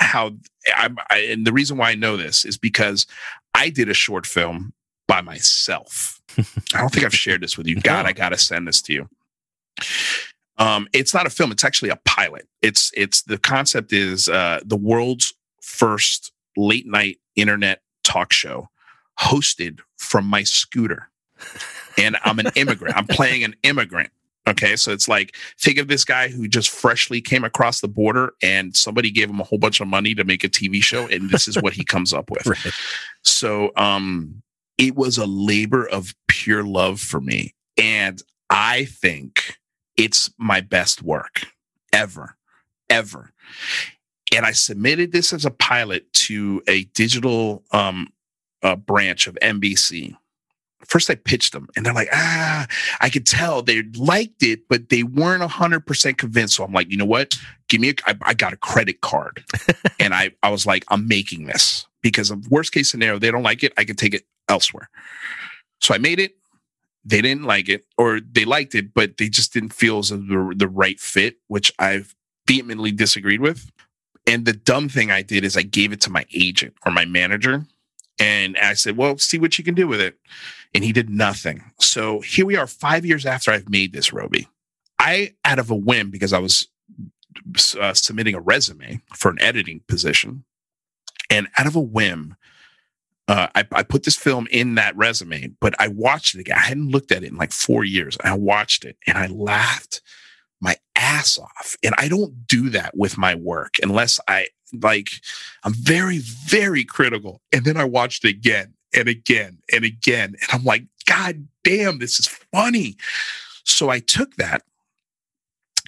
how 0.00 0.32
I'm, 0.74 0.96
I, 1.10 1.18
and 1.18 1.46
the 1.46 1.52
reason 1.52 1.76
why 1.76 1.90
I 1.90 1.94
know 1.94 2.16
this 2.16 2.44
is 2.44 2.58
because 2.58 3.06
I 3.54 3.70
did 3.70 3.88
a 3.88 3.94
short 3.94 4.26
film 4.26 4.72
by 5.06 5.20
myself. 5.20 6.20
I 6.38 6.80
don't 6.80 6.92
think 6.92 7.04
I've 7.04 7.14
shared 7.14 7.42
this 7.42 7.56
with 7.56 7.66
you. 7.66 7.80
God, 7.80 8.06
I 8.06 8.12
gotta 8.12 8.38
send 8.38 8.66
this 8.66 8.82
to 8.82 8.92
you. 8.92 9.08
Um, 10.58 10.88
it's 10.92 11.14
not 11.14 11.26
a 11.26 11.30
film; 11.30 11.52
it's 11.52 11.64
actually 11.64 11.90
a 11.90 12.00
pilot. 12.04 12.48
It's 12.62 12.90
it's 12.94 13.22
the 13.22 13.38
concept 13.38 13.92
is 13.92 14.28
uh, 14.28 14.60
the 14.64 14.76
world's 14.76 15.34
first 15.62 16.32
late 16.56 16.86
night 16.86 17.18
internet 17.36 17.82
talk 18.04 18.32
show, 18.32 18.68
hosted 19.18 19.80
from 19.96 20.26
my 20.26 20.42
scooter, 20.42 21.10
and 21.98 22.16
I'm 22.24 22.38
an 22.38 22.48
immigrant. 22.54 22.96
I'm 22.96 23.06
playing 23.06 23.44
an 23.44 23.54
immigrant. 23.62 24.10
Okay, 24.48 24.74
so 24.74 24.90
it's 24.90 25.08
like 25.08 25.36
think 25.58 25.78
of 25.78 25.88
this 25.88 26.04
guy 26.04 26.28
who 26.28 26.48
just 26.48 26.70
freshly 26.70 27.20
came 27.20 27.44
across 27.44 27.80
the 27.80 27.88
border, 27.88 28.32
and 28.42 28.74
somebody 28.74 29.10
gave 29.10 29.28
him 29.28 29.40
a 29.40 29.44
whole 29.44 29.58
bunch 29.58 29.80
of 29.80 29.88
money 29.88 30.14
to 30.14 30.24
make 30.24 30.44
a 30.44 30.48
TV 30.48 30.82
show, 30.82 31.06
and 31.06 31.30
this 31.30 31.46
is 31.46 31.60
what 31.60 31.72
he 31.72 31.84
comes 31.84 32.12
up 32.12 32.30
with. 32.30 32.46
Right. 32.50 32.72
So, 33.22 33.70
um, 33.76 34.42
it 34.76 34.96
was 34.96 35.18
a 35.18 35.26
labor 35.26 35.86
of 35.86 36.14
pure 36.26 36.64
love 36.64 37.00
for 37.00 37.20
me, 37.20 37.54
and 37.76 38.20
I 38.48 38.86
think 38.86 39.58
it's 39.96 40.30
my 40.38 40.62
best 40.62 41.02
work 41.02 41.46
ever, 41.92 42.36
ever. 42.88 43.32
And 44.34 44.46
I 44.46 44.52
submitted 44.52 45.12
this 45.12 45.32
as 45.32 45.44
a 45.44 45.50
pilot 45.50 46.12
to 46.12 46.62
a 46.68 46.84
digital 46.84 47.64
um, 47.72 48.08
uh, 48.62 48.76
branch 48.76 49.26
of 49.26 49.36
NBC. 49.42 50.16
First, 50.86 51.10
I 51.10 51.14
pitched 51.14 51.52
them, 51.52 51.68
and 51.76 51.84
they're 51.84 51.92
like, 51.92 52.08
ah, 52.12 52.66
I 53.00 53.10
could 53.10 53.26
tell 53.26 53.62
they 53.62 53.82
liked 53.96 54.42
it, 54.42 54.68
but 54.68 54.88
they 54.88 55.02
weren't 55.02 55.42
100% 55.42 56.16
convinced. 56.16 56.56
So 56.56 56.64
I'm 56.64 56.72
like, 56.72 56.90
you 56.90 56.96
know 56.96 57.04
what? 57.04 57.34
Give 57.68 57.80
me 57.80 57.90
a, 57.90 57.94
I, 58.06 58.16
I 58.22 58.34
got 58.34 58.52
a 58.52 58.56
credit 58.56 59.00
card. 59.00 59.44
and 60.00 60.14
I, 60.14 60.30
I 60.42 60.50
was 60.50 60.64
like, 60.64 60.84
I'm 60.88 61.06
making 61.06 61.46
this 61.46 61.86
because 62.02 62.30
of 62.30 62.50
worst 62.50 62.72
case 62.72 62.90
scenario, 62.90 63.18
they 63.18 63.30
don't 63.30 63.42
like 63.42 63.62
it. 63.62 63.72
I 63.76 63.84
can 63.84 63.96
take 63.96 64.14
it 64.14 64.24
elsewhere. 64.48 64.88
So 65.80 65.94
I 65.94 65.98
made 65.98 66.18
it 66.18 66.34
they 67.04 67.22
didn't 67.22 67.44
like 67.44 67.68
it 67.68 67.84
or 67.96 68.20
they 68.20 68.44
liked 68.44 68.74
it, 68.74 68.92
but 68.94 69.16
they 69.16 69.28
just 69.28 69.52
didn't 69.52 69.72
feel 69.72 69.98
as 69.98 70.10
the, 70.10 70.54
the 70.56 70.68
right 70.68 71.00
fit, 71.00 71.36
which 71.48 71.72
I've 71.78 72.14
vehemently 72.46 72.92
disagreed 72.92 73.40
with. 73.40 73.70
And 74.30 74.44
the 74.44 74.52
dumb 74.52 74.88
thing 74.88 75.10
I 75.10 75.22
did 75.22 75.44
is 75.44 75.56
I 75.56 75.62
gave 75.62 75.92
it 75.92 76.00
to 76.02 76.10
my 76.10 76.24
agent 76.32 76.74
or 76.86 76.92
my 76.92 77.04
manager. 77.04 77.66
And 78.20 78.56
I 78.58 78.74
said, 78.74 78.96
well, 78.96 79.18
see 79.18 79.40
what 79.40 79.58
you 79.58 79.64
can 79.64 79.74
do 79.74 79.88
with 79.88 80.00
it. 80.00 80.20
And 80.72 80.84
he 80.84 80.92
did 80.92 81.10
nothing. 81.10 81.64
So 81.80 82.20
here 82.20 82.46
we 82.46 82.54
are 82.54 82.68
five 82.68 83.04
years 83.04 83.26
after 83.26 83.50
I've 83.50 83.68
made 83.68 83.92
this, 83.92 84.12
Roby. 84.12 84.46
I, 85.00 85.34
out 85.44 85.58
of 85.58 85.68
a 85.68 85.74
whim, 85.74 86.10
because 86.10 86.32
I 86.32 86.38
was 86.38 86.68
uh, 87.80 87.92
submitting 87.92 88.36
a 88.36 88.40
resume 88.40 89.00
for 89.16 89.32
an 89.32 89.42
editing 89.42 89.80
position, 89.88 90.44
and 91.28 91.48
out 91.58 91.66
of 91.66 91.74
a 91.74 91.80
whim, 91.80 92.36
uh, 93.26 93.48
I, 93.56 93.66
I, 93.72 93.82
put 93.82 94.04
this 94.04 94.16
film 94.16 94.46
in 94.52 94.76
that 94.76 94.96
resume, 94.96 95.54
but 95.60 95.74
I 95.80 95.88
watched 95.88 96.36
it 96.36 96.40
again. 96.40 96.56
I 96.56 96.66
hadn't 96.66 96.90
looked 96.90 97.10
at 97.10 97.24
it 97.24 97.30
in 97.30 97.36
like 97.36 97.52
four 97.52 97.84
years. 97.84 98.16
I 98.22 98.34
watched 98.34 98.84
it 98.84 98.96
and 99.06 99.16
I 99.16 99.26
laughed 99.26 100.02
ass 101.00 101.38
off. 101.38 101.76
And 101.82 101.94
I 101.98 102.08
don't 102.08 102.46
do 102.46 102.70
that 102.70 102.96
with 102.96 103.18
my 103.18 103.34
work 103.34 103.76
unless 103.82 104.20
I 104.28 104.48
like, 104.72 105.10
I'm 105.64 105.74
very, 105.74 106.18
very 106.18 106.84
critical. 106.84 107.40
And 107.52 107.64
then 107.64 107.76
I 107.76 107.84
watched 107.84 108.24
it 108.24 108.28
again 108.28 108.74
and 108.94 109.08
again 109.08 109.58
and 109.72 109.84
again. 109.84 110.36
And 110.40 110.48
I'm 110.52 110.64
like, 110.64 110.84
God 111.06 111.48
damn, 111.64 111.98
this 111.98 112.20
is 112.20 112.26
funny. 112.26 112.96
So 113.64 113.88
I 113.88 113.98
took 113.98 114.36
that 114.36 114.62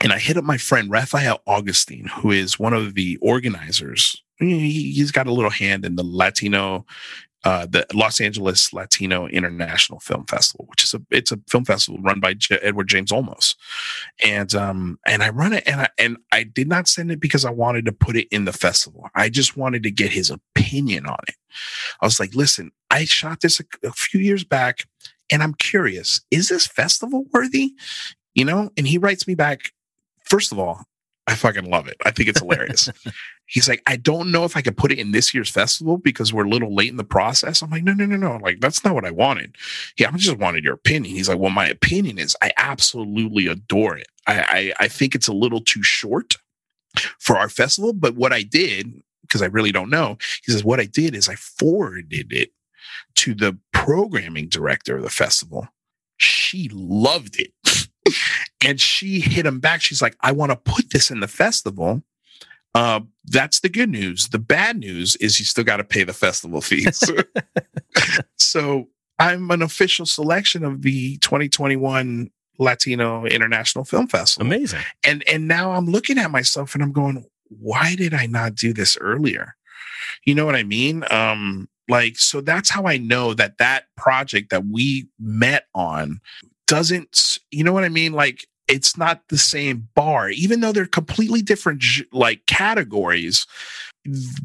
and 0.02 0.12
I 0.12 0.18
hit 0.18 0.36
up 0.36 0.44
my 0.44 0.58
friend 0.58 0.90
Raphael 0.90 1.42
Augustine, 1.46 2.06
who 2.06 2.32
is 2.32 2.58
one 2.58 2.72
of 2.72 2.94
the 2.94 3.18
organizers 3.18 4.22
he's 4.48 5.10
got 5.10 5.26
a 5.26 5.32
little 5.32 5.50
hand 5.50 5.84
in 5.84 5.96
the 5.96 6.02
Latino 6.02 6.86
uh, 7.44 7.66
the 7.66 7.86
Los 7.92 8.20
Angeles 8.20 8.72
Latino 8.72 9.26
International 9.26 9.98
Film 9.98 10.24
Festival, 10.26 10.66
which 10.68 10.84
is 10.84 10.94
a 10.94 11.02
it's 11.10 11.32
a 11.32 11.40
film 11.48 11.64
festival 11.64 12.00
run 12.00 12.20
by 12.20 12.34
J- 12.34 12.58
Edward 12.62 12.88
James 12.88 13.10
Olmos, 13.10 13.56
and 14.24 14.54
um 14.54 14.98
and 15.06 15.22
I 15.22 15.30
run 15.30 15.52
it 15.52 15.64
and 15.66 15.80
I 15.82 15.88
and 15.98 16.16
I 16.30 16.44
did 16.44 16.68
not 16.68 16.88
send 16.88 17.10
it 17.10 17.20
because 17.20 17.44
I 17.44 17.50
wanted 17.50 17.84
to 17.86 17.92
put 17.92 18.16
it 18.16 18.28
in 18.30 18.44
the 18.44 18.52
festival. 18.52 19.08
I 19.14 19.28
just 19.28 19.56
wanted 19.56 19.82
to 19.82 19.90
get 19.90 20.12
his 20.12 20.30
opinion 20.30 21.06
on 21.06 21.18
it. 21.26 21.34
I 22.00 22.06
was 22.06 22.20
like, 22.20 22.34
listen, 22.34 22.70
I 22.90 23.04
shot 23.04 23.40
this 23.40 23.60
a, 23.60 23.64
a 23.86 23.92
few 23.92 24.20
years 24.20 24.44
back, 24.44 24.86
and 25.30 25.42
I'm 25.42 25.54
curious, 25.54 26.20
is 26.30 26.48
this 26.48 26.66
festival 26.66 27.24
worthy? 27.32 27.74
You 28.34 28.44
know, 28.44 28.70
and 28.76 28.86
he 28.86 28.98
writes 28.98 29.26
me 29.26 29.34
back. 29.34 29.72
First 30.24 30.52
of 30.52 30.58
all, 30.58 30.84
I 31.26 31.34
fucking 31.34 31.70
love 31.70 31.86
it. 31.86 31.96
I 32.04 32.10
think 32.10 32.28
it's 32.28 32.40
hilarious. 32.40 32.88
He's 33.46 33.68
like, 33.68 33.82
I 33.86 33.96
don't 33.96 34.32
know 34.32 34.44
if 34.44 34.56
I 34.56 34.62
could 34.62 34.76
put 34.76 34.90
it 34.90 34.98
in 34.98 35.12
this 35.12 35.32
year's 35.32 35.50
festival 35.50 35.98
because 35.98 36.32
we're 36.32 36.46
a 36.46 36.48
little 36.48 36.74
late 36.74 36.88
in 36.88 36.96
the 36.96 37.04
process. 37.04 37.62
I'm 37.62 37.70
like, 37.70 37.84
no, 37.84 37.92
no, 37.92 38.06
no, 38.06 38.16
no. 38.16 38.38
Like, 38.38 38.60
that's 38.60 38.84
not 38.84 38.94
what 38.94 39.04
I 39.04 39.10
wanted. 39.10 39.56
Yeah, 39.98 40.10
I 40.12 40.16
just 40.16 40.38
wanted 40.38 40.64
your 40.64 40.74
opinion. 40.74 41.14
He's 41.14 41.28
like, 41.28 41.38
well, 41.38 41.50
my 41.50 41.68
opinion 41.68 42.18
is 42.18 42.36
I 42.42 42.52
absolutely 42.56 43.46
adore 43.46 43.96
it. 43.96 44.08
I, 44.26 44.40
I, 44.40 44.84
I 44.84 44.88
think 44.88 45.14
it's 45.14 45.28
a 45.28 45.32
little 45.32 45.60
too 45.60 45.82
short 45.82 46.36
for 47.18 47.36
our 47.36 47.48
festival. 47.48 47.92
But 47.92 48.16
what 48.16 48.32
I 48.32 48.42
did, 48.42 49.02
because 49.22 49.42
I 49.42 49.46
really 49.46 49.72
don't 49.72 49.90
know, 49.90 50.16
he 50.44 50.52
says, 50.52 50.64
what 50.64 50.80
I 50.80 50.86
did 50.86 51.14
is 51.14 51.28
I 51.28 51.36
forwarded 51.36 52.32
it 52.32 52.50
to 53.16 53.34
the 53.34 53.58
programming 53.72 54.48
director 54.48 54.96
of 54.96 55.02
the 55.02 55.10
festival. 55.10 55.68
She 56.16 56.68
loved 56.72 57.38
it. 57.38 57.52
and 58.64 58.80
she 58.80 59.20
hit 59.20 59.46
him 59.46 59.60
back. 59.60 59.82
She's 59.82 60.02
like, 60.02 60.16
I 60.20 60.32
want 60.32 60.50
to 60.50 60.56
put 60.56 60.90
this 60.90 61.10
in 61.10 61.20
the 61.20 61.28
festival. 61.28 62.02
Uh, 62.74 63.00
that's 63.26 63.60
the 63.60 63.68
good 63.68 63.90
news. 63.90 64.28
The 64.28 64.38
bad 64.38 64.78
news 64.78 65.16
is 65.16 65.38
you 65.38 65.44
still 65.44 65.64
got 65.64 65.76
to 65.76 65.84
pay 65.84 66.04
the 66.04 66.12
festival 66.12 66.60
fees. 66.60 67.02
so 68.38 68.88
I'm 69.18 69.50
an 69.50 69.62
official 69.62 70.06
selection 70.06 70.64
of 70.64 70.82
the 70.82 71.18
2021 71.18 72.30
Latino 72.58 73.24
International 73.26 73.84
Film 73.84 74.06
Festival. 74.06 74.46
Amazing. 74.46 74.80
And 75.04 75.22
and 75.28 75.46
now 75.48 75.72
I'm 75.72 75.86
looking 75.86 76.18
at 76.18 76.30
myself 76.30 76.74
and 76.74 76.82
I'm 76.82 76.92
going, 76.92 77.24
why 77.48 77.94
did 77.94 78.14
I 78.14 78.26
not 78.26 78.54
do 78.54 78.72
this 78.72 78.96
earlier? 79.00 79.54
You 80.24 80.34
know 80.34 80.46
what 80.46 80.56
I 80.56 80.62
mean? 80.62 81.04
Um, 81.10 81.68
like 81.88 82.18
so 82.18 82.40
that's 82.40 82.70
how 82.70 82.86
I 82.86 82.96
know 82.96 83.34
that 83.34 83.58
that 83.58 83.84
project 83.96 84.50
that 84.50 84.64
we 84.66 85.08
met 85.18 85.66
on 85.74 86.20
doesn't 86.72 87.38
you 87.50 87.62
know 87.62 87.72
what 87.74 87.84
i 87.84 87.90
mean? 87.90 88.14
Like 88.14 88.46
it's 88.66 88.96
not 88.96 89.28
the 89.28 89.36
same 89.36 89.88
bar. 89.94 90.30
Even 90.30 90.60
though 90.60 90.72
they're 90.72 90.86
completely 90.86 91.42
different 91.42 91.84
like 92.12 92.46
categories 92.46 93.46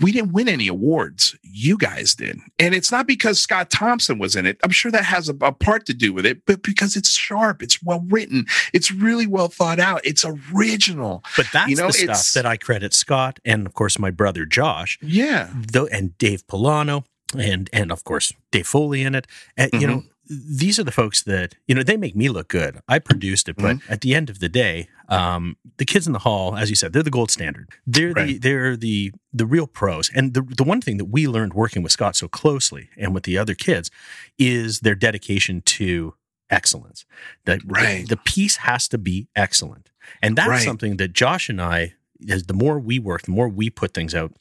we 0.02 0.12
didn't 0.12 0.34
win 0.34 0.48
any 0.48 0.68
awards. 0.68 1.36
You 1.42 1.78
guys 1.78 2.14
did 2.14 2.38
and 2.60 2.76
it's 2.76 2.92
not 2.92 3.08
because 3.08 3.40
scott 3.40 3.70
thompson 3.70 4.20
was 4.20 4.36
in 4.36 4.46
it. 4.46 4.60
I'm 4.62 4.72
sure 4.72 4.92
that 4.92 5.06
has 5.06 5.30
a, 5.30 5.36
a 5.42 5.54
part 5.54 5.86
to 5.86 5.94
do 5.94 6.12
with 6.12 6.26
it 6.26 6.46
but 6.46 6.64
because 6.64 6.98
it's 6.98 7.12
sharp 7.12 7.64
it's 7.64 7.82
well 7.82 8.06
written 8.10 8.46
it's 8.74 8.92
really 8.92 9.26
well 9.26 9.48
thought 9.48 9.80
out 9.80 10.02
it's 10.04 10.26
original. 10.26 11.24
But 11.38 11.48
that's 11.54 11.70
you 11.70 11.78
know, 11.78 11.88
the 11.88 11.94
stuff 11.94 12.34
that 12.34 12.46
i 12.46 12.58
credit 12.58 12.94
scott 12.94 13.40
and 13.46 13.66
of 13.66 13.74
course 13.74 13.98
my 13.98 14.12
brother 14.12 14.46
josh 14.46 15.00
yeah. 15.02 15.50
the, 15.72 15.86
and 15.86 16.18
dave 16.18 16.46
polano 16.46 17.06
and 17.36 17.70
and 17.74 17.92
of 17.92 18.04
course 18.04 18.34
dave 18.52 18.68
foley 18.68 19.02
in 19.02 19.16
it. 19.16 19.28
And, 19.56 19.72
mm-hmm. 19.72 19.82
you 19.82 19.88
know 19.88 20.04
these 20.30 20.80
are 20.80 20.84
the 20.84 20.92
folks 20.92 21.24
that 21.24 21.56
you 21.68 21.76
know 21.76 21.84
they 21.84 21.98
make 21.98 22.16
me 22.16 22.30
look 22.30 22.48
good. 22.48 22.82
I 22.88 23.00
produced 23.00 23.50
it, 23.50 23.56
but 23.56 23.78
mm-hmm. 23.78 23.92
at 23.92 24.02
the 24.02 24.14
end 24.14 24.30
of 24.30 24.40
the 24.40 24.50
day, 24.50 24.90
um, 25.10 25.58
the 25.78 25.86
kids 25.86 26.08
in 26.08 26.14
the 26.14 26.20
hall, 26.20 26.56
as 26.56 26.70
you 26.70 26.76
said, 26.76 26.94
they're 26.94 27.04
the 27.04 27.10
gold 27.10 27.32
standard. 27.32 27.70
They're 27.86 28.12
right. 28.12 28.28
the 28.28 28.38
they're 28.38 28.78
the 28.78 29.14
the 29.34 29.46
real 29.46 29.68
pros. 29.68 30.10
And 30.14 30.34
the 30.34 30.42
the 30.42 30.64
one 30.64 30.82
thing 30.82 30.98
that 30.98 31.06
we 31.06 31.28
learned 31.28 31.54
working 31.54 31.84
with 31.84 31.92
Scott 31.92 32.16
so 32.16 32.28
closely 32.28 32.90
and 32.98 33.14
with 33.14 33.24
the 33.24 33.38
other 33.38 33.56
kids 33.56 33.90
is 34.38 34.82
their 34.82 34.96
dedication 34.96 35.62
to 35.62 36.16
excellence. 36.50 37.06
That 37.46 37.62
right. 37.66 38.02
the, 38.02 38.16
the 38.16 38.18
piece 38.18 38.58
has 38.58 38.88
to 38.90 38.98
be 38.98 39.28
excellent, 39.36 39.90
and 40.22 40.38
that's 40.38 40.50
right. 40.50 40.62
something 40.62 40.98
that 40.98 41.14
Josh 41.14 41.50
and 41.50 41.62
I, 41.62 41.94
as 42.30 42.44
the 42.44 42.54
more 42.54 42.80
we 42.80 43.00
work, 43.00 43.24
the 43.24 43.32
more 43.32 43.50
we 43.50 43.70
put 43.70 43.94
things 43.94 44.14
out 44.14 44.34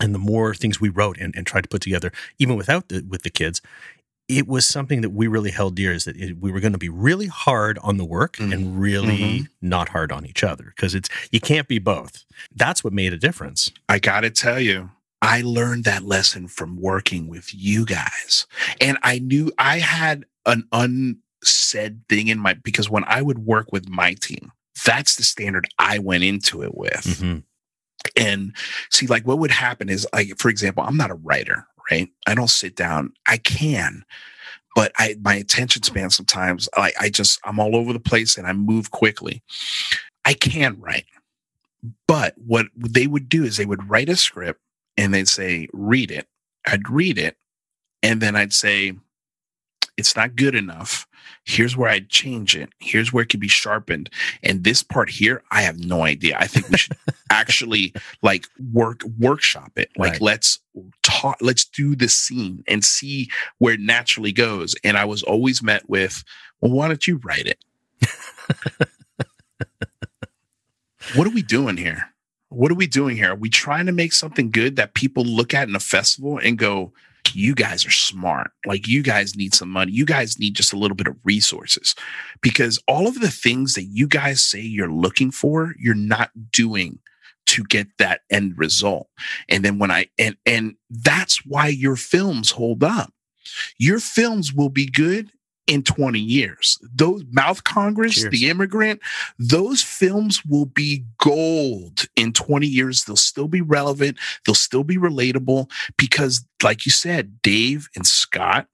and 0.00 0.14
the 0.14 0.18
more 0.18 0.54
things 0.54 0.80
we 0.80 0.88
wrote 0.88 1.18
and, 1.18 1.34
and 1.36 1.46
tried 1.46 1.62
to 1.62 1.68
put 1.68 1.82
together, 1.82 2.10
even 2.38 2.56
without 2.56 2.88
the 2.88 3.04
with 3.08 3.22
the 3.22 3.30
kids, 3.30 3.60
it 4.30 4.46
was 4.46 4.64
something 4.64 5.00
that 5.00 5.10
we 5.10 5.26
really 5.26 5.50
held 5.50 5.74
dear 5.74 5.92
is 5.92 6.04
that 6.04 6.16
it, 6.16 6.38
we 6.38 6.52
were 6.52 6.60
going 6.60 6.72
to 6.72 6.78
be 6.78 6.88
really 6.88 7.26
hard 7.26 7.78
on 7.82 7.96
the 7.96 8.04
work 8.04 8.36
mm. 8.36 8.52
and 8.52 8.80
really 8.80 9.18
mm-hmm. 9.18 9.44
not 9.60 9.88
hard 9.88 10.12
on 10.12 10.24
each 10.24 10.44
other 10.44 10.72
because 10.76 10.94
it's 10.94 11.08
you 11.32 11.40
can't 11.40 11.66
be 11.66 11.80
both. 11.80 12.24
That's 12.54 12.84
what 12.84 12.92
made 12.92 13.12
a 13.12 13.18
difference. 13.18 13.72
I 13.88 13.98
got 13.98 14.20
to 14.20 14.30
tell 14.30 14.60
you, 14.60 14.90
I 15.20 15.42
learned 15.42 15.84
that 15.84 16.04
lesson 16.04 16.46
from 16.46 16.80
working 16.80 17.26
with 17.26 17.52
you 17.52 17.84
guys. 17.84 18.46
And 18.80 18.98
I 19.02 19.18
knew 19.18 19.50
I 19.58 19.80
had 19.80 20.24
an 20.46 20.66
unsaid 20.72 22.02
thing 22.08 22.28
in 22.28 22.38
my 22.38 22.54
because 22.54 22.88
when 22.88 23.04
I 23.04 23.22
would 23.22 23.40
work 23.40 23.72
with 23.72 23.88
my 23.88 24.14
team, 24.14 24.52
that's 24.84 25.16
the 25.16 25.24
standard 25.24 25.66
I 25.78 25.98
went 25.98 26.22
into 26.22 26.62
it 26.62 26.76
with. 26.76 27.02
Mm-hmm. 27.02 27.38
And 28.16 28.56
see, 28.90 29.06
like 29.06 29.26
what 29.26 29.38
would 29.40 29.50
happen 29.50 29.88
is 29.88 30.06
like, 30.12 30.38
for 30.38 30.48
example, 30.48 30.84
I'm 30.86 30.96
not 30.96 31.10
a 31.10 31.14
writer, 31.14 31.66
right? 31.90 32.08
I 32.26 32.34
don't 32.34 32.50
sit 32.50 32.76
down. 32.76 33.12
I 33.26 33.38
can, 33.38 34.04
but 34.74 34.92
I 34.98 35.16
my 35.20 35.34
attention 35.34 35.82
span 35.82 36.10
sometimes 36.10 36.68
I, 36.76 36.92
I 37.00 37.08
just 37.10 37.40
I'm 37.44 37.58
all 37.58 37.76
over 37.76 37.92
the 37.92 38.00
place 38.00 38.36
and 38.36 38.46
I 38.46 38.52
move 38.52 38.90
quickly. 38.90 39.42
I 40.24 40.34
can 40.34 40.78
write. 40.80 41.06
But 42.06 42.34
what 42.36 42.66
they 42.76 43.06
would 43.06 43.28
do 43.28 43.44
is 43.44 43.56
they 43.56 43.66
would 43.66 43.88
write 43.88 44.08
a 44.08 44.16
script 44.16 44.60
and 44.96 45.14
they'd 45.14 45.28
say, 45.28 45.68
read 45.72 46.10
it. 46.10 46.26
I'd 46.66 46.88
read 46.88 47.18
it. 47.18 47.36
And 48.02 48.20
then 48.20 48.36
I'd 48.36 48.52
say, 48.52 48.94
it's 49.96 50.16
not 50.16 50.36
good 50.36 50.54
enough. 50.54 51.06
Here's 51.44 51.76
where 51.76 51.90
I'd 51.90 52.08
change 52.08 52.54
it. 52.56 52.70
Here's 52.78 53.12
where 53.12 53.22
it 53.22 53.28
could 53.28 53.40
be 53.40 53.48
sharpened. 53.48 54.10
And 54.42 54.62
this 54.62 54.82
part 54.82 55.10
here, 55.10 55.42
I 55.50 55.62
have 55.62 55.78
no 55.78 56.02
idea. 56.02 56.36
I 56.38 56.46
think 56.46 56.68
we 56.68 56.76
should 56.76 56.96
actually 57.30 57.94
like 58.22 58.46
work 58.72 59.02
workshop 59.18 59.72
it. 59.76 59.90
Like 59.96 60.12
right. 60.12 60.20
let's 60.20 60.58
talk, 61.02 61.38
let's 61.40 61.64
do 61.64 61.96
the 61.96 62.08
scene 62.08 62.62
and 62.68 62.84
see 62.84 63.30
where 63.58 63.74
it 63.74 63.80
naturally 63.80 64.32
goes. 64.32 64.74
And 64.84 64.96
I 64.96 65.04
was 65.04 65.22
always 65.22 65.62
met 65.62 65.88
with, 65.88 66.22
well, 66.60 66.72
why 66.72 66.88
don't 66.88 67.06
you 67.06 67.20
write 67.24 67.46
it? 67.46 67.58
what 71.14 71.26
are 71.26 71.34
we 71.34 71.42
doing 71.42 71.76
here? 71.76 72.10
What 72.50 72.70
are 72.70 72.76
we 72.76 72.86
doing 72.86 73.16
here? 73.16 73.32
Are 73.32 73.36
we 73.36 73.48
trying 73.48 73.86
to 73.86 73.92
make 73.92 74.12
something 74.12 74.50
good 74.50 74.76
that 74.76 74.94
people 74.94 75.24
look 75.24 75.54
at 75.54 75.68
in 75.68 75.76
a 75.76 75.80
festival 75.80 76.38
and 76.38 76.58
go, 76.58 76.92
you 77.34 77.54
guys 77.54 77.86
are 77.86 77.90
smart. 77.90 78.50
Like 78.66 78.86
you 78.86 79.02
guys 79.02 79.36
need 79.36 79.54
some 79.54 79.70
money. 79.70 79.92
You 79.92 80.04
guys 80.04 80.38
need 80.38 80.54
just 80.54 80.72
a 80.72 80.78
little 80.78 80.96
bit 80.96 81.06
of 81.06 81.16
resources 81.24 81.94
because 82.40 82.82
all 82.86 83.06
of 83.06 83.20
the 83.20 83.30
things 83.30 83.74
that 83.74 83.84
you 83.84 84.06
guys 84.06 84.42
say 84.42 84.60
you're 84.60 84.92
looking 84.92 85.30
for, 85.30 85.74
you're 85.78 85.94
not 85.94 86.30
doing 86.52 86.98
to 87.46 87.64
get 87.64 87.88
that 87.98 88.20
end 88.30 88.56
result. 88.56 89.08
And 89.48 89.64
then 89.64 89.78
when 89.78 89.90
I, 89.90 90.06
and, 90.18 90.36
and 90.46 90.76
that's 90.88 91.44
why 91.44 91.68
your 91.68 91.96
films 91.96 92.52
hold 92.52 92.84
up. 92.84 93.12
Your 93.78 93.98
films 93.98 94.52
will 94.52 94.68
be 94.68 94.86
good 94.86 95.32
in 95.66 95.82
20 95.82 96.18
years. 96.18 96.78
Those 96.94 97.24
Mouth 97.30 97.64
Congress, 97.64 98.20
Cheers. 98.20 98.30
The 98.30 98.48
Immigrant, 98.48 99.00
those 99.38 99.82
films 99.82 100.44
will 100.44 100.66
be 100.66 101.04
gold 101.18 102.06
in 102.16 102.32
20 102.32 102.66
years. 102.66 103.04
They'll 103.04 103.16
still 103.16 103.48
be 103.48 103.60
relevant. 103.60 104.18
They'll 104.44 104.54
still 104.54 104.84
be 104.84 104.96
relatable 104.96 105.70
because, 105.96 106.44
like 106.62 106.86
you 106.86 106.92
said, 106.92 107.40
Dave 107.42 107.88
and 107.94 108.06
Scott, 108.06 108.66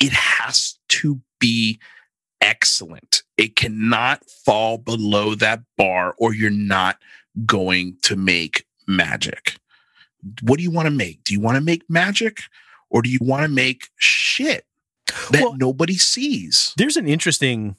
it 0.00 0.12
has 0.12 0.78
to 0.88 1.20
be 1.38 1.78
excellent. 2.40 3.22
It 3.36 3.56
cannot 3.56 4.24
fall 4.44 4.78
below 4.78 5.34
that 5.36 5.62
bar 5.76 6.14
or 6.18 6.34
you're 6.34 6.50
not 6.50 6.98
going 7.46 7.96
to 8.02 8.16
make 8.16 8.64
magic. 8.86 9.56
What 10.42 10.56
do 10.56 10.62
you 10.62 10.70
want 10.70 10.86
to 10.86 10.90
make? 10.90 11.22
Do 11.24 11.32
you 11.32 11.40
want 11.40 11.56
to 11.56 11.60
make 11.60 11.88
magic 11.88 12.40
or 12.90 13.02
do 13.02 13.10
you 13.10 13.18
want 13.20 13.42
to 13.42 13.48
make 13.48 13.88
shit? 13.96 14.64
That 15.30 15.42
well, 15.42 15.56
nobody 15.56 15.96
sees. 15.96 16.72
There's 16.76 16.96
an 16.96 17.08
interesting 17.08 17.76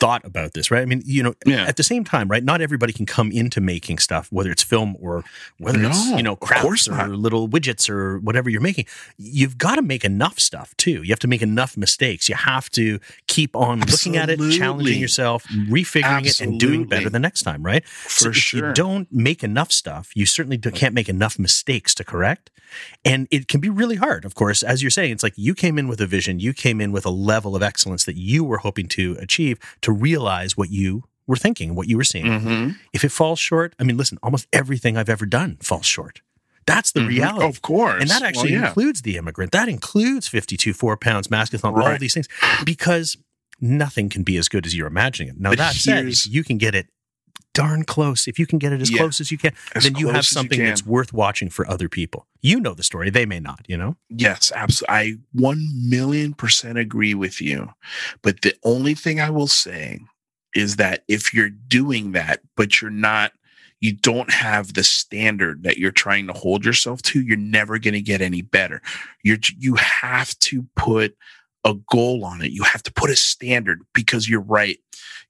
thought 0.00 0.24
about 0.24 0.52
this, 0.52 0.70
right? 0.70 0.82
I 0.82 0.84
mean, 0.84 1.02
you 1.04 1.22
know, 1.22 1.34
yeah. 1.44 1.64
at 1.64 1.76
the 1.76 1.82
same 1.82 2.04
time, 2.04 2.28
right? 2.28 2.42
Not 2.42 2.60
everybody 2.60 2.92
can 2.92 3.06
come 3.06 3.30
into 3.32 3.60
making 3.60 3.98
stuff, 3.98 4.28
whether 4.30 4.50
it's 4.50 4.62
film 4.62 4.96
or 5.00 5.24
whether 5.58 5.78
no, 5.78 5.88
it's 5.88 6.06
you 6.10 6.22
know 6.22 6.36
crafts 6.36 6.88
or 6.88 6.92
not. 6.92 7.10
little 7.10 7.48
widgets 7.48 7.90
or 7.90 8.18
whatever 8.18 8.48
you're 8.48 8.60
making. 8.60 8.86
You've 9.16 9.58
got 9.58 9.76
to 9.76 9.82
make 9.82 10.04
enough 10.04 10.38
stuff 10.38 10.76
too. 10.76 11.02
You 11.02 11.10
have 11.10 11.18
to 11.20 11.28
make 11.28 11.42
enough 11.42 11.76
mistakes. 11.76 12.28
You 12.28 12.36
have 12.36 12.70
to 12.70 13.00
keep 13.26 13.56
on 13.56 13.82
Absolutely. 13.82 13.92
looking 13.92 14.16
at 14.16 14.30
it, 14.30 14.58
challenging 14.58 15.00
yourself, 15.00 15.44
refiguring 15.48 16.04
Absolutely. 16.04 16.28
it, 16.28 16.40
and 16.40 16.60
doing 16.60 16.84
better 16.86 17.10
the 17.10 17.18
next 17.18 17.42
time, 17.42 17.62
right? 17.62 17.84
For 17.86 18.10
so 18.10 18.32
sure. 18.32 18.58
If 18.60 18.68
you 18.68 18.74
don't 18.74 19.12
make 19.12 19.42
enough 19.42 19.72
stuff, 19.72 20.10
you 20.14 20.26
certainly 20.26 20.58
can't 20.58 20.94
make 20.94 21.08
enough 21.08 21.38
mistakes 21.38 21.94
to 21.96 22.04
correct. 22.04 22.50
And 23.04 23.28
it 23.30 23.48
can 23.48 23.60
be 23.60 23.68
really 23.68 23.96
hard, 23.96 24.24
of 24.24 24.34
course, 24.34 24.62
as 24.62 24.82
you're 24.82 24.90
saying. 24.90 25.12
It's 25.12 25.22
like 25.22 25.34
you 25.36 25.54
came 25.54 25.78
in 25.78 25.88
with 25.88 26.00
a 26.00 26.06
vision, 26.06 26.38
you 26.38 26.52
came 26.52 26.80
in 26.80 26.92
with 26.92 27.06
a 27.06 27.10
level 27.10 27.56
of 27.56 27.62
excellence 27.62 28.04
that 28.04 28.16
you 28.16 28.44
were 28.44 28.58
hoping 28.58 28.88
to 28.88 29.16
achieve 29.18 29.58
to 29.82 29.87
realize 29.92 30.56
what 30.56 30.70
you 30.70 31.04
were 31.26 31.36
thinking, 31.36 31.74
what 31.74 31.88
you 31.88 31.96
were 31.96 32.04
seeing. 32.04 32.26
Mm-hmm. 32.26 32.70
If 32.92 33.04
it 33.04 33.10
falls 33.10 33.38
short, 33.38 33.74
I 33.78 33.84
mean, 33.84 33.96
listen, 33.96 34.18
almost 34.22 34.46
everything 34.52 34.96
I've 34.96 35.08
ever 35.08 35.26
done 35.26 35.58
falls 35.60 35.86
short. 35.86 36.22
That's 36.66 36.92
the 36.92 37.00
mm-hmm. 37.00 37.08
reality. 37.08 37.46
Of 37.46 37.62
course. 37.62 38.00
And 38.00 38.10
that 38.10 38.22
actually 38.22 38.52
well, 38.52 38.62
yeah. 38.62 38.68
includes 38.68 39.02
the 39.02 39.16
immigrant. 39.16 39.52
That 39.52 39.68
includes 39.68 40.28
52 40.28 40.74
four 40.74 40.96
pounds, 40.96 41.28
maskathon, 41.28 41.74
right. 41.74 41.92
all 41.92 41.98
these 41.98 42.14
things, 42.14 42.28
because 42.64 43.16
nothing 43.60 44.08
can 44.08 44.22
be 44.22 44.36
as 44.36 44.48
good 44.48 44.66
as 44.66 44.76
you're 44.76 44.86
imagining 44.86 45.30
it. 45.30 45.40
Now, 45.40 45.50
but 45.50 45.58
that 45.58 45.74
said, 45.74 46.12
you 46.26 46.44
can 46.44 46.58
get 46.58 46.74
it 46.74 46.88
darn 47.54 47.84
close. 47.84 48.28
If 48.28 48.38
you 48.38 48.46
can 48.46 48.58
get 48.58 48.72
it 48.72 48.80
as 48.80 48.90
yeah, 48.90 48.98
close 48.98 49.20
as 49.20 49.30
you 49.30 49.38
can, 49.38 49.52
then 49.80 49.96
you 49.96 50.08
have 50.08 50.26
something 50.26 50.60
you 50.60 50.66
that's 50.66 50.86
worth 50.86 51.12
watching 51.12 51.50
for 51.50 51.68
other 51.68 51.88
people. 51.88 52.26
You 52.40 52.60
know 52.60 52.74
the 52.74 52.82
story, 52.82 53.10
they 53.10 53.26
may 53.26 53.40
not, 53.40 53.64
you 53.68 53.76
know? 53.76 53.96
Yes, 54.08 54.52
absolutely. 54.54 54.94
I 54.94 55.14
1 55.32 55.88
million 55.88 56.34
percent 56.34 56.78
agree 56.78 57.14
with 57.14 57.40
you. 57.40 57.70
But 58.22 58.42
the 58.42 58.54
only 58.62 58.94
thing 58.94 59.20
I 59.20 59.30
will 59.30 59.48
say 59.48 60.00
is 60.54 60.76
that 60.76 61.04
if 61.08 61.34
you're 61.34 61.50
doing 61.50 62.12
that, 62.12 62.40
but 62.56 62.80
you're 62.80 62.90
not, 62.90 63.32
you 63.80 63.92
don't 63.92 64.32
have 64.32 64.74
the 64.74 64.82
standard 64.82 65.62
that 65.62 65.78
you're 65.78 65.92
trying 65.92 66.26
to 66.26 66.32
hold 66.32 66.64
yourself 66.64 67.02
to, 67.02 67.20
you're 67.20 67.36
never 67.36 67.78
going 67.78 67.94
to 67.94 68.00
get 68.00 68.20
any 68.20 68.42
better. 68.42 68.82
You're, 69.22 69.38
you 69.56 69.76
have 69.76 70.38
to 70.40 70.66
put 70.74 71.16
a 71.64 71.74
goal 71.90 72.24
on 72.24 72.42
it. 72.42 72.50
You 72.50 72.62
have 72.62 72.82
to 72.84 72.92
put 72.92 73.10
a 73.10 73.16
standard 73.16 73.82
because 73.94 74.28
you're 74.28 74.40
right. 74.40 74.78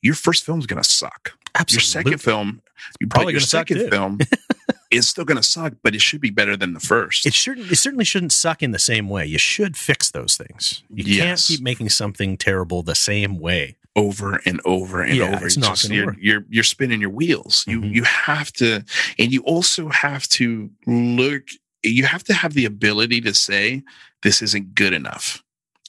Your 0.02 0.14
first 0.14 0.44
film 0.44 0.58
is 0.58 0.66
going 0.66 0.82
to 0.82 0.88
suck. 0.88 1.32
Absolutely. 1.54 1.82
Your 1.82 1.88
second 1.88 2.18
film, 2.18 2.62
you 3.00 3.08
probably 3.08 3.32
your 3.32 3.40
second 3.40 3.90
film 3.90 4.18
is 4.90 5.08
still 5.08 5.24
going 5.24 5.36
to 5.36 5.42
suck, 5.42 5.74
but 5.82 5.94
it 5.94 6.00
should 6.00 6.20
be 6.20 6.30
better 6.30 6.56
than 6.56 6.74
the 6.74 6.80
first. 6.80 7.26
It 7.26 7.34
should. 7.34 7.58
It 7.58 7.76
certainly 7.76 8.04
shouldn't 8.04 8.32
suck 8.32 8.62
in 8.62 8.70
the 8.70 8.78
same 8.78 9.08
way. 9.08 9.26
You 9.26 9.38
should 9.38 9.76
fix 9.76 10.10
those 10.10 10.36
things. 10.36 10.82
You 10.88 11.04
yes. 11.04 11.24
can't 11.24 11.40
keep 11.58 11.64
making 11.64 11.88
something 11.90 12.36
terrible 12.36 12.82
the 12.82 12.94
same 12.94 13.38
way 13.38 13.76
over 13.96 14.40
and 14.46 14.60
over 14.64 15.02
and 15.02 15.16
yeah, 15.16 15.34
over. 15.34 15.46
It's, 15.46 15.56
not 15.56 15.76
just, 15.76 15.90
you're, 15.90 16.16
you're, 16.20 16.44
you're 16.48 16.64
spinning 16.64 17.00
your 17.00 17.10
wheels. 17.10 17.64
You 17.66 17.80
mm-hmm. 17.80 17.94
you 17.94 18.04
have 18.04 18.52
to, 18.54 18.84
and 19.18 19.32
you 19.32 19.42
also 19.42 19.88
have 19.88 20.28
to 20.28 20.70
look. 20.86 21.42
You 21.82 22.04
have 22.04 22.24
to 22.24 22.34
have 22.34 22.54
the 22.54 22.64
ability 22.64 23.20
to 23.22 23.34
say 23.34 23.82
this 24.22 24.42
isn't 24.42 24.74
good 24.74 24.92
enough 24.92 25.42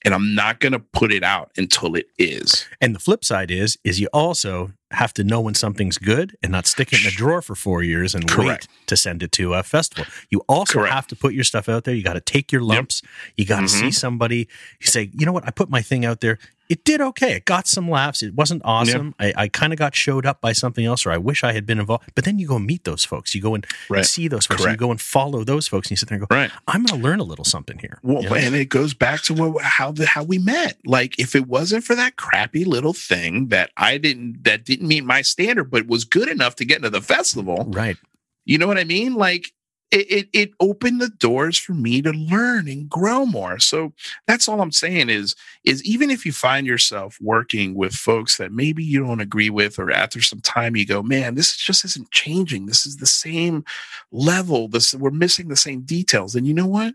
and 0.06 0.14
I'm 0.14 0.34
not 0.36 0.60
going 0.60 0.72
to 0.72 0.80
put 0.80 1.12
it 1.12 1.24
out 1.24 1.52
until 1.58 1.96
it 1.96 2.08
is. 2.18 2.68
And 2.82 2.96
the 2.96 3.00
flip 3.00 3.26
side 3.26 3.52
is 3.52 3.78
is 3.84 4.00
you 4.00 4.08
also 4.14 4.72
have 4.92 5.14
to 5.14 5.24
know 5.24 5.40
when 5.42 5.54
something's 5.54 5.98
good 5.98 6.36
and 6.42 6.52
not 6.52 6.66
stick 6.66 6.92
it 6.92 7.02
in 7.02 7.08
a 7.08 7.12
drawer 7.12 7.42
for 7.42 7.54
4 7.54 7.84
years 7.84 8.16
and 8.16 8.28
Correct. 8.28 8.68
wait 8.70 8.88
to 8.88 8.98
send 8.98 9.22
it 9.22 9.32
to 9.34 9.54
a 9.54 9.62
festival. 9.62 10.12
You 10.30 10.42
also 10.50 10.80
Correct. 10.80 10.94
have 10.94 11.08
to 11.08 11.16
put 11.16 11.34
your 11.34 11.44
stuff 11.44 11.70
out 11.70 11.84
there. 11.84 11.94
You 11.94 12.04
got 12.04 12.14
to 12.14 12.22
take 12.22 12.52
your 12.52 12.62
lumps. 12.62 13.02
Yep. 13.04 13.12
You 13.38 13.46
got 13.46 13.60
to 13.60 13.66
mm-hmm. 13.66 13.88
see 13.88 13.92
somebody 13.92 14.48
you 14.80 14.88
say, 14.88 15.12
"You 15.14 15.26
know 15.26 15.32
what? 15.32 15.46
I 15.48 15.52
put 15.52 15.70
my 15.70 15.82
thing 15.82 16.06
out 16.06 16.22
there 16.22 16.40
it 16.70 16.86
did 16.86 17.02
okay. 17.02 17.34
It 17.34 17.46
got 17.46 17.68
some 17.68 17.90
laughs. 17.90 18.22
It 18.22 18.36
wasn't 18.36 18.62
awesome. 18.64 19.16
I, 19.20 19.34
I 19.36 19.48
kind 19.48 19.74
of 19.74 19.80
got 19.80 19.96
showed 19.96 20.28
up 20.28 20.40
by 20.40 20.54
something 20.54 20.86
else, 20.86 21.04
or 21.04 21.12
I 21.12 21.18
wish 21.18 21.44
I 21.44 21.52
had 21.52 21.66
been 21.66 21.80
involved. 21.80 22.12
But 22.14 22.26
then 22.26 22.38
you 22.38 22.48
go 22.48 22.60
meet 22.60 22.84
those 22.84 23.04
folks. 23.04 23.34
You 23.34 23.42
go 23.42 23.56
and 23.56 23.66
right. 23.90 24.06
see 24.06 24.28
those 24.28 24.46
folks. 24.46 24.64
you 24.64 24.78
go 24.78 24.92
and 24.92 25.02
follow 25.02 25.44
those 25.44 25.68
folks, 25.68 25.88
and 25.88 25.92
you 25.92 25.98
sit 25.98 26.10
there 26.10 26.20
and 26.20 26.28
go, 26.28 26.36
right. 26.36 26.52
I'm 26.68 26.84
going 26.84 27.02
to 27.02 27.08
learn 27.08 27.20
a 27.20 27.24
little 27.24 27.44
something 27.44 27.80
here. 27.80 28.00
Well, 28.04 28.22
you 28.22 28.30
know? 28.30 28.36
and 28.36 28.56
it 28.56 28.70
goes 28.70 28.94
back 28.94 29.24
to 29.24 29.34
what, 29.34 29.64
how 29.64 29.92
the 29.92 30.06
how 30.06 30.24
we 30.24 30.38
met. 30.38 30.78
Like, 30.86 31.18
if 31.18 31.36
it 31.36 31.48
wasn't 31.48 31.84
for 31.84 31.96
that 31.96 32.18
crappy 32.18 32.66
little 32.66 32.94
thing 32.94 33.48
that 33.48 33.72
I 33.76 33.98
didn't 33.98 34.44
that 34.44 34.64
didn't 34.64 34.88
meet 34.88 35.04
my 35.04 35.24
standard, 35.24 35.72
but 35.72 35.88
was 35.88 36.06
good 36.06 36.30
enough 36.30 36.56
to 36.58 36.66
get 36.66 36.78
into 36.78 36.92
the 36.92 37.02
festival, 37.02 37.66
right? 37.70 37.98
You 38.46 38.60
know 38.60 38.68
what 38.68 38.78
I 38.78 38.84
mean? 38.84 39.16
Like, 39.16 39.54
it, 39.92 40.12
it, 40.12 40.30
it 40.34 40.52
opened 40.60 41.02
the 41.02 41.10
doors 41.10 41.58
for 41.58 41.74
me 41.74 42.02
to 42.02 42.12
learn 42.12 42.68
and 42.68 42.90
grow 42.90 43.26
more. 43.26 43.58
So 43.60 43.94
that's 44.28 44.48
all 44.48 44.62
I'm 44.62 44.72
saying 44.72 45.10
is 45.10 45.36
is 45.64 45.84
even 45.84 46.12
if 46.12 46.26
you 46.26 46.32
find 46.32 46.68
yourself 46.68 47.18
working 47.20 47.74
with 47.74 47.94
folks 47.94 48.38
that 48.38 48.52
maybe 48.52 48.84
you 48.84 49.04
don't 49.04 49.20
agree 49.20 49.50
with, 49.50 49.80
or 49.80 49.92
after 49.92 50.22
some 50.22 50.42
time 50.42 50.76
you 50.76 50.86
go, 50.86 51.02
man, 51.02 51.36
this 51.36 51.58
just 51.58 51.84
isn't 51.86 52.12
changing. 52.12 52.66
This 52.66 52.86
is 52.86 52.98
the 52.98 53.08
same 53.08 53.64
level. 54.12 54.68
This 54.68 54.94
we're 54.94 55.10
missing 55.10 55.48
the 55.48 55.56
same 55.56 55.82
details. 55.82 56.36
And 56.36 56.46
you 56.46 56.54
know 56.54 56.68
what? 56.68 56.94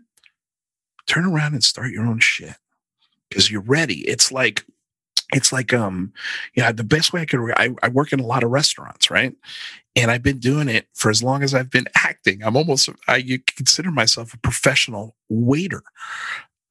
Turn 1.05 1.25
around 1.25 1.53
and 1.53 1.63
start 1.63 1.91
your 1.91 2.05
own 2.05 2.19
shit 2.19 2.55
because 3.29 3.51
you're 3.51 3.61
ready. 3.61 4.07
It's 4.07 4.31
like 4.31 4.65
it's 5.33 5.51
like 5.51 5.73
um 5.73 6.13
yeah 6.55 6.71
the 6.71 6.83
best 6.83 7.11
way 7.11 7.21
i 7.21 7.25
could 7.25 7.51
I, 7.57 7.71
I 7.81 7.87
work 7.87 8.13
in 8.13 8.19
a 8.19 8.25
lot 8.25 8.43
of 8.43 8.51
restaurants 8.51 9.09
right 9.09 9.35
and 9.95 10.11
i've 10.11 10.23
been 10.23 10.39
doing 10.39 10.67
it 10.67 10.87
for 10.93 11.09
as 11.09 11.23
long 11.23 11.43
as 11.43 11.53
i've 11.53 11.69
been 11.69 11.87
acting. 11.95 12.43
I'm 12.43 12.55
almost 12.55 12.89
i 13.07 13.17
you 13.17 13.39
consider 13.39 13.91
myself 13.91 14.33
a 14.33 14.37
professional 14.37 15.15
waiter. 15.29 15.83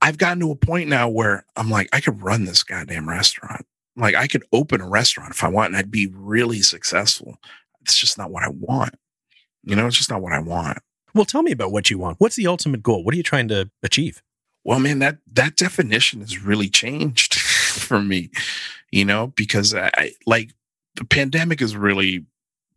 I've 0.00 0.18
gotten 0.18 0.40
to 0.40 0.50
a 0.50 0.56
point 0.56 0.88
now 0.88 1.08
where 1.08 1.44
i'm 1.56 1.70
like 1.70 1.88
i 1.92 2.00
could 2.00 2.22
run 2.22 2.44
this 2.44 2.62
goddamn 2.62 3.08
restaurant. 3.08 3.66
Like 3.96 4.14
i 4.14 4.26
could 4.26 4.44
open 4.52 4.80
a 4.80 4.88
restaurant 4.88 5.32
if 5.32 5.42
i 5.42 5.48
want 5.48 5.68
and 5.68 5.76
i'd 5.76 5.90
be 5.90 6.08
really 6.12 6.60
successful. 6.60 7.36
It's 7.82 7.96
just 7.96 8.18
not 8.18 8.30
what 8.30 8.44
i 8.44 8.48
want. 8.48 8.94
You 9.62 9.76
know 9.76 9.86
it's 9.86 9.96
just 9.96 10.10
not 10.10 10.22
what 10.22 10.32
i 10.32 10.38
want. 10.38 10.78
Well 11.14 11.24
tell 11.24 11.42
me 11.42 11.52
about 11.52 11.72
what 11.72 11.90
you 11.90 11.98
want. 11.98 12.20
What's 12.20 12.36
the 12.36 12.46
ultimate 12.46 12.82
goal? 12.82 13.04
What 13.04 13.14
are 13.14 13.16
you 13.16 13.22
trying 13.22 13.48
to 13.48 13.70
achieve? 13.82 14.22
Well 14.64 14.80
man 14.80 14.98
that 15.00 15.18
that 15.32 15.56
definition 15.56 16.20
has 16.20 16.42
really 16.42 16.68
changed 16.68 17.34
for 17.38 18.00
me, 18.00 18.30
you 18.90 19.04
know, 19.04 19.28
because 19.28 19.74
I 19.74 20.12
like 20.26 20.52
the 20.96 21.04
pandemic 21.04 21.60
has 21.60 21.76
really 21.76 22.24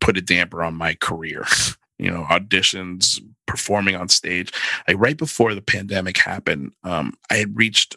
put 0.00 0.16
a 0.16 0.22
damper 0.22 0.62
on 0.62 0.74
my 0.74 0.94
career. 0.94 1.44
You 2.00 2.12
know, 2.12 2.24
auditions, 2.30 3.20
performing 3.48 3.96
on 3.96 4.08
stage. 4.08 4.52
Like 4.86 4.98
right 5.00 5.16
before 5.16 5.52
the 5.52 5.60
pandemic 5.60 6.16
happened, 6.18 6.70
um, 6.84 7.14
I 7.28 7.38
had 7.38 7.56
reached, 7.56 7.96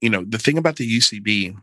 you 0.00 0.08
know, 0.08 0.24
the 0.26 0.38
thing 0.38 0.56
about 0.56 0.76
the 0.76 0.90
UCB 0.90 1.54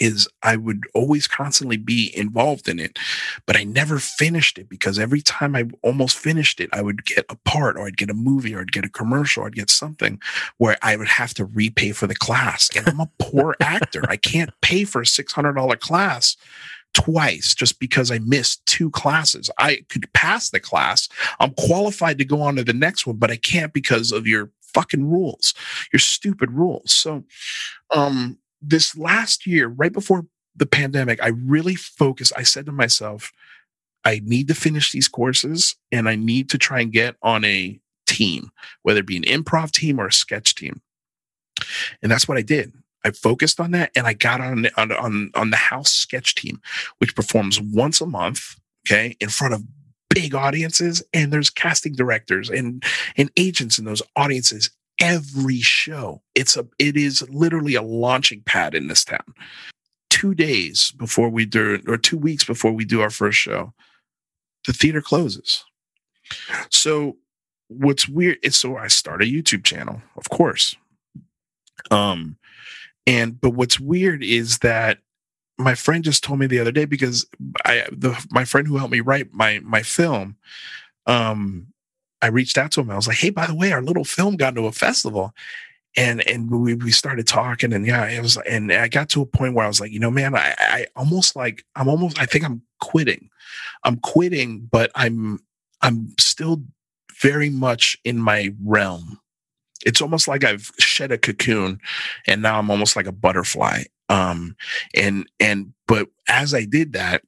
is 0.00 0.26
I 0.42 0.56
would 0.56 0.84
always 0.94 1.26
constantly 1.26 1.76
be 1.76 2.12
involved 2.16 2.68
in 2.68 2.78
it, 2.78 2.98
but 3.46 3.56
I 3.56 3.64
never 3.64 3.98
finished 3.98 4.58
it 4.58 4.68
because 4.68 4.98
every 4.98 5.20
time 5.20 5.54
I 5.54 5.64
almost 5.82 6.16
finished 6.16 6.60
it, 6.60 6.70
I 6.72 6.80
would 6.80 7.04
get 7.04 7.26
a 7.28 7.36
part 7.44 7.76
or 7.76 7.86
I'd 7.86 7.98
get 7.98 8.10
a 8.10 8.14
movie 8.14 8.54
or 8.54 8.60
I'd 8.60 8.72
get 8.72 8.86
a 8.86 8.90
commercial 8.90 9.42
or 9.42 9.46
I'd 9.48 9.54
get 9.54 9.68
something 9.68 10.20
where 10.56 10.78
I 10.80 10.96
would 10.96 11.08
have 11.08 11.34
to 11.34 11.44
repay 11.44 11.92
for 11.92 12.06
the 12.06 12.14
class. 12.14 12.70
And 12.74 12.88
I'm 12.88 13.00
a 13.00 13.10
poor 13.18 13.54
actor. 13.60 14.02
I 14.08 14.16
can't 14.16 14.50
pay 14.62 14.84
for 14.84 15.02
a 15.02 15.04
$600 15.04 15.80
class 15.80 16.36
twice 16.94 17.54
just 17.54 17.78
because 17.80 18.10
I 18.10 18.18
missed 18.20 18.64
two 18.66 18.90
classes. 18.90 19.50
I 19.58 19.84
could 19.88 20.12
pass 20.12 20.50
the 20.50 20.60
class. 20.60 21.08
I'm 21.40 21.52
qualified 21.54 22.18
to 22.18 22.24
go 22.24 22.42
on 22.42 22.56
to 22.56 22.64
the 22.64 22.72
next 22.72 23.06
one, 23.06 23.16
but 23.16 23.30
I 23.30 23.36
can't 23.36 23.72
because 23.72 24.12
of 24.12 24.26
your 24.26 24.50
fucking 24.62 25.10
rules, 25.10 25.54
your 25.92 26.00
stupid 26.00 26.50
rules. 26.50 26.92
So, 26.92 27.24
um, 27.90 28.38
this 28.60 28.96
last 28.96 29.46
year, 29.46 29.68
right 29.68 29.92
before 29.92 30.26
the 30.54 30.66
pandemic, 30.66 31.22
I 31.22 31.28
really 31.28 31.74
focused. 31.74 32.32
I 32.36 32.42
said 32.42 32.66
to 32.66 32.72
myself, 32.72 33.32
I 34.04 34.20
need 34.24 34.48
to 34.48 34.54
finish 34.54 34.92
these 34.92 35.08
courses 35.08 35.76
and 35.90 36.08
I 36.08 36.16
need 36.16 36.50
to 36.50 36.58
try 36.58 36.80
and 36.80 36.92
get 36.92 37.16
on 37.22 37.44
a 37.44 37.80
team, 38.06 38.50
whether 38.82 39.00
it 39.00 39.06
be 39.06 39.16
an 39.16 39.22
improv 39.22 39.70
team 39.70 40.00
or 40.00 40.06
a 40.06 40.12
sketch 40.12 40.54
team. 40.54 40.80
And 42.02 42.10
that's 42.10 42.26
what 42.26 42.38
I 42.38 42.42
did. 42.42 42.72
I 43.04 43.10
focused 43.10 43.60
on 43.60 43.72
that 43.72 43.90
and 43.96 44.06
I 44.06 44.12
got 44.12 44.40
on, 44.40 44.68
on, 44.76 44.92
on, 44.92 45.30
on 45.34 45.50
the 45.50 45.56
house 45.56 45.92
sketch 45.92 46.34
team, 46.34 46.60
which 46.98 47.16
performs 47.16 47.60
once 47.60 48.00
a 48.00 48.06
month. 48.06 48.56
Okay. 48.86 49.16
In 49.20 49.28
front 49.28 49.54
of 49.54 49.62
big 50.10 50.34
audiences 50.34 51.02
and 51.14 51.32
there's 51.32 51.50
casting 51.50 51.94
directors 51.94 52.50
and, 52.50 52.84
and 53.16 53.30
agents 53.36 53.78
in 53.78 53.84
those 53.84 54.02
audiences 54.16 54.70
every 55.00 55.60
show. 55.60 56.22
It's 56.34 56.56
a 56.56 56.66
it 56.78 56.96
is 56.96 57.28
literally 57.28 57.74
a 57.74 57.82
launching 57.82 58.42
pad 58.42 58.74
in 58.74 58.86
this 58.86 59.04
town. 59.04 59.34
Two 60.10 60.34
days 60.34 60.92
before 60.92 61.28
we 61.28 61.44
do 61.44 61.80
or 61.86 61.96
two 61.96 62.16
weeks 62.16 62.44
before 62.44 62.72
we 62.72 62.84
do 62.84 63.00
our 63.00 63.10
first 63.10 63.38
show, 63.38 63.72
the 64.66 64.72
theater 64.72 65.02
closes. 65.02 65.64
So 66.70 67.16
what's 67.68 68.08
weird 68.08 68.38
is 68.42 68.56
so 68.56 68.76
I 68.76 68.88
start 68.88 69.22
a 69.22 69.26
YouTube 69.26 69.64
channel, 69.64 70.02
of 70.16 70.28
course. 70.30 70.76
Um 71.90 72.36
and 73.06 73.40
but 73.40 73.50
what's 73.50 73.80
weird 73.80 74.22
is 74.22 74.58
that 74.58 74.98
my 75.58 75.74
friend 75.74 76.02
just 76.04 76.24
told 76.24 76.38
me 76.38 76.46
the 76.46 76.58
other 76.58 76.72
day 76.72 76.84
because 76.84 77.26
I 77.64 77.86
the 77.92 78.18
my 78.30 78.44
friend 78.44 78.66
who 78.66 78.76
helped 78.76 78.92
me 78.92 79.00
write 79.00 79.32
my 79.32 79.60
my 79.62 79.82
film 79.82 80.36
um 81.06 81.66
I 82.22 82.28
reached 82.28 82.56
out 82.56 82.70
to 82.72 82.80
him. 82.80 82.90
I 82.90 82.94
was 82.94 83.08
like, 83.08 83.16
"Hey, 83.18 83.30
by 83.30 83.46
the 83.46 83.54
way, 83.54 83.72
our 83.72 83.82
little 83.82 84.04
film 84.04 84.36
got 84.36 84.54
to 84.54 84.66
a 84.66 84.72
festival." 84.72 85.34
And 85.96 86.26
and 86.26 86.50
we, 86.50 86.74
we 86.74 86.90
started 86.90 87.26
talking 87.26 87.72
and 87.74 87.86
yeah, 87.86 88.08
it 88.08 88.22
was 88.22 88.38
and 88.38 88.72
I 88.72 88.88
got 88.88 89.10
to 89.10 89.20
a 89.20 89.26
point 89.26 89.54
where 89.54 89.66
I 89.66 89.68
was 89.68 89.78
like, 89.78 89.92
you 89.92 89.98
know, 89.98 90.10
man, 90.10 90.34
I, 90.34 90.54
I 90.58 90.86
almost 90.96 91.36
like 91.36 91.66
I'm 91.76 91.88
almost 91.88 92.18
I 92.18 92.24
think 92.24 92.44
I'm 92.44 92.62
quitting. 92.80 93.28
I'm 93.84 93.98
quitting, 93.98 94.68
but 94.70 94.90
I'm 94.94 95.40
I'm 95.82 96.14
still 96.18 96.62
very 97.20 97.50
much 97.50 97.98
in 98.04 98.18
my 98.18 98.54
realm. 98.64 99.20
It's 99.84 100.00
almost 100.00 100.28
like 100.28 100.44
I've 100.44 100.70
shed 100.78 101.12
a 101.12 101.18
cocoon 101.18 101.80
and 102.26 102.42
now 102.42 102.58
I'm 102.58 102.70
almost 102.70 102.96
like 102.96 103.06
a 103.06 103.12
butterfly. 103.12 103.84
Um 104.08 104.56
and 104.94 105.28
and 105.40 105.72
but 105.86 106.08
as 106.28 106.54
I 106.54 106.64
did 106.64 106.92
that, 106.94 107.22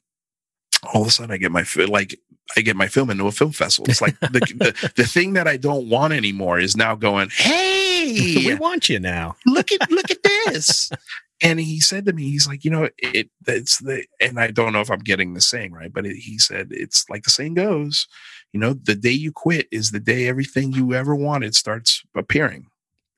all 0.93 1.03
of 1.03 1.09
a 1.09 1.11
sudden 1.11 1.33
I 1.33 1.39
get 1.39 1.53
my 1.53 1.65
like 1.89 2.19
I 2.57 2.61
get 2.61 2.77
my 2.77 2.89
film 2.89 3.11
into 3.11 3.27
a 3.27 3.33
film 3.33 3.53
festival. 3.53 3.91
It's 3.91 4.03
like 4.03 4.19
the, 4.21 4.29
the, 4.29 4.93
the 4.97 5.07
thing 5.07 5.33
that 5.35 5.49
I 5.49 5.57
don't 5.57 5.89
want 5.89 6.13
anymore 6.13 6.59
is 6.59 6.77
now 6.77 6.95
going, 6.95 7.31
Hey, 7.31 8.35
we 8.47 8.55
want 8.55 8.89
you 8.89 9.01
now. 9.01 9.37
look 9.47 9.73
at, 9.73 9.91
look 9.91 10.11
at 10.11 10.23
this. 10.23 10.91
and 11.43 11.59
he 11.61 11.81
said 11.81 12.07
to 12.07 12.13
me, 12.13 12.25
he's 12.31 12.47
like, 12.47 12.65
you 12.65 12.71
know, 12.71 12.89
it, 12.99 13.29
it's 13.47 13.79
the, 13.79 14.05
and 14.21 14.39
I 14.39 14.51
don't 14.51 14.73
know 14.73 14.81
if 14.81 14.91
I'm 14.91 15.01
getting 15.01 15.35
the 15.35 15.41
saying 15.41 15.73
right, 15.73 15.93
but 15.93 16.07
it, 16.07 16.17
he 16.17 16.39
said, 16.39 16.69
it's 16.71 17.09
like 17.11 17.25
the 17.25 17.31
saying 17.31 17.55
goes, 17.55 18.07
you 18.53 18.61
know, 18.61 18.75
the 18.75 18.95
day 18.95 19.11
you 19.11 19.33
quit 19.33 19.67
is 19.71 19.91
the 19.91 20.01
day 20.01 20.29
everything 20.29 20.73
you 20.73 20.95
ever 20.95 21.15
wanted 21.15 21.55
starts 21.55 22.03
appearing 22.15 22.67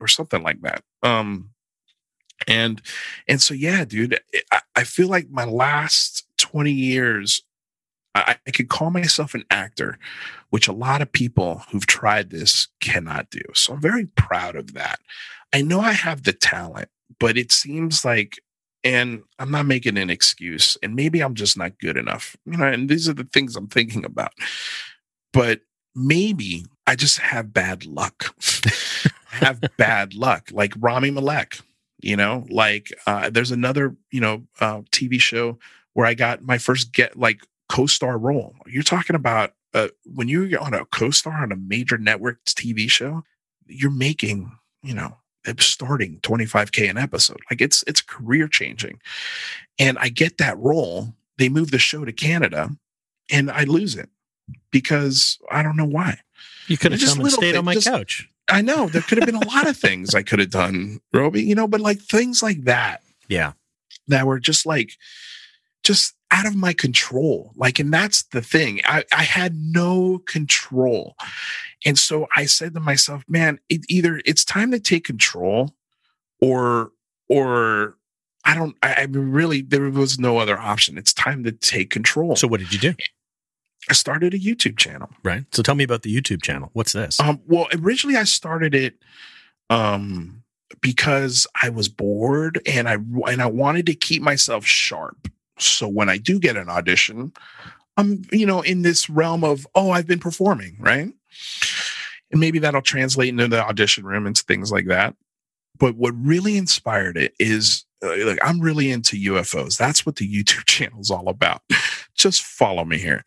or 0.01 0.09
something 0.09 0.43
like 0.43 0.61
that. 0.63 0.83
Um, 1.03 1.51
and, 2.47 2.83
and 3.29 3.41
so, 3.41 3.55
yeah, 3.55 3.85
dude, 3.85 4.19
I, 4.51 4.61
I 4.75 4.85
feel 4.85 5.09
like 5.09 5.29
my 5.31 5.45
last 5.45 6.27
20 6.39 6.71
years 6.73 7.43
I 8.17 8.51
could 8.53 8.69
call 8.69 8.91
myself 8.91 9.35
an 9.35 9.45
actor, 9.51 9.99
which 10.51 10.69
a 10.69 10.73
lot 10.73 11.03
of 11.03 11.13
people 11.13 11.63
who've 11.71 11.87
tried 11.87 12.31
this 12.31 12.69
cannot 12.81 13.29
do. 13.31 13.43
So 13.55 13.75
I'm 13.75 13.81
very 13.81 14.07
proud 14.07 14.57
of 14.57 14.73
that. 14.73 15.01
I 15.53 15.61
know 15.61 15.81
I 15.81 15.93
have 15.93 16.23
the 16.23 16.33
talent, 16.33 16.89
but 17.19 17.37
it 17.37 17.53
seems 17.53 18.05
like 18.05 18.39
and 18.85 19.23
I'm 19.41 19.51
not 19.51 19.67
making 19.67 19.99
an 19.99 20.11
excuse, 20.11 20.77
and 20.81 20.95
maybe 20.95 21.21
I'm 21.21 21.35
just 21.35 21.59
not 21.59 21.79
good 21.81 21.97
enough, 21.97 22.37
you 22.47 22.57
know. 22.57 22.67
And 22.67 22.89
these 22.89 23.09
are 23.09 23.15
the 23.15 23.25
things 23.25 23.57
I'm 23.57 23.67
thinking 23.67 24.05
about. 24.05 24.31
But 25.33 25.63
maybe 25.97 26.65
I 26.87 26.95
just 26.95 27.19
have 27.19 27.53
bad 27.53 27.85
luck. 27.85 28.37
I 29.33 29.37
have 29.45 29.61
bad 29.77 30.15
luck, 30.15 30.51
like 30.53 30.73
Rami 30.79 31.11
Malek. 31.11 31.59
You 32.01 32.17
know, 32.17 32.47
like 32.49 32.93
uh, 33.09 33.29
there's 33.31 33.51
another 33.51 33.97
you 34.13 34.21
know 34.21 34.45
uh, 34.61 34.83
TV 34.93 35.21
show 35.21 35.59
where 35.95 36.07
I 36.07 36.15
got 36.15 36.43
my 36.43 36.59
first 36.59 36.93
get 36.93 37.19
like 37.19 37.41
co-star 37.69 38.17
role. 38.19 38.55
You're 38.67 38.85
talking 38.85 39.17
about 39.17 39.55
uh, 39.75 39.89
when 40.15 40.29
you're 40.29 40.61
on 40.61 40.75
a 40.75 40.85
co-star 40.87 41.43
on 41.43 41.51
a 41.51 41.57
major 41.57 41.99
network 41.99 42.45
TV 42.45 42.89
show, 42.89 43.25
you're 43.67 43.91
making, 43.91 44.53
you 44.83 44.95
know, 44.95 45.17
starting 45.59 46.19
25k 46.21 46.91
an 46.91 46.99
episode. 46.99 47.41
Like 47.51 47.61
it's 47.61 47.85
it's 47.87 48.01
career 48.01 48.49
changing. 48.49 49.01
And 49.79 49.99
I 49.99 50.09
get 50.09 50.39
that 50.39 50.59
role. 50.59 51.15
They 51.39 51.49
move 51.49 51.71
the 51.71 51.79
show 51.79 52.05
to 52.05 52.13
Canada 52.13 52.71
and 53.31 53.51
I 53.51 53.65
lose 53.65 53.97
it 53.97 54.09
because 54.71 55.39
I 55.51 55.63
don't 55.63 55.77
know 55.77 55.87
why. 55.87 56.21
You 56.67 56.77
could 56.77 56.93
have 56.93 57.01
come 57.01 57.21
and 57.21 57.31
stayed 57.31 57.53
thing, 57.53 57.59
on 57.59 57.65
my 57.65 57.75
just, 57.75 57.87
couch. 57.87 58.29
I 58.49 58.63
know 58.63 58.89
there 58.89 59.03
could 59.03 59.19
have 59.19 59.27
been 59.27 59.43
a 59.43 59.47
lot 59.47 59.69
of 59.69 59.77
things 59.77 60.15
I 60.15 60.23
could 60.23 60.39
have 60.39 60.51
done, 60.51 61.01
Roby, 61.13 61.43
you 61.43 61.55
know, 61.55 61.67
but 61.67 61.81
like 61.81 62.01
things 62.01 62.43
like 62.43 62.65
that. 62.65 63.03
Yeah. 63.29 63.53
That 64.09 64.27
were 64.27 64.39
just 64.39 64.67
like 64.67 64.93
just 65.83 66.15
out 66.31 66.47
of 66.47 66.57
my 66.57 66.73
control. 66.73 67.53
Like, 67.57 67.79
and 67.79 67.93
that's 67.93 68.25
the 68.25 68.43
thing. 68.43 68.81
I, 68.85 69.05
I 69.13 69.23
had 69.23 69.55
no 69.57 70.19
control. 70.27 71.17
And 71.85 71.99
so 71.99 72.27
I 72.35 72.47
said 72.47 72.75
to 72.75 72.81
myself, 72.81 73.23
man, 73.29 73.61
it 73.69 73.85
either 73.89 74.21
it's 74.25 74.45
time 74.45 74.71
to 74.73 74.81
take 74.81 75.05
control 75.05 75.75
or, 76.41 76.93
or 77.29 77.97
I 78.45 78.55
don't, 78.55 78.77
I, 78.83 78.95
I 78.95 79.07
really, 79.11 79.61
there 79.63 79.91
was 79.91 80.19
no 80.19 80.39
other 80.39 80.59
option. 80.59 80.97
It's 80.99 81.13
time 81.13 81.45
to 81.45 81.53
take 81.53 81.91
control. 81.91 82.37
So 82.37 82.49
what 82.49 82.61
did 82.61 82.73
you 82.73 82.79
do? 82.79 82.95
I 83.89 83.93
started 83.93 84.35
a 84.35 84.39
YouTube 84.39 84.79
channel. 84.79 85.11
Right. 85.23 85.45
So 85.53 85.63
tell 85.63 85.75
me 85.75 85.85
about 85.85 86.03
the 86.03 86.15
YouTube 86.15 86.43
channel. 86.43 86.71
What's 86.73 86.93
this? 86.93 87.21
Um, 87.21 87.41
well, 87.47 87.69
originally 87.73 88.17
I 88.17 88.25
started 88.25 88.75
it, 88.75 89.03
um, 89.71 90.43
because 90.81 91.47
I 91.63 91.69
was 91.69 91.89
bored 91.89 92.61
and 92.67 92.89
I 92.89 92.95
and 92.95 93.41
I 93.41 93.47
wanted 93.47 93.87
to 93.87 93.95
keep 93.95 94.21
myself 94.21 94.67
sharp. 94.67 95.29
So 95.59 95.87
when 95.87 96.09
I 96.09 96.19
do 96.19 96.41
get 96.41 96.57
an 96.57 96.69
audition, 96.69 97.33
I'm, 97.97 98.23
you 98.33 98.47
know, 98.47 98.63
in 98.63 98.83
this 98.83 99.09
realm 99.09 99.45
of, 99.45 99.67
oh, 99.77 99.91
I've 99.91 100.09
been 100.09 100.19
performing, 100.19 100.77
right? 100.81 101.13
And 102.31 102.41
maybe 102.41 102.59
that'll 102.59 102.83
translate 102.83 103.29
into 103.29 103.49
the 103.49 103.65
audition 103.65 104.05
room 104.05 104.27
and 104.27 104.37
things 104.37 104.73
like 104.73 104.87
that. 104.87 105.15
But 105.79 105.97
what 105.97 106.15
really 106.17 106.57
inspired 106.57 107.17
it 107.17 107.35
is 107.39 107.85
uh, 108.03 108.27
like 108.27 108.39
I'm 108.43 108.61
really 108.61 108.91
into 108.91 109.17
UFOs. 109.17 109.79
That's 109.79 110.05
what 110.05 110.17
the 110.17 110.31
YouTube 110.31 110.65
channel 110.67 111.01
is 111.01 111.11
all 111.11 111.29
about. 111.29 111.63
Just 112.15 112.43
follow 112.43 112.85
me 112.85 112.99
here. 112.99 113.25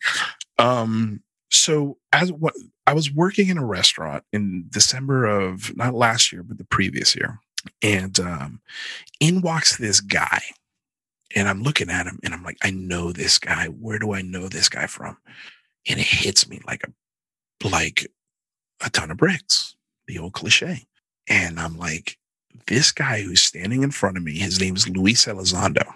Um, 0.58 1.22
so 1.50 1.96
as 2.12 2.32
what 2.32 2.54
I 2.86 2.92
was 2.92 3.12
working 3.12 3.48
in 3.48 3.58
a 3.58 3.64
restaurant 3.64 4.24
in 4.32 4.66
December 4.68 5.26
of 5.26 5.76
not 5.76 5.94
last 5.94 6.32
year, 6.32 6.42
but 6.42 6.58
the 6.58 6.64
previous 6.64 7.16
year. 7.16 7.40
And 7.82 8.18
um, 8.20 8.60
in 9.20 9.42
walks 9.42 9.76
this 9.76 10.00
guy 10.00 10.40
and 11.34 11.48
I'm 11.48 11.62
looking 11.62 11.90
at 11.90 12.06
him 12.06 12.18
and 12.24 12.34
I'm 12.34 12.42
like, 12.42 12.58
I 12.62 12.70
know 12.70 13.12
this 13.12 13.38
guy. 13.38 13.66
Where 13.66 13.98
do 13.98 14.12
I 14.12 14.22
know 14.22 14.48
this 14.48 14.68
guy 14.68 14.86
from? 14.86 15.16
And 15.88 15.98
it 15.98 16.06
hits 16.06 16.48
me 16.48 16.60
like 16.66 16.82
a 16.84 16.92
like 17.64 18.06
a 18.84 18.90
ton 18.90 19.10
of 19.10 19.16
bricks, 19.16 19.74
the 20.06 20.18
old 20.18 20.32
cliche. 20.32 20.84
And 21.28 21.60
I'm 21.60 21.78
like, 21.78 22.16
this 22.66 22.92
guy 22.92 23.22
who's 23.22 23.42
standing 23.42 23.82
in 23.82 23.90
front 23.90 24.16
of 24.16 24.22
me, 24.22 24.38
his 24.38 24.60
name 24.60 24.76
is 24.76 24.88
Luis 24.88 25.26
Elizondo. 25.26 25.86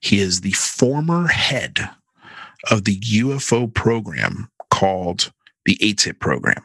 He 0.00 0.20
is 0.20 0.40
the 0.40 0.52
former 0.52 1.26
head 1.26 1.90
of 2.70 2.84
the 2.84 2.98
UFO 2.98 3.72
program 3.72 4.50
called 4.70 5.32
the 5.64 5.76
ATIP 5.76 6.20
program. 6.20 6.62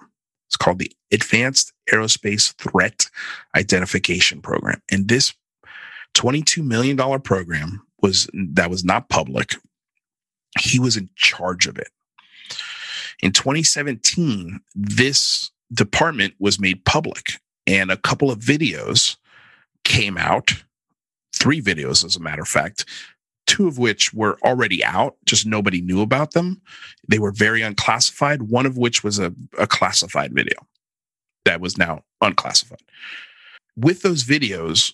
It's 0.47 0.57
called 0.57 0.80
the 0.80 0.91
Advanced 1.11 1.74
Aerospace 1.91 2.53
Threat 2.55 3.05
Identification 3.55 4.41
Program. 4.41 4.82
And 4.91 5.07
this 5.07 5.34
$22 6.15 6.63
million 6.63 6.97
program 7.22 7.86
was 8.01 8.28
that 8.34 8.70
was 8.70 8.84
not 8.84 9.09
public. 9.09 9.55
He 10.59 10.80
was 10.80 10.97
in 10.97 11.09
charge 11.15 11.67
of 11.67 11.78
it. 11.78 11.89
In 13.22 13.32
2017, 13.32 14.59
this 14.76 15.51
department 15.74 16.34
was 16.39 16.59
made 16.59 16.86
public 16.86 17.39
and 17.67 17.91
a 17.91 17.97
couple 17.97 18.32
of 18.32 18.39
videos 18.39 19.17
came 19.84 20.17
out 20.17 20.63
three 21.34 21.61
videos, 21.61 22.03
as 22.03 22.15
a 22.15 22.20
matter 22.20 22.41
of 22.41 22.47
fact, 22.47 22.86
two 23.47 23.67
of 23.67 23.78
which 23.78 24.13
were 24.13 24.38
already 24.43 24.84
out, 24.84 25.15
just 25.26 25.45
nobody 25.45 25.82
knew 25.82 26.01
about 26.01 26.32
them. 26.32 26.61
They 27.07 27.20
were 27.20 27.32
very 27.32 27.61
unclassified, 27.61 28.43
one 28.43 28.65
of 28.65 28.78
which 28.78 29.03
was 29.03 29.20
a, 29.20 29.34
a 29.57 29.67
classified 29.67 30.34
video 30.34 30.57
that 31.45 31.61
was 31.61 31.78
now 31.78 32.03
unclassified. 32.22 32.82
With 33.76 34.01
those 34.01 34.24
videos, 34.24 34.93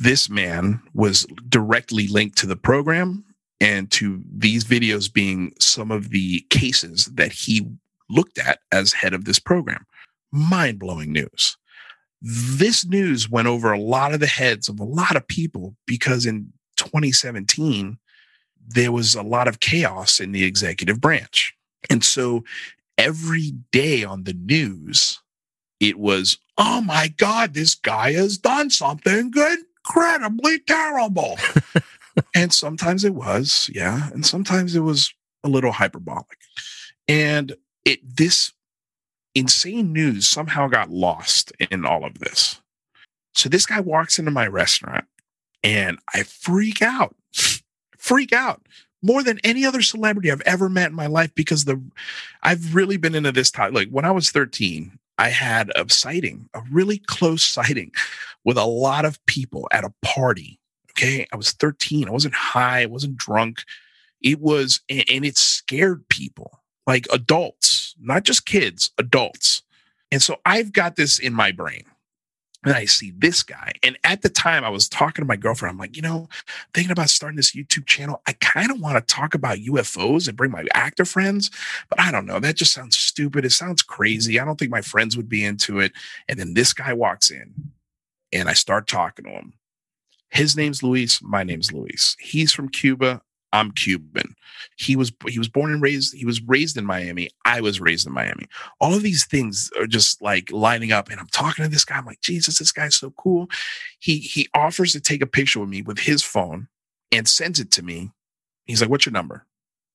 this 0.00 0.28
man 0.28 0.82
was 0.92 1.26
directly 1.48 2.08
linked 2.08 2.38
to 2.38 2.46
the 2.46 2.56
program 2.56 3.24
and 3.60 3.90
to 3.92 4.22
these 4.30 4.64
videos 4.64 5.12
being 5.12 5.52
some 5.58 5.90
of 5.90 6.10
the 6.10 6.40
cases 6.50 7.06
that 7.06 7.32
he 7.32 7.66
looked 8.10 8.38
at 8.38 8.60
as 8.72 8.92
head 8.92 9.14
of 9.14 9.24
this 9.24 9.38
program. 9.38 9.86
Mind 10.32 10.78
blowing 10.78 11.12
news. 11.12 11.56
This 12.20 12.84
news 12.84 13.30
went 13.30 13.48
over 13.48 13.72
a 13.72 13.80
lot 13.80 14.12
of 14.14 14.20
the 14.20 14.26
heads 14.26 14.68
of 14.68 14.80
a 14.80 14.84
lot 14.84 15.16
of 15.16 15.28
people 15.28 15.76
because 15.86 16.26
in 16.26 16.52
2017, 16.76 17.98
there 18.68 18.92
was 18.92 19.14
a 19.14 19.22
lot 19.22 19.48
of 19.48 19.60
chaos 19.60 20.20
in 20.20 20.32
the 20.32 20.44
executive 20.44 21.00
branch. 21.00 21.54
And 21.88 22.04
so 22.04 22.44
every 22.98 23.52
day 23.70 24.02
on 24.04 24.24
the 24.24 24.32
news, 24.32 25.20
it 25.78 25.98
was, 25.98 26.38
oh 26.58 26.80
my 26.80 27.08
God, 27.16 27.54
this 27.54 27.74
guy 27.74 28.12
has 28.12 28.38
done 28.38 28.70
something 28.70 29.32
incredibly 29.86 30.58
terrible. 30.60 31.38
and 32.34 32.52
sometimes 32.52 33.04
it 33.04 33.14
was, 33.14 33.70
yeah. 33.72 34.10
And 34.12 34.24
sometimes 34.24 34.74
it 34.74 34.80
was 34.80 35.12
a 35.44 35.48
little 35.48 35.72
hyperbolic. 35.72 36.38
And 37.08 37.54
it, 37.84 38.00
this 38.16 38.52
insane 39.34 39.92
news 39.92 40.26
somehow 40.26 40.66
got 40.66 40.90
lost 40.90 41.52
in 41.70 41.84
all 41.84 42.04
of 42.04 42.18
this. 42.18 42.60
So 43.34 43.48
this 43.48 43.66
guy 43.66 43.80
walks 43.80 44.18
into 44.18 44.30
my 44.30 44.46
restaurant 44.46 45.04
and 45.62 45.98
I 46.14 46.22
freak 46.22 46.80
out, 46.80 47.14
freak 47.98 48.32
out 48.32 48.66
more 49.02 49.22
than 49.22 49.38
any 49.44 49.64
other 49.64 49.82
celebrity 49.82 50.32
I've 50.32 50.40
ever 50.42 50.68
met 50.68 50.90
in 50.90 50.96
my 50.96 51.06
life 51.06 51.34
because 51.34 51.64
the 51.64 51.80
I've 52.42 52.74
really 52.74 52.96
been 52.96 53.14
into 53.14 53.32
this 53.32 53.50
time. 53.50 53.74
Like 53.74 53.88
when 53.90 54.04
I 54.04 54.10
was 54.10 54.30
13, 54.30 54.98
I 55.18 55.28
had 55.28 55.70
a 55.76 55.88
sighting, 55.88 56.48
a 56.54 56.62
really 56.70 56.98
close 56.98 57.44
sighting 57.44 57.92
with 58.44 58.58
a 58.58 58.64
lot 58.64 59.04
of 59.04 59.24
people 59.26 59.68
at 59.72 59.84
a 59.84 59.92
party. 60.02 60.58
Okay. 60.96 61.26
I 61.32 61.36
was 61.36 61.52
13. 61.52 62.08
I 62.08 62.12
wasn't 62.12 62.34
high. 62.34 62.82
I 62.82 62.86
wasn't 62.86 63.16
drunk. 63.16 63.62
It 64.22 64.40
was, 64.40 64.80
and 64.88 65.24
it 65.24 65.36
scared 65.36 66.08
people 66.08 66.60
like 66.86 67.06
adults, 67.12 67.94
not 68.00 68.24
just 68.24 68.46
kids, 68.46 68.90
adults. 68.98 69.62
And 70.10 70.22
so 70.22 70.36
I've 70.46 70.72
got 70.72 70.96
this 70.96 71.18
in 71.18 71.34
my 71.34 71.52
brain 71.52 71.84
and 72.64 72.74
I 72.74 72.84
see 72.86 73.12
this 73.16 73.42
guy. 73.42 73.72
And 73.82 73.98
at 74.04 74.22
the 74.22 74.28
time, 74.28 74.64
I 74.64 74.70
was 74.70 74.88
talking 74.88 75.22
to 75.22 75.26
my 75.26 75.36
girlfriend. 75.36 75.72
I'm 75.72 75.78
like, 75.78 75.96
you 75.96 76.02
know, 76.02 76.28
thinking 76.74 76.92
about 76.92 77.10
starting 77.10 77.36
this 77.36 77.54
YouTube 77.54 77.86
channel. 77.86 78.22
I 78.26 78.32
kind 78.34 78.70
of 78.70 78.80
want 78.80 78.96
to 78.96 79.14
talk 79.14 79.34
about 79.34 79.58
UFOs 79.58 80.26
and 80.28 80.36
bring 80.36 80.50
my 80.50 80.64
actor 80.74 81.04
friends, 81.04 81.50
but 81.88 82.00
I 82.00 82.10
don't 82.10 82.26
know. 82.26 82.40
That 82.40 82.56
just 82.56 82.72
sounds 82.72 82.96
stupid. 82.96 83.44
It 83.44 83.52
sounds 83.52 83.82
crazy. 83.82 84.40
I 84.40 84.44
don't 84.44 84.58
think 84.58 84.70
my 84.70 84.82
friends 84.82 85.16
would 85.16 85.28
be 85.28 85.44
into 85.44 85.78
it. 85.80 85.92
And 86.28 86.38
then 86.38 86.54
this 86.54 86.72
guy 86.72 86.92
walks 86.92 87.30
in 87.30 87.72
and 88.32 88.48
I 88.48 88.54
start 88.54 88.86
talking 88.86 89.26
to 89.26 89.30
him. 89.32 89.52
His 90.36 90.54
name's 90.54 90.82
Luis. 90.82 91.22
My 91.22 91.44
name's 91.44 91.72
Luis. 91.72 92.14
He's 92.20 92.52
from 92.52 92.68
Cuba. 92.68 93.22
I'm 93.54 93.70
Cuban. 93.70 94.34
He 94.76 94.94
was 94.94 95.10
he 95.26 95.38
was 95.38 95.48
born 95.48 95.72
and 95.72 95.80
raised. 95.80 96.14
He 96.14 96.26
was 96.26 96.42
raised 96.42 96.76
in 96.76 96.84
Miami. 96.84 97.30
I 97.46 97.62
was 97.62 97.80
raised 97.80 98.06
in 98.06 98.12
Miami. 98.12 98.44
All 98.78 98.92
of 98.92 99.02
these 99.02 99.24
things 99.24 99.70
are 99.78 99.86
just 99.86 100.20
like 100.20 100.52
lining 100.52 100.92
up. 100.92 101.08
And 101.08 101.18
I'm 101.18 101.28
talking 101.28 101.64
to 101.64 101.70
this 101.70 101.86
guy. 101.86 101.96
I'm 101.96 102.04
like, 102.04 102.20
Jesus, 102.20 102.58
this 102.58 102.70
guy's 102.70 102.96
so 102.96 103.12
cool. 103.12 103.48
He 103.98 104.18
he 104.18 104.46
offers 104.52 104.92
to 104.92 105.00
take 105.00 105.22
a 105.22 105.26
picture 105.26 105.58
with 105.58 105.70
me 105.70 105.80
with 105.80 106.00
his 106.00 106.22
phone 106.22 106.68
and 107.10 107.26
sends 107.26 107.58
it 107.58 107.70
to 107.70 107.82
me. 107.82 108.10
He's 108.66 108.82
like, 108.82 108.90
"What's 108.90 109.06
your 109.06 109.14
number?" 109.14 109.46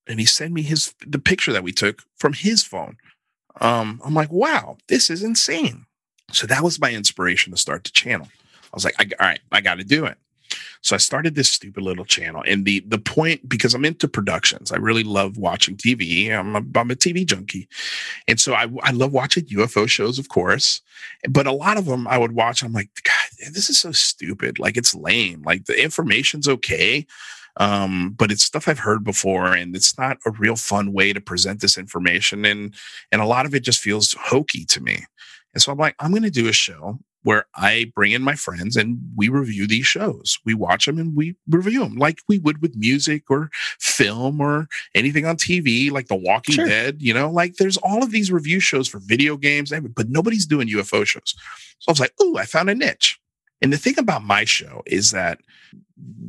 And 0.07 0.19
he 0.19 0.25
sent 0.25 0.53
me 0.53 0.63
his 0.63 0.95
the 1.05 1.19
picture 1.19 1.53
that 1.53 1.63
we 1.63 1.71
took 1.71 2.01
from 2.17 2.33
his 2.33 2.63
phone. 2.63 2.97
Um, 3.59 4.01
I'm 4.03 4.15
like, 4.15 4.31
"Wow, 4.31 4.77
this 4.87 5.11
is 5.11 5.21
insane." 5.21 5.85
So 6.31 6.47
that 6.47 6.63
was 6.63 6.81
my 6.81 6.93
inspiration 6.93 7.51
to 7.51 7.57
start 7.57 7.83
the 7.83 7.91
channel. 7.91 8.27
I 8.63 8.73
was 8.73 8.85
like, 8.85 8.95
I, 8.97 9.03
"All 9.19 9.27
right, 9.27 9.41
I 9.51 9.61
got 9.61 9.75
to 9.75 9.83
do 9.83 10.05
it." 10.05 10.17
So 10.82 10.95
I 10.95 10.97
started 10.97 11.36
this 11.36 11.49
stupid 11.49 11.84
little 11.84 12.05
channel. 12.05 12.43
And 12.47 12.66
the 12.66 12.82
the 12.88 12.97
point, 12.97 13.47
because 13.47 13.74
I'm 13.74 13.86
into 13.86 14.07
productions, 14.07 14.72
I 14.72 14.78
really 14.78 15.03
love 15.03 15.38
watching 15.38 15.76
TV. 15.76 16.32
I'm 16.32 16.55
a, 16.55 16.80
I'm 16.80 16.91
a 16.91 16.95
TV 16.95 17.26
junkie. 17.26 17.68
And 18.28 18.39
so 18.39 18.53
I, 18.53 18.68
I 18.84 18.91
love 18.91 19.12
watching 19.12 19.45
UFO 19.45 19.88
shows, 19.88 20.20
of 20.20 20.30
course. 20.30 20.82
But 21.30 21.47
a 21.47 21.51
lot 21.51 21.78
of 21.78 21.86
them 21.86 22.07
I 22.07 22.18
would 22.18 22.34
watch. 22.34 22.64
I'm 22.64 22.74
like, 22.74 22.89
God, 23.03 23.51
this 23.53 23.70
is 23.70 23.80
so 23.80 23.91
stupid. 23.91 24.59
Like 24.59 24.78
it's 24.78 24.95
lame. 24.95 25.41
Like 25.43 25.66
the 25.66 25.82
information's 25.82 26.47
okay. 26.47 27.05
Um, 27.57 28.16
but 28.18 28.32
it's 28.32 28.45
stuff 28.45 28.68
I've 28.70 28.80
heard 28.80 29.03
before, 29.03 29.47
and 29.53 29.76
it's 29.76 29.97
not 29.97 30.18
a 30.26 30.32
real 30.32 30.55
fun 30.55 30.93
way 30.93 31.12
to 31.12 31.20
present 31.20 31.59
this 31.59 31.78
information. 31.78 32.45
And 32.45 32.74
and 33.12 33.22
a 33.22 33.26
lot 33.26 33.45
of 33.45 33.53
it 33.53 33.64
just 33.64 33.82
feels 33.82 34.16
hokey 34.20 34.66
to 34.66 34.82
me. 34.82 35.05
And 35.53 35.62
so 35.62 35.72
I'm 35.72 35.78
like, 35.78 35.95
I'm 35.99 36.12
going 36.12 36.24
to 36.24 36.30
do 36.30 36.47
a 36.47 36.53
show 36.53 36.99
where 37.24 37.45
I 37.55 37.91
bring 37.95 38.11
in 38.11 38.24
my 38.24 38.36
friends 38.36 38.76
and 38.76 38.99
we 39.15 39.30
review 39.30 39.67
these 39.67 39.86
shows. 39.86 40.39
We 40.45 40.53
watch 40.53 40.86
them 40.86 40.97
and 40.97 41.15
we 41.15 41.36
review 41.49 41.82
them 41.82 41.95
like 41.95 42.19
we 42.28 42.39
would 42.39 42.61
with 42.61 42.76
music 42.76 43.30
or 43.30 43.49
film 43.80 44.41
or 44.41 44.67
anything 44.95 45.26
on 45.26 45.38
TV, 45.38 45.91
like 45.91 46.07
The 46.07 46.15
Walking 46.15 46.55
sure. 46.55 46.67
Dead. 46.67 47.01
You 47.01 47.13
know, 47.13 47.30
like 47.30 47.55
there's 47.55 47.78
all 47.78 48.03
of 48.03 48.11
these 48.11 48.32
review 48.32 48.59
shows 48.59 48.88
for 48.88 48.99
video 48.99 49.38
games, 49.38 49.72
but 49.95 50.09
nobody's 50.09 50.45
doing 50.45 50.67
UFO 50.69 51.05
shows. 51.05 51.36
So 51.80 51.89
I 51.89 51.91
was 51.91 51.99
like, 51.99 52.13
oh, 52.19 52.38
I 52.38 52.45
found 52.45 52.69
a 52.69 52.76
niche. 52.76 53.19
And 53.61 53.72
the 53.72 53.78
thing 53.78 53.99
about 53.99 54.24
my 54.24 54.43
show 54.43 54.82
is 54.88 55.11
that 55.11 55.39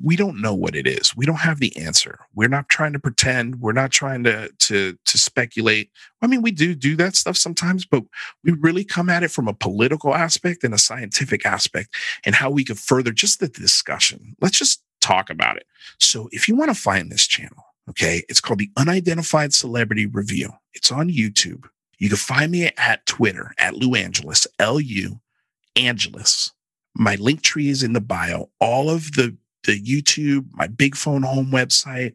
we 0.03 0.17
don't 0.17 0.41
know 0.41 0.55
what 0.55 0.75
it 0.75 0.87
is. 0.87 1.17
We 1.17 1.27
don't 1.27 1.37
have 1.37 1.61
the 1.61 1.77
answer. 1.77 2.19
We're 2.35 2.49
not 2.49 2.69
trying 2.69 2.93
to 2.93 2.99
pretend. 2.99 3.61
We're 3.61 3.73
not 3.73 3.91
trying 3.91 4.25
to 4.25 4.51
to 4.51 4.99
to 5.05 5.19
speculate. 5.19 5.91
I 6.21 6.27
mean, 6.27 6.43
we 6.43 6.51
do 6.51 6.75
do 6.75 6.97
that 6.97 7.15
stuff 7.15 7.37
sometimes, 7.37 7.87
but 7.87 8.03
we 8.45 8.53
really 8.53 8.85
come 8.85 9.09
at 9.09 9.23
it 9.23 9.31
from 9.31 9.49
a 9.49 9.55
political 9.55 10.15
aspect 10.15 10.65
and 10.65 10.75
a 10.75 10.79
scientific 10.79 11.47
aspect 11.47 11.95
and 12.25 12.35
how 12.35 12.51
we 12.51 12.65
could 12.65 12.79
further 12.79 13.13
just 13.13 13.41
the 13.41 13.49
discussion. 13.49 14.37
Let's 14.41 14.59
just 14.59 14.83
talk 15.01 15.31
about 15.31 15.57
it. 15.57 15.67
So, 15.99 16.29
if 16.33 16.49
you 16.49 16.57
want 16.57 16.71
to 16.71 16.81
find 16.81 17.11
this 17.11 17.27
channel, 17.27 17.65
okay, 17.91 18.25
it's 18.29 18.41
called 18.41 18.59
the 18.59 18.71
Unidentified 18.77 19.53
Celebrity 19.53 20.07
Review. 20.07 20.51
It's 20.75 20.91
on 20.91 21.11
YouTube. 21.11 21.65
You 21.99 22.09
can 22.09 22.19
find 22.19 22.51
me 22.51 22.71
at 22.77 23.07
Twitter 23.07 23.53
at 23.59 23.77
Lou 23.77 23.95
Angelus, 23.95 24.47
L 24.59 24.81
U 24.81 25.21
Angelus. 25.77 26.51
My 26.95 27.17
Linktree 27.17 27.69
is 27.69 27.83
in 27.83 27.93
the 27.93 28.01
bio. 28.01 28.51
All 28.61 28.91
of 28.91 29.13
the 29.13 29.37
the 29.65 29.81
YouTube, 29.81 30.47
my 30.53 30.67
big 30.67 30.97
phone 30.97 31.23
home 31.23 31.51
website, 31.51 32.15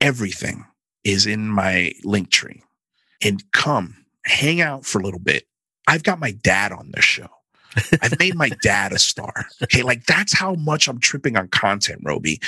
everything 0.00 0.64
is 1.04 1.26
in 1.26 1.48
my 1.48 1.92
Linktree. 2.04 2.62
And 3.22 3.42
come 3.52 3.96
hang 4.24 4.60
out 4.60 4.84
for 4.84 5.00
a 5.00 5.04
little 5.04 5.20
bit. 5.20 5.44
I've 5.86 6.02
got 6.02 6.18
my 6.18 6.32
dad 6.32 6.72
on 6.72 6.90
this 6.92 7.04
show. 7.04 7.28
I've 8.02 8.18
made 8.18 8.34
my 8.34 8.50
dad 8.62 8.92
a 8.92 8.98
star. 8.98 9.46
Okay. 9.62 9.82
Like 9.82 10.04
that's 10.06 10.36
how 10.36 10.54
much 10.54 10.88
I'm 10.88 10.98
tripping 10.98 11.36
on 11.36 11.48
content, 11.48 12.00
Roby. 12.04 12.40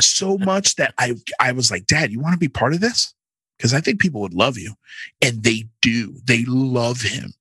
So 0.00 0.38
much 0.38 0.76
that 0.76 0.94
I, 0.98 1.14
I 1.40 1.52
was 1.52 1.70
like, 1.70 1.86
dad, 1.86 2.12
you 2.12 2.20
want 2.20 2.32
to 2.32 2.38
be 2.38 2.48
part 2.48 2.74
of 2.74 2.80
this? 2.80 3.14
Cause 3.60 3.74
I 3.74 3.80
think 3.80 4.00
people 4.00 4.20
would 4.20 4.34
love 4.34 4.56
you 4.56 4.74
and 5.20 5.42
they 5.42 5.64
do. 5.82 6.14
They 6.24 6.44
love 6.46 7.00
him. 7.00 7.34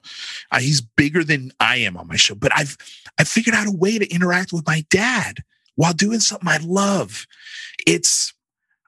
Uh, 0.51 0.59
he's 0.59 0.81
bigger 0.81 1.23
than 1.23 1.51
I 1.59 1.77
am 1.77 1.95
on 1.95 2.07
my 2.07 2.15
show, 2.15 2.33
but 2.33 2.51
I've, 2.55 2.75
I 3.19 3.23
figured 3.23 3.53
out 3.53 3.67
a 3.67 3.71
way 3.71 3.99
to 3.99 4.11
interact 4.11 4.51
with 4.51 4.65
my 4.65 4.83
dad 4.89 5.43
while 5.77 5.93
doing 5.93 6.19
something 6.19 6.49
I 6.49 6.57
love. 6.57 7.25
It's, 7.85 8.33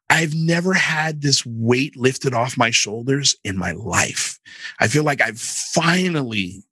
I've 0.10 0.36
never 0.36 0.74
had 0.74 1.22
this 1.22 1.46
weight 1.46 1.96
lifted 1.96 2.34
off 2.34 2.58
my 2.58 2.72
shoulders 2.72 3.38
in 3.46 3.58
my 3.58 3.72
life. 3.72 4.38
I 4.82 4.90
feel 4.90 5.04
like 5.04 5.22
I've 5.22 5.40
finally, 5.40 6.64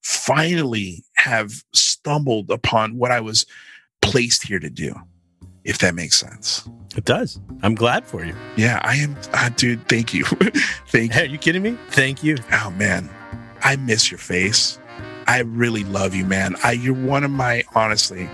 finally 0.00 1.04
have 1.16 1.52
stumbled 1.74 2.50
upon 2.50 2.96
what 2.96 3.10
I 3.10 3.20
was 3.20 3.44
placed 4.00 4.46
here 4.46 4.60
to 4.60 4.70
do, 4.70 4.94
if 5.64 5.78
that 5.78 5.94
makes 5.94 6.16
sense. 6.16 6.66
It 6.96 7.04
does. 7.04 7.40
I'm 7.62 7.74
glad 7.74 8.06
for 8.06 8.24
you. 8.24 8.34
Yeah, 8.56 8.78
I 8.82 8.94
am. 8.96 9.16
Uh, 9.32 9.50
dude, 9.56 9.88
thank 9.88 10.14
you. 10.14 10.24
thank 10.88 11.14
you. 11.16 11.20
Are 11.20 11.24
you 11.24 11.38
kidding 11.38 11.62
me? 11.62 11.76
Thank 11.90 12.22
you. 12.22 12.36
Oh, 12.52 12.70
man. 12.70 13.10
I 13.62 13.74
miss 13.74 14.10
your 14.10 14.18
face. 14.18 14.78
I 15.26 15.40
really 15.40 15.82
love 15.82 16.14
you, 16.14 16.24
man. 16.24 16.54
I, 16.62 16.72
you're 16.72 16.94
one 16.94 17.24
of 17.24 17.32
my, 17.32 17.64
honestly, 17.74 18.28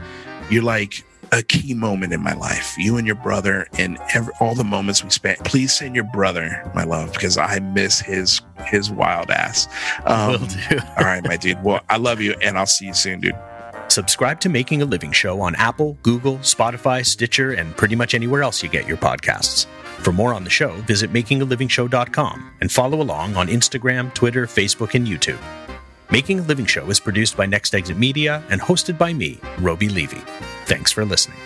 you're 0.51 0.65
like 0.65 1.05
a 1.33 1.43
key 1.43 1.75
moment 1.75 2.13
in 2.13 2.23
my 2.23 2.35
life. 2.35 2.75
You 2.79 2.97
and 2.97 3.07
your 3.07 3.17
brother, 3.17 3.69
and 3.79 3.99
every, 4.15 4.33
all 4.41 4.55
the 4.55 4.65
moments 4.65 5.05
we 5.05 5.11
spent. 5.11 5.43
Please 5.45 5.73
send 5.73 5.95
your 5.95 6.05
brother 6.05 6.71
my 6.75 6.85
love 6.85 7.13
because 7.13 7.39
I 7.39 7.61
miss 7.61 8.01
his 8.01 8.41
his 8.67 8.91
wild 8.91 9.31
ass. 9.31 9.69
Um, 10.05 10.33
Will 10.33 10.39
do. 10.39 10.79
all 10.99 11.05
right, 11.05 11.25
my 11.25 11.37
dude. 11.37 11.63
Well, 11.63 11.81
I 11.89 11.97
love 11.97 12.21
you, 12.21 12.35
and 12.43 12.59
I'll 12.59 12.67
see 12.67 12.87
you 12.87 12.95
soon, 12.95 13.21
dude. 13.21 13.37
Subscribe 13.89 14.39
to 14.41 14.49
Making 14.49 14.83
a 14.83 14.85
Living 14.85 15.11
Show 15.11 15.41
on 15.41 15.57
Apple, 15.57 15.99
Google, 16.03 16.39
Spotify, 16.39 17.05
Stitcher, 17.05 17.53
and 17.53 17.77
pretty 17.77 17.97
much 17.97 18.15
anywhere 18.15 18.43
else 18.43 18.63
you 18.63 18.69
get 18.69 18.87
your 18.87 18.97
podcasts. 18.97 19.67
For 20.03 20.13
more 20.13 20.33
on 20.33 20.45
the 20.45 20.51
show, 20.51 20.73
visit 20.83 21.13
makingalivingshow.com 21.13 22.53
and 22.61 22.71
follow 22.71 23.03
along 23.03 23.37
on 23.37 23.49
Instagram, 23.49 24.15
Twitter, 24.15 24.47
Facebook, 24.47 24.95
and 24.95 25.07
YouTube. 25.07 25.41
Making 26.13 26.41
a 26.41 26.43
Living 26.43 26.67
Show 26.67 26.91
is 26.91 26.99
produced 26.99 27.37
by 27.37 27.47
Next 27.47 27.73
Exit 27.73 27.97
Media 27.97 28.43
and 28.51 28.61
hosted 28.61 28.99
by 28.99 29.13
me, 29.13 29.39
Roby 29.61 29.89
Levy. 29.89 30.21
Thanks 30.67 30.91
for 30.91 31.05
listening. 31.05 31.39